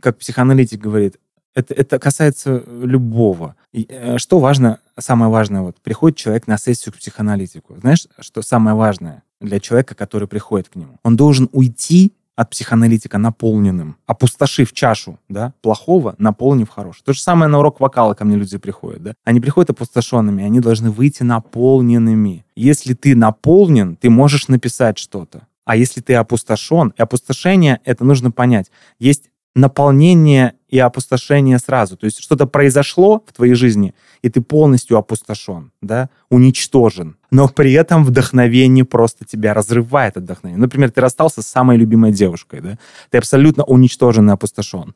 как 0.00 0.18
психоаналитик 0.18 0.80
говорит, 0.80 1.18
это, 1.54 1.74
это 1.74 1.98
касается 1.98 2.64
любого. 2.66 3.54
И, 3.72 3.86
э, 3.88 4.18
что 4.18 4.40
важно, 4.40 4.80
самое 4.98 5.30
важное, 5.30 5.60
вот, 5.60 5.80
приходит 5.80 6.18
человек 6.18 6.46
на 6.46 6.58
сессию 6.58 6.92
к 6.92 6.96
психоаналитику. 6.96 7.76
Знаешь, 7.78 8.08
что 8.20 8.42
самое 8.42 8.74
важное 8.74 9.22
для 9.42 9.60
человека, 9.60 9.94
который 9.94 10.28
приходит 10.28 10.68
к 10.68 10.76
нему? 10.76 10.98
Он 11.02 11.16
должен 11.16 11.48
уйти 11.52 12.12
от 12.34 12.50
психоаналитика 12.50 13.18
наполненным, 13.18 13.96
опустошив 14.06 14.72
чашу, 14.72 15.18
да, 15.28 15.52
плохого, 15.60 16.14
наполнив 16.18 16.68
хорошего. 16.68 17.04
То 17.04 17.12
же 17.12 17.20
самое 17.20 17.50
на 17.50 17.58
урок 17.58 17.78
вокала 17.80 18.14
ко 18.14 18.24
мне 18.24 18.36
люди 18.36 18.56
приходят, 18.56 19.02
да. 19.02 19.14
Они 19.24 19.40
приходят 19.40 19.70
опустошенными, 19.70 20.42
они 20.42 20.60
должны 20.60 20.90
выйти 20.90 21.22
наполненными. 21.22 22.44
Если 22.56 22.94
ты 22.94 23.14
наполнен, 23.14 23.96
ты 23.96 24.08
можешь 24.08 24.48
написать 24.48 24.98
что-то. 24.98 25.46
А 25.64 25.76
если 25.76 26.00
ты 26.00 26.14
опустошен, 26.14 26.92
и 26.96 27.02
опустошение, 27.02 27.80
это 27.84 28.04
нужно 28.04 28.30
понять. 28.30 28.70
Есть 28.98 29.30
наполнение 29.54 30.54
и 30.68 30.78
опустошение 30.78 31.58
сразу. 31.58 31.96
То 31.96 32.06
есть 32.06 32.20
что-то 32.22 32.46
произошло 32.46 33.22
в 33.26 33.32
твоей 33.32 33.54
жизни, 33.54 33.94
и 34.22 34.30
ты 34.30 34.40
полностью 34.40 34.96
опустошен, 34.96 35.70
да, 35.82 36.08
уничтожен. 36.30 37.16
Но 37.32 37.48
при 37.48 37.72
этом 37.72 38.04
вдохновение 38.04 38.84
просто 38.84 39.24
тебя 39.24 39.54
разрывает 39.54 40.18
от 40.18 40.24
вдохновения. 40.24 40.60
Например, 40.60 40.90
ты 40.90 41.00
расстался 41.00 41.40
с 41.40 41.46
самой 41.46 41.78
любимой 41.78 42.12
девушкой, 42.12 42.60
да, 42.60 42.78
ты 43.08 43.16
абсолютно 43.16 43.64
уничтожен 43.64 44.28
и 44.28 44.32
опустошен, 44.32 44.94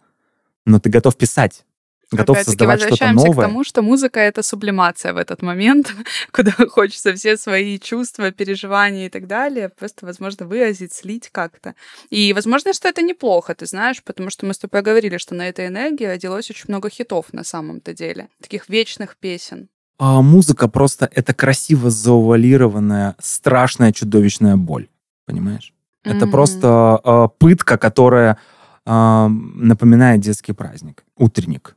но 0.67 0.79
ты 0.79 0.91
готов 0.91 1.17
писать. 1.17 1.65
готов 2.13 2.39
создавать 2.43 2.83
что-то 2.83 3.11
новое. 3.13 3.47
к 3.47 3.49
тому, 3.49 3.65
что 3.65 3.81
музыка— 3.81 4.21
это 4.21 4.43
сублимация 4.43 5.15
в 5.15 5.17
этот 5.17 5.41
момент, 5.41 5.95
куда 6.31 6.53
хочется 6.53 7.15
все 7.15 7.39
свои 7.39 7.79
чувства, 7.79 8.31
переживания 8.31 9.07
и 9.07 9.09
так 9.09 9.27
далее 9.27 9.71
просто, 9.71 10.05
возможно, 10.05 10.45
выразить, 10.45 10.93
слить 10.93 11.31
как-то. 11.33 11.75
И, 12.11 12.35
возможно, 12.35 12.75
что 12.75 12.87
это 12.89 13.01
неплохо, 13.01 13.55
ты 13.55 13.65
знаешь, 13.65 14.03
потому 14.03 14.29
что 14.29 14.45
мы 14.45 14.53
с 14.53 14.59
тобой 14.59 14.83
говорили, 14.83 15.17
что 15.17 15.35
на 15.35 15.49
этой 15.49 15.69
энергии 15.69 16.05
родилось 16.05 16.51
очень 16.51 16.67
много 16.69 16.91
хитов 16.91 17.33
на 17.33 17.45
самом-то 17.45 17.95
деле, 17.95 18.29
таких 18.43 18.69
вечных 18.69 19.17
песен. 19.17 19.71
А 19.99 20.21
музыка 20.23 20.69
просто 20.69 21.09
это 21.13 21.33
красиво 21.35 21.91
завуалированная, 21.91 23.17
страшная, 23.19 23.93
чудовищная 23.93 24.57
боль. 24.57 24.89
Понимаешь? 25.27 25.73
Mm-hmm. 26.05 26.17
Это 26.17 26.27
просто 26.27 27.01
э, 27.03 27.29
пытка, 27.39 27.79
которая 27.79 28.39
э, 28.85 29.27
напоминает 29.29 30.21
детский 30.21 30.53
праздник, 30.53 31.05
утренник 31.17 31.77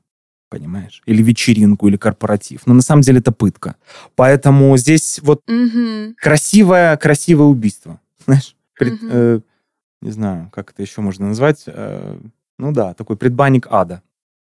понимаешь? 0.50 1.02
Или 1.06 1.22
вечеринку, 1.22 1.88
или 1.88 1.98
корпоратив. 1.98 2.66
Но 2.66 2.74
на 2.74 2.82
самом 2.82 3.02
деле 3.02 3.20
это 3.20 3.32
пытка. 3.32 3.76
Поэтому 4.16 4.76
здесь 4.78 5.20
вот 5.22 5.42
mm-hmm. 5.48 6.16
красивое, 6.18 6.98
красивое 6.98 7.46
убийство. 7.46 8.00
Знаешь? 8.26 8.56
Пред, 8.78 8.94
mm-hmm. 8.94 9.10
э, 9.12 9.40
не 10.02 10.12
знаю, 10.12 10.50
как 10.52 10.72
это 10.72 10.82
еще 10.82 11.02
можно 11.02 11.28
назвать. 11.28 11.64
Э, 11.68 12.20
ну 12.58 12.72
да, 12.72 12.94
такой 12.94 13.16
предбанник 13.16 13.68
ада. 13.70 14.02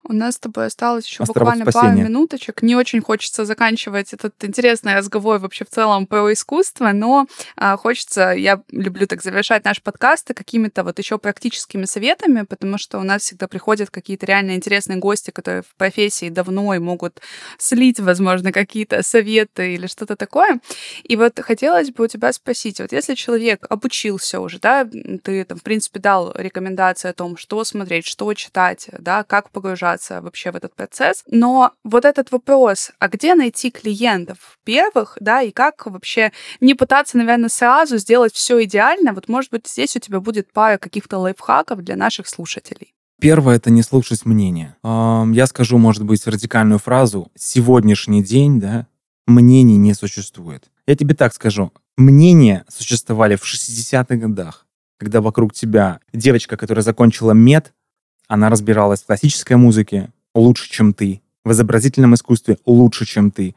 У 0.09 0.13
нас 0.13 0.35
с 0.35 0.39
тобой 0.39 0.67
осталось 0.67 1.05
еще 1.05 1.23
Островок 1.23 1.53
буквально 1.53 1.69
спасения. 1.69 1.95
пару 1.95 2.09
минуточек. 2.09 2.61
Не 2.61 2.75
очень 2.75 3.01
хочется 3.01 3.43
заканчивать 3.43 4.13
этот 4.13 4.33
интересный 4.41 4.95
разговор 4.95 5.39
вообще 5.39 5.65
в 5.65 5.69
целом 5.69 6.07
про 6.07 6.31
искусство, 6.31 6.91
но 6.93 7.27
а, 7.57 7.75
хочется, 7.75 8.31
я 8.31 8.61
люблю 8.71 9.05
так 9.05 9.21
завершать 9.21 9.65
наши 9.65 9.81
подкасты 9.81 10.33
какими-то 10.33 10.83
вот 10.85 10.97
еще 10.97 11.17
практическими 11.17 11.83
советами, 11.85 12.43
потому 12.43 12.77
что 12.77 12.99
у 12.99 13.03
нас 13.03 13.23
всегда 13.23 13.47
приходят 13.47 13.89
какие-то 13.89 14.25
реально 14.25 14.51
интересные 14.51 14.97
гости, 14.97 15.31
которые 15.31 15.63
в 15.63 15.75
профессии 15.75 16.29
давно 16.29 16.73
и 16.73 16.79
могут 16.79 17.19
слить, 17.57 17.99
возможно, 17.99 18.53
какие-то 18.53 19.03
советы 19.03 19.73
или 19.73 19.87
что-то 19.87 20.15
такое. 20.15 20.61
И 21.03 21.17
вот 21.17 21.37
хотелось 21.41 21.91
бы 21.91 22.05
у 22.05 22.07
тебя 22.07 22.31
спросить, 22.31 22.79
вот 22.79 22.93
если 22.93 23.15
человек 23.15 23.65
обучился 23.69 24.39
уже, 24.39 24.59
да, 24.59 24.87
ты 25.23 25.43
там, 25.43 25.57
в 25.57 25.63
принципе, 25.63 25.99
дал 25.99 26.31
рекомендации 26.33 27.09
о 27.09 27.13
том, 27.13 27.35
что 27.35 27.63
смотреть, 27.65 28.05
что 28.05 28.33
читать, 28.33 28.87
да, 28.99 29.23
как 29.23 29.49
погружаться 29.49 29.86
погружаться 29.87 30.21
вообще 30.21 30.51
в 30.51 30.55
этот 30.55 30.75
процесс. 30.75 31.23
Но 31.29 31.71
вот 31.83 32.05
этот 32.05 32.31
вопрос, 32.31 32.91
а 32.99 33.07
где 33.07 33.35
найти 33.35 33.71
клиентов 33.71 34.57
первых, 34.65 35.17
да, 35.19 35.41
и 35.41 35.51
как 35.51 35.85
вообще 35.85 36.31
не 36.59 36.73
пытаться, 36.73 37.17
наверное, 37.17 37.49
сразу 37.49 37.97
сделать 37.97 38.33
все 38.33 38.63
идеально, 38.63 39.13
вот, 39.13 39.29
может 39.29 39.51
быть, 39.51 39.67
здесь 39.67 39.95
у 39.95 39.99
тебя 39.99 40.19
будет 40.19 40.51
пара 40.51 40.77
каких-то 40.77 41.17
лайфхаков 41.17 41.81
для 41.81 41.95
наших 41.95 42.27
слушателей. 42.27 42.93
Первое— 43.19 43.55
это 43.57 43.71
не 43.71 43.81
слушать 43.81 44.25
мнение. 44.25 44.75
Я 44.83 45.47
скажу, 45.47 45.77
может 45.77 46.03
быть, 46.03 46.27
радикальную 46.27 46.79
фразу. 46.79 47.31
Сегодняшний 47.35 48.23
день, 48.23 48.59
да, 48.59 48.85
мнений 49.25 49.77
не 49.77 49.93
существует. 49.93 50.65
Я 50.85 50.95
тебе 50.95 51.15
так 51.15 51.33
скажу. 51.33 51.71
Мнения 51.97 52.63
существовали 52.69 53.35
в 53.35 53.43
60-х 53.43 54.15
годах, 54.17 54.67
когда 54.99 55.21
вокруг 55.21 55.53
тебя 55.53 55.99
девочка, 56.13 56.57
которая 56.57 56.83
закончила 56.83 57.31
мед, 57.31 57.73
она 58.27 58.49
разбиралась 58.49 59.01
в 59.01 59.05
классической 59.05 59.57
музыке 59.57 60.09
лучше, 60.35 60.69
чем 60.69 60.93
ты, 60.93 61.21
в 61.43 61.51
изобразительном 61.51 62.13
искусстве 62.13 62.57
лучше, 62.65 63.05
чем 63.05 63.31
ты, 63.31 63.55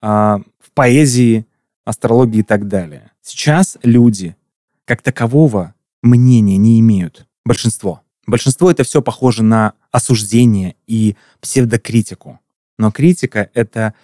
а, 0.00 0.40
в 0.58 0.70
поэзии, 0.72 1.46
астрологии 1.84 2.40
и 2.40 2.44
так 2.44 2.68
далее. 2.68 3.10
Сейчас 3.22 3.78
люди 3.82 4.36
как 4.84 5.02
такового 5.02 5.74
мнения 6.02 6.56
не 6.56 6.78
имеют. 6.80 7.26
Большинство. 7.44 8.02
Большинство 8.26 8.70
это 8.70 8.84
все 8.84 9.02
похоже 9.02 9.42
на 9.42 9.72
осуждение 9.90 10.76
и 10.86 11.16
псевдокритику. 11.40 12.38
Но 12.78 12.92
критика 12.92 13.50
это, 13.54 13.94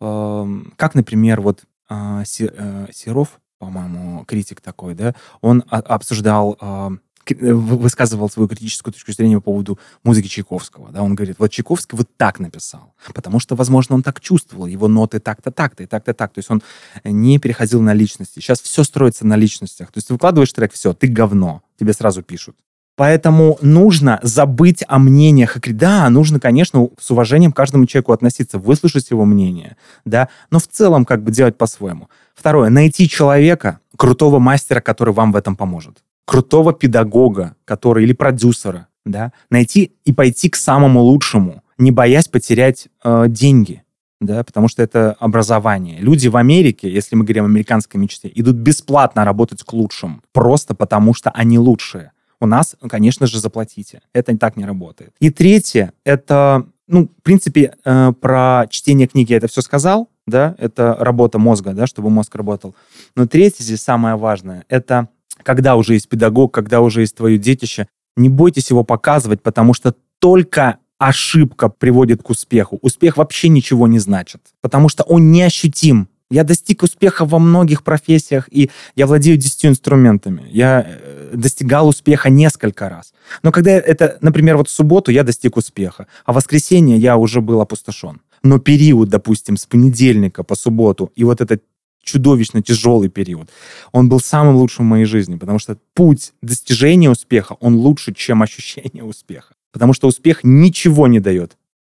э, 0.00 0.62
как, 0.76 0.94
например, 0.94 1.40
вот 1.40 1.64
э, 1.90 2.22
Серов, 2.24 3.40
по-моему, 3.58 4.24
критик 4.24 4.60
такой, 4.60 4.94
да, 4.94 5.14
он 5.40 5.64
обсуждал 5.68 6.56
э, 6.60 6.90
Э, 6.90 7.03
высказывал 7.30 8.28
свою 8.28 8.48
критическую 8.48 8.92
точку 8.92 9.12
зрения 9.12 9.36
по 9.36 9.42
поводу 9.42 9.78
музыки 10.02 10.28
Чайковского. 10.28 10.90
Да, 10.92 11.02
он 11.02 11.14
говорит, 11.14 11.36
вот 11.38 11.50
Чайковский 11.50 11.96
вот 11.96 12.08
так 12.16 12.38
написал, 12.38 12.94
потому 13.14 13.40
что, 13.40 13.54
возможно, 13.54 13.94
он 13.94 14.02
так 14.02 14.20
чувствовал, 14.20 14.66
его 14.66 14.88
ноты 14.88 15.20
так-то, 15.20 15.50
так-то 15.50 15.82
и 15.82 15.86
так-то, 15.86 16.12
так. 16.14 16.32
То 16.32 16.38
есть 16.38 16.50
он 16.50 16.62
не 17.04 17.38
переходил 17.38 17.80
на 17.80 17.94
личности. 17.94 18.40
Сейчас 18.40 18.60
все 18.60 18.84
строится 18.84 19.26
на 19.26 19.36
личностях. 19.36 19.90
То 19.90 19.98
есть 19.98 20.08
ты 20.08 20.14
выкладываешь 20.14 20.52
трек, 20.52 20.72
все, 20.72 20.92
ты 20.92 21.06
говно, 21.06 21.62
тебе 21.78 21.92
сразу 21.92 22.22
пишут. 22.22 22.56
Поэтому 22.96 23.58
нужно 23.60 24.20
забыть 24.22 24.84
о 24.86 24.98
мнениях. 24.98 25.58
Да, 25.60 26.08
нужно, 26.10 26.38
конечно, 26.38 26.88
с 27.00 27.10
уважением 27.10 27.52
к 27.52 27.56
каждому 27.56 27.86
человеку 27.86 28.12
относиться, 28.12 28.58
выслушать 28.58 29.10
его 29.10 29.24
мнение, 29.24 29.76
да, 30.04 30.28
но 30.50 30.60
в 30.60 30.68
целом 30.68 31.04
как 31.04 31.22
бы 31.22 31.32
делать 31.32 31.58
по-своему. 31.58 32.08
Второе, 32.36 32.70
найти 32.70 33.08
человека, 33.08 33.80
крутого 33.96 34.38
мастера, 34.38 34.80
который 34.80 35.12
вам 35.12 35.32
в 35.32 35.36
этом 35.36 35.56
поможет 35.56 36.03
крутого 36.24 36.72
педагога, 36.72 37.56
который 37.64 38.04
или 38.04 38.12
продюсера, 38.12 38.88
да, 39.04 39.32
найти 39.50 39.92
и 40.04 40.12
пойти 40.12 40.48
к 40.48 40.56
самому 40.56 41.00
лучшему, 41.00 41.62
не 41.78 41.90
боясь 41.90 42.28
потерять 42.28 42.88
э, 43.02 43.26
деньги, 43.28 43.82
да, 44.20 44.42
потому 44.42 44.68
что 44.68 44.82
это 44.82 45.12
образование. 45.18 46.00
Люди 46.00 46.28
в 46.28 46.36
Америке, 46.36 46.90
если 46.90 47.16
мы 47.16 47.24
говорим 47.24 47.44
о 47.44 47.48
американской 47.48 48.00
мечте, 48.00 48.30
идут 48.34 48.56
бесплатно 48.56 49.24
работать 49.24 49.62
к 49.62 49.72
лучшим, 49.72 50.22
просто 50.32 50.74
потому 50.74 51.14
что 51.14 51.30
они 51.30 51.58
лучшие. 51.58 52.12
У 52.40 52.46
нас, 52.46 52.76
конечно 52.88 53.26
же, 53.26 53.38
заплатите. 53.38 54.02
Это 54.12 54.36
так 54.36 54.56
не 54.56 54.64
работает. 54.64 55.14
И 55.20 55.30
третье, 55.30 55.92
это, 56.04 56.66
ну, 56.86 57.08
в 57.18 57.22
принципе, 57.22 57.74
э, 57.84 58.12
про 58.20 58.66
чтение 58.70 59.06
книги 59.06 59.32
я 59.32 59.38
это 59.38 59.48
все 59.48 59.62
сказал, 59.62 60.08
да, 60.26 60.54
это 60.58 60.96
работа 60.98 61.38
мозга, 61.38 61.72
да, 61.72 61.86
чтобы 61.86 62.10
мозг 62.10 62.34
работал. 62.34 62.74
Но 63.14 63.26
третье 63.26 63.62
здесь 63.62 63.82
самое 63.82 64.16
важное, 64.16 64.64
это 64.68 65.08
когда 65.44 65.76
уже 65.76 65.94
есть 65.94 66.08
педагог, 66.08 66.52
когда 66.52 66.80
уже 66.80 67.02
есть 67.02 67.14
твое 67.14 67.38
детище, 67.38 67.86
не 68.16 68.28
бойтесь 68.28 68.70
его 68.70 68.84
показывать, 68.84 69.42
потому 69.42 69.74
что 69.74 69.94
только 70.18 70.78
ошибка 70.98 71.68
приводит 71.68 72.22
к 72.22 72.30
успеху. 72.30 72.78
Успех 72.82 73.16
вообще 73.16 73.48
ничего 73.48 73.86
не 73.86 73.98
значит, 73.98 74.40
потому 74.60 74.88
что 74.88 75.02
он 75.04 75.30
неощутим. 75.30 76.08
Я 76.30 76.42
достиг 76.42 76.82
успеха 76.82 77.26
во 77.26 77.38
многих 77.38 77.84
профессиях, 77.84 78.48
и 78.50 78.70
я 78.96 79.06
владею 79.06 79.36
десятью 79.36 79.70
инструментами. 79.70 80.44
Я 80.50 80.84
э, 80.86 81.32
достигал 81.34 81.86
успеха 81.86 82.30
несколько 82.30 82.88
раз. 82.88 83.12
Но 83.42 83.52
когда 83.52 83.72
это, 83.72 84.16
например, 84.20 84.56
вот 84.56 84.68
в 84.68 84.72
субботу 84.72 85.12
я 85.12 85.22
достиг 85.22 85.56
успеха, 85.56 86.06
а 86.24 86.32
в 86.32 86.36
воскресенье 86.36 86.96
я 86.96 87.16
уже 87.18 87.40
был 87.40 87.60
опустошен. 87.60 88.20
Но 88.42 88.58
период, 88.58 89.10
допустим, 89.10 89.56
с 89.56 89.66
понедельника 89.66 90.42
по 90.42 90.54
субботу, 90.54 91.12
и 91.14 91.24
вот 91.24 91.40
этот 91.40 91.62
чудовищно 92.04 92.62
тяжелый 92.62 93.08
период. 93.08 93.50
Он 93.92 94.08
был 94.08 94.20
самым 94.20 94.56
лучшим 94.56 94.86
в 94.86 94.88
моей 94.88 95.04
жизни, 95.04 95.36
потому 95.36 95.58
что 95.58 95.78
путь 95.94 96.32
достижения 96.42 97.10
успеха, 97.10 97.56
он 97.60 97.76
лучше, 97.76 98.14
чем 98.14 98.42
ощущение 98.42 99.04
успеха. 99.04 99.54
Потому 99.72 99.92
что 99.92 100.08
успех 100.08 100.40
ничего 100.44 101.06
не 101.08 101.20
дает. 101.20 101.56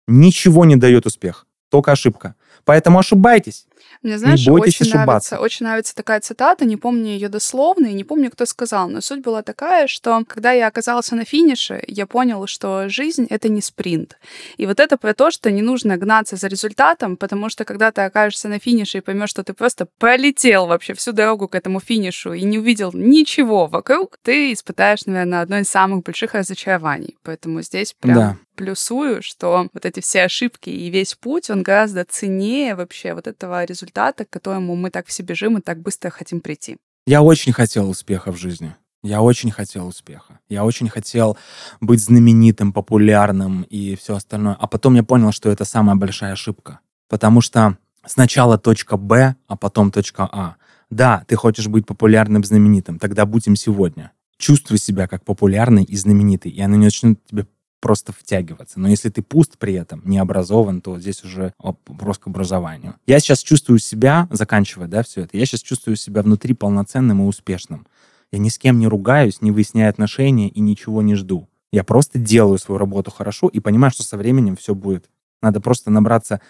Ничего 0.07 0.65
не 0.65 0.75
дает 0.75 1.05
успех. 1.05 1.45
Только 1.69 1.91
ошибка. 1.91 2.35
Поэтому 2.63 2.99
ошибайтесь. 2.99 3.67
Мне, 4.01 4.17
знаешь, 4.17 4.45
не 4.45 4.51
бойтесь 4.51 4.81
очень 4.81 4.91
ошибаться. 4.91 5.35
Нравится, 5.35 5.39
очень 5.39 5.65
нравится 5.65 5.95
такая 5.95 6.19
цитата, 6.19 6.65
не 6.65 6.77
помню 6.77 7.11
ее 7.11 7.29
дословно 7.29 7.87
и 7.87 7.93
не 7.93 8.03
помню, 8.03 8.31
кто 8.31 8.45
сказал, 8.45 8.89
но 8.89 9.01
суть 9.01 9.21
была 9.21 9.41
такая, 9.41 9.87
что 9.87 10.23
когда 10.27 10.51
я 10.51 10.67
оказался 10.67 11.15
на 11.15 11.25
финише, 11.25 11.83
я 11.87 12.05
понял, 12.05 12.47
что 12.47 12.89
жизнь— 12.89 13.27
это 13.29 13.49
не 13.49 13.61
спринт. 13.61 14.17
И 14.57 14.65
вот 14.65 14.79
это 14.79 14.97
про 14.97 15.13
то, 15.13 15.31
что 15.31 15.51
не 15.51 15.61
нужно 15.61 15.97
гнаться 15.97 16.35
за 16.35 16.47
результатом, 16.47 17.17
потому 17.17 17.49
что 17.49 17.65
когда 17.65 17.91
ты 17.91 18.01
окажешься 18.01 18.47
на 18.47 18.59
финише 18.59 18.99
и 18.99 19.01
поймешь, 19.01 19.29
что 19.29 19.43
ты 19.43 19.53
просто 19.53 19.87
пролетел 19.97 20.67
вообще 20.67 20.93
всю 20.93 21.11
дорогу 21.11 21.47
к 21.47 21.55
этому 21.55 21.79
финишу 21.79 22.33
и 22.33 22.43
не 22.43 22.59
увидел 22.59 22.91
ничего 22.93 23.67
вокруг, 23.67 24.17
ты 24.21 24.53
испытаешь, 24.53 25.05
наверное, 25.05 25.41
одно 25.41 25.59
из 25.59 25.69
самых 25.69 26.03
больших 26.03 26.33
разочарований. 26.33 27.17
Поэтому 27.23 27.61
здесь 27.61 27.93
прям 27.99 28.15
да 28.15 28.37
плюсую, 28.55 29.21
что 29.21 29.67
вот 29.73 29.85
эти 29.85 29.99
все 29.99 30.23
ошибки 30.23 30.69
и 30.69 30.89
весь 30.89 31.13
путь, 31.13 31.49
он 31.49 31.61
гораздо 31.61 32.03
ценнее 32.05 32.75
вообще 32.75 33.13
вот 33.13 33.27
этого 33.27 33.63
результата, 33.63 33.84
к 33.91 34.29
которому 34.29 34.75
мы 34.75 34.89
так 34.89 35.07
все 35.07 35.23
бежим 35.23 35.57
и 35.57 35.61
так 35.61 35.81
быстро 35.81 36.09
хотим 36.09 36.41
прийти. 36.41 36.77
Я 37.07 37.21
очень 37.21 37.53
хотел 37.53 37.89
успеха 37.89 38.31
в 38.31 38.37
жизни. 38.37 38.75
Я 39.03 39.21
очень 39.21 39.51
хотел 39.51 39.87
успеха. 39.87 40.39
Я 40.49 40.65
очень 40.65 40.89
хотел 40.89 41.37
быть 41.79 42.01
знаменитым, 42.01 42.73
популярным 42.73 43.61
и 43.69 43.95
все 43.95 44.15
остальное. 44.15 44.55
А 44.59 44.65
потом 44.65 44.95
я 44.95 45.03
понял, 45.03 45.31
что 45.31 45.51
это 45.51 45.63
самая 45.63 45.95
большая 45.95 46.33
ошибка. 46.33 46.79
Потому 47.07 47.41
что 47.41 47.77
сначала 48.03 48.57
точка 48.57 48.97
Б, 48.97 49.35
а 49.47 49.55
потом 49.55 49.91
точка 49.91 50.27
А. 50.31 50.55
Да, 50.89 51.23
ты 51.27 51.35
хочешь 51.35 51.67
быть 51.67 51.85
популярным, 51.85 52.43
знаменитым, 52.43 52.97
тогда 52.97 53.27
будь 53.27 53.45
им 53.45 53.55
сегодня. 53.55 54.11
Чувствуй 54.37 54.79
себя 54.79 55.07
как 55.07 55.23
популярный 55.23 55.83
и 55.83 55.95
знаменитый, 55.95 56.51
и 56.51 56.61
оно 56.61 56.77
начнет 56.77 57.23
тебе 57.25 57.45
просто 57.79 58.13
втягиваться. 58.13 58.79
Но 58.79 58.87
если 58.87 59.09
ты 59.09 59.21
пуст 59.21 59.57
при 59.57 59.73
этом, 59.73 60.01
не 60.05 60.17
образован, 60.17 60.81
то 60.81 60.99
здесь 60.99 61.23
уже 61.23 61.53
вопрос 61.59 62.17
к 62.17 62.27
образованию. 62.27 62.95
Я 63.05 63.19
сейчас 63.19 63.39
чувствую 63.39 63.79
себя, 63.79 64.27
заканчивая, 64.31 64.87
да, 64.87 65.03
все 65.03 65.21
это, 65.21 65.37
я 65.37 65.45
сейчас 65.45 65.61
чувствую 65.61 65.95
себя 65.95 66.21
внутри 66.21 66.53
полноценным 66.53 67.21
и 67.21 67.25
успешным. 67.25 67.85
Я 68.31 68.39
ни 68.39 68.49
с 68.49 68.57
кем 68.57 68.79
не 68.79 68.87
ругаюсь, 68.87 69.41
не 69.41 69.51
выясняю 69.51 69.89
отношения 69.89 70.49
и 70.49 70.59
ничего 70.59 71.01
не 71.01 71.15
жду. 71.15 71.47
Я 71.71 71.83
просто 71.83 72.19
делаю 72.19 72.57
свою 72.57 72.79
работу 72.79 73.11
хорошо 73.11 73.47
и 73.47 73.59
понимаю, 73.59 73.91
что 73.91 74.03
со 74.03 74.17
временем 74.17 74.55
все 74.55 74.73
будет 74.73 75.09
Надо 75.41 75.61
просто 75.61 75.91
набраться 75.91 76.41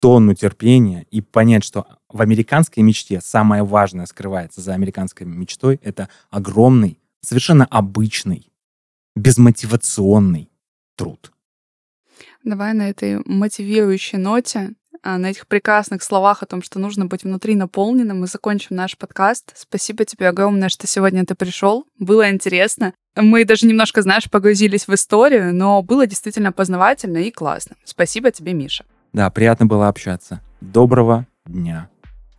тонну 0.00 0.34
терпения 0.34 1.06
и 1.10 1.22
понять, 1.22 1.64
что 1.64 1.86
в 2.08 2.20
американской 2.20 2.82
мечте 2.82 3.20
самое 3.20 3.64
важное 3.64 4.06
скрывается 4.06 4.60
за 4.60 4.74
американской 4.74 5.26
мечтой. 5.26 5.80
Это 5.82 6.08
огромный, 6.30 7.00
совершенно 7.22 7.64
обычный, 7.64 8.52
безмотивационный 9.16 10.50
труд. 10.96 11.32
Давай 12.44 12.74
на 12.74 12.90
этой 12.90 13.20
мотивирующей 13.24 14.18
ноте, 14.18 14.74
а, 15.02 15.18
на 15.18 15.30
этих 15.30 15.46
прекрасных 15.46 16.02
словах 16.02 16.42
о 16.42 16.46
том, 16.46 16.62
что 16.62 16.78
нужно 16.78 17.04
быть 17.06 17.24
внутри 17.24 17.54
наполненным, 17.54 18.20
мы 18.20 18.26
закончим 18.26 18.76
наш 18.76 18.96
подкаст. 18.96 19.52
Спасибо 19.54 20.04
тебе 20.04 20.28
огромное, 20.28 20.70
что 20.70 20.86
сегодня 20.86 21.26
ты 21.26 21.34
пришел. 21.34 21.86
Было 21.98 22.30
интересно. 22.30 22.94
Мы 23.14 23.44
даже 23.44 23.66
немножко, 23.66 24.02
знаешь, 24.02 24.30
погрузились 24.30 24.88
в 24.88 24.94
историю, 24.94 25.54
но 25.54 25.82
было 25.82 26.06
действительно 26.06 26.52
познавательно 26.52 27.18
и 27.18 27.30
классно. 27.30 27.76
Спасибо 27.84 28.30
тебе, 28.30 28.54
Миша. 28.54 28.84
Да, 29.12 29.28
приятно 29.30 29.66
было 29.66 29.88
общаться. 29.88 30.40
Доброго 30.60 31.26
дня. 31.44 31.90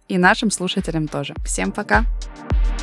И 0.07 0.17
нашим 0.17 0.49
слушателям 0.49 1.07
тоже. 1.07 1.35
Всем 1.45 1.71
пока. 1.71 2.03
Пока. 2.03 2.74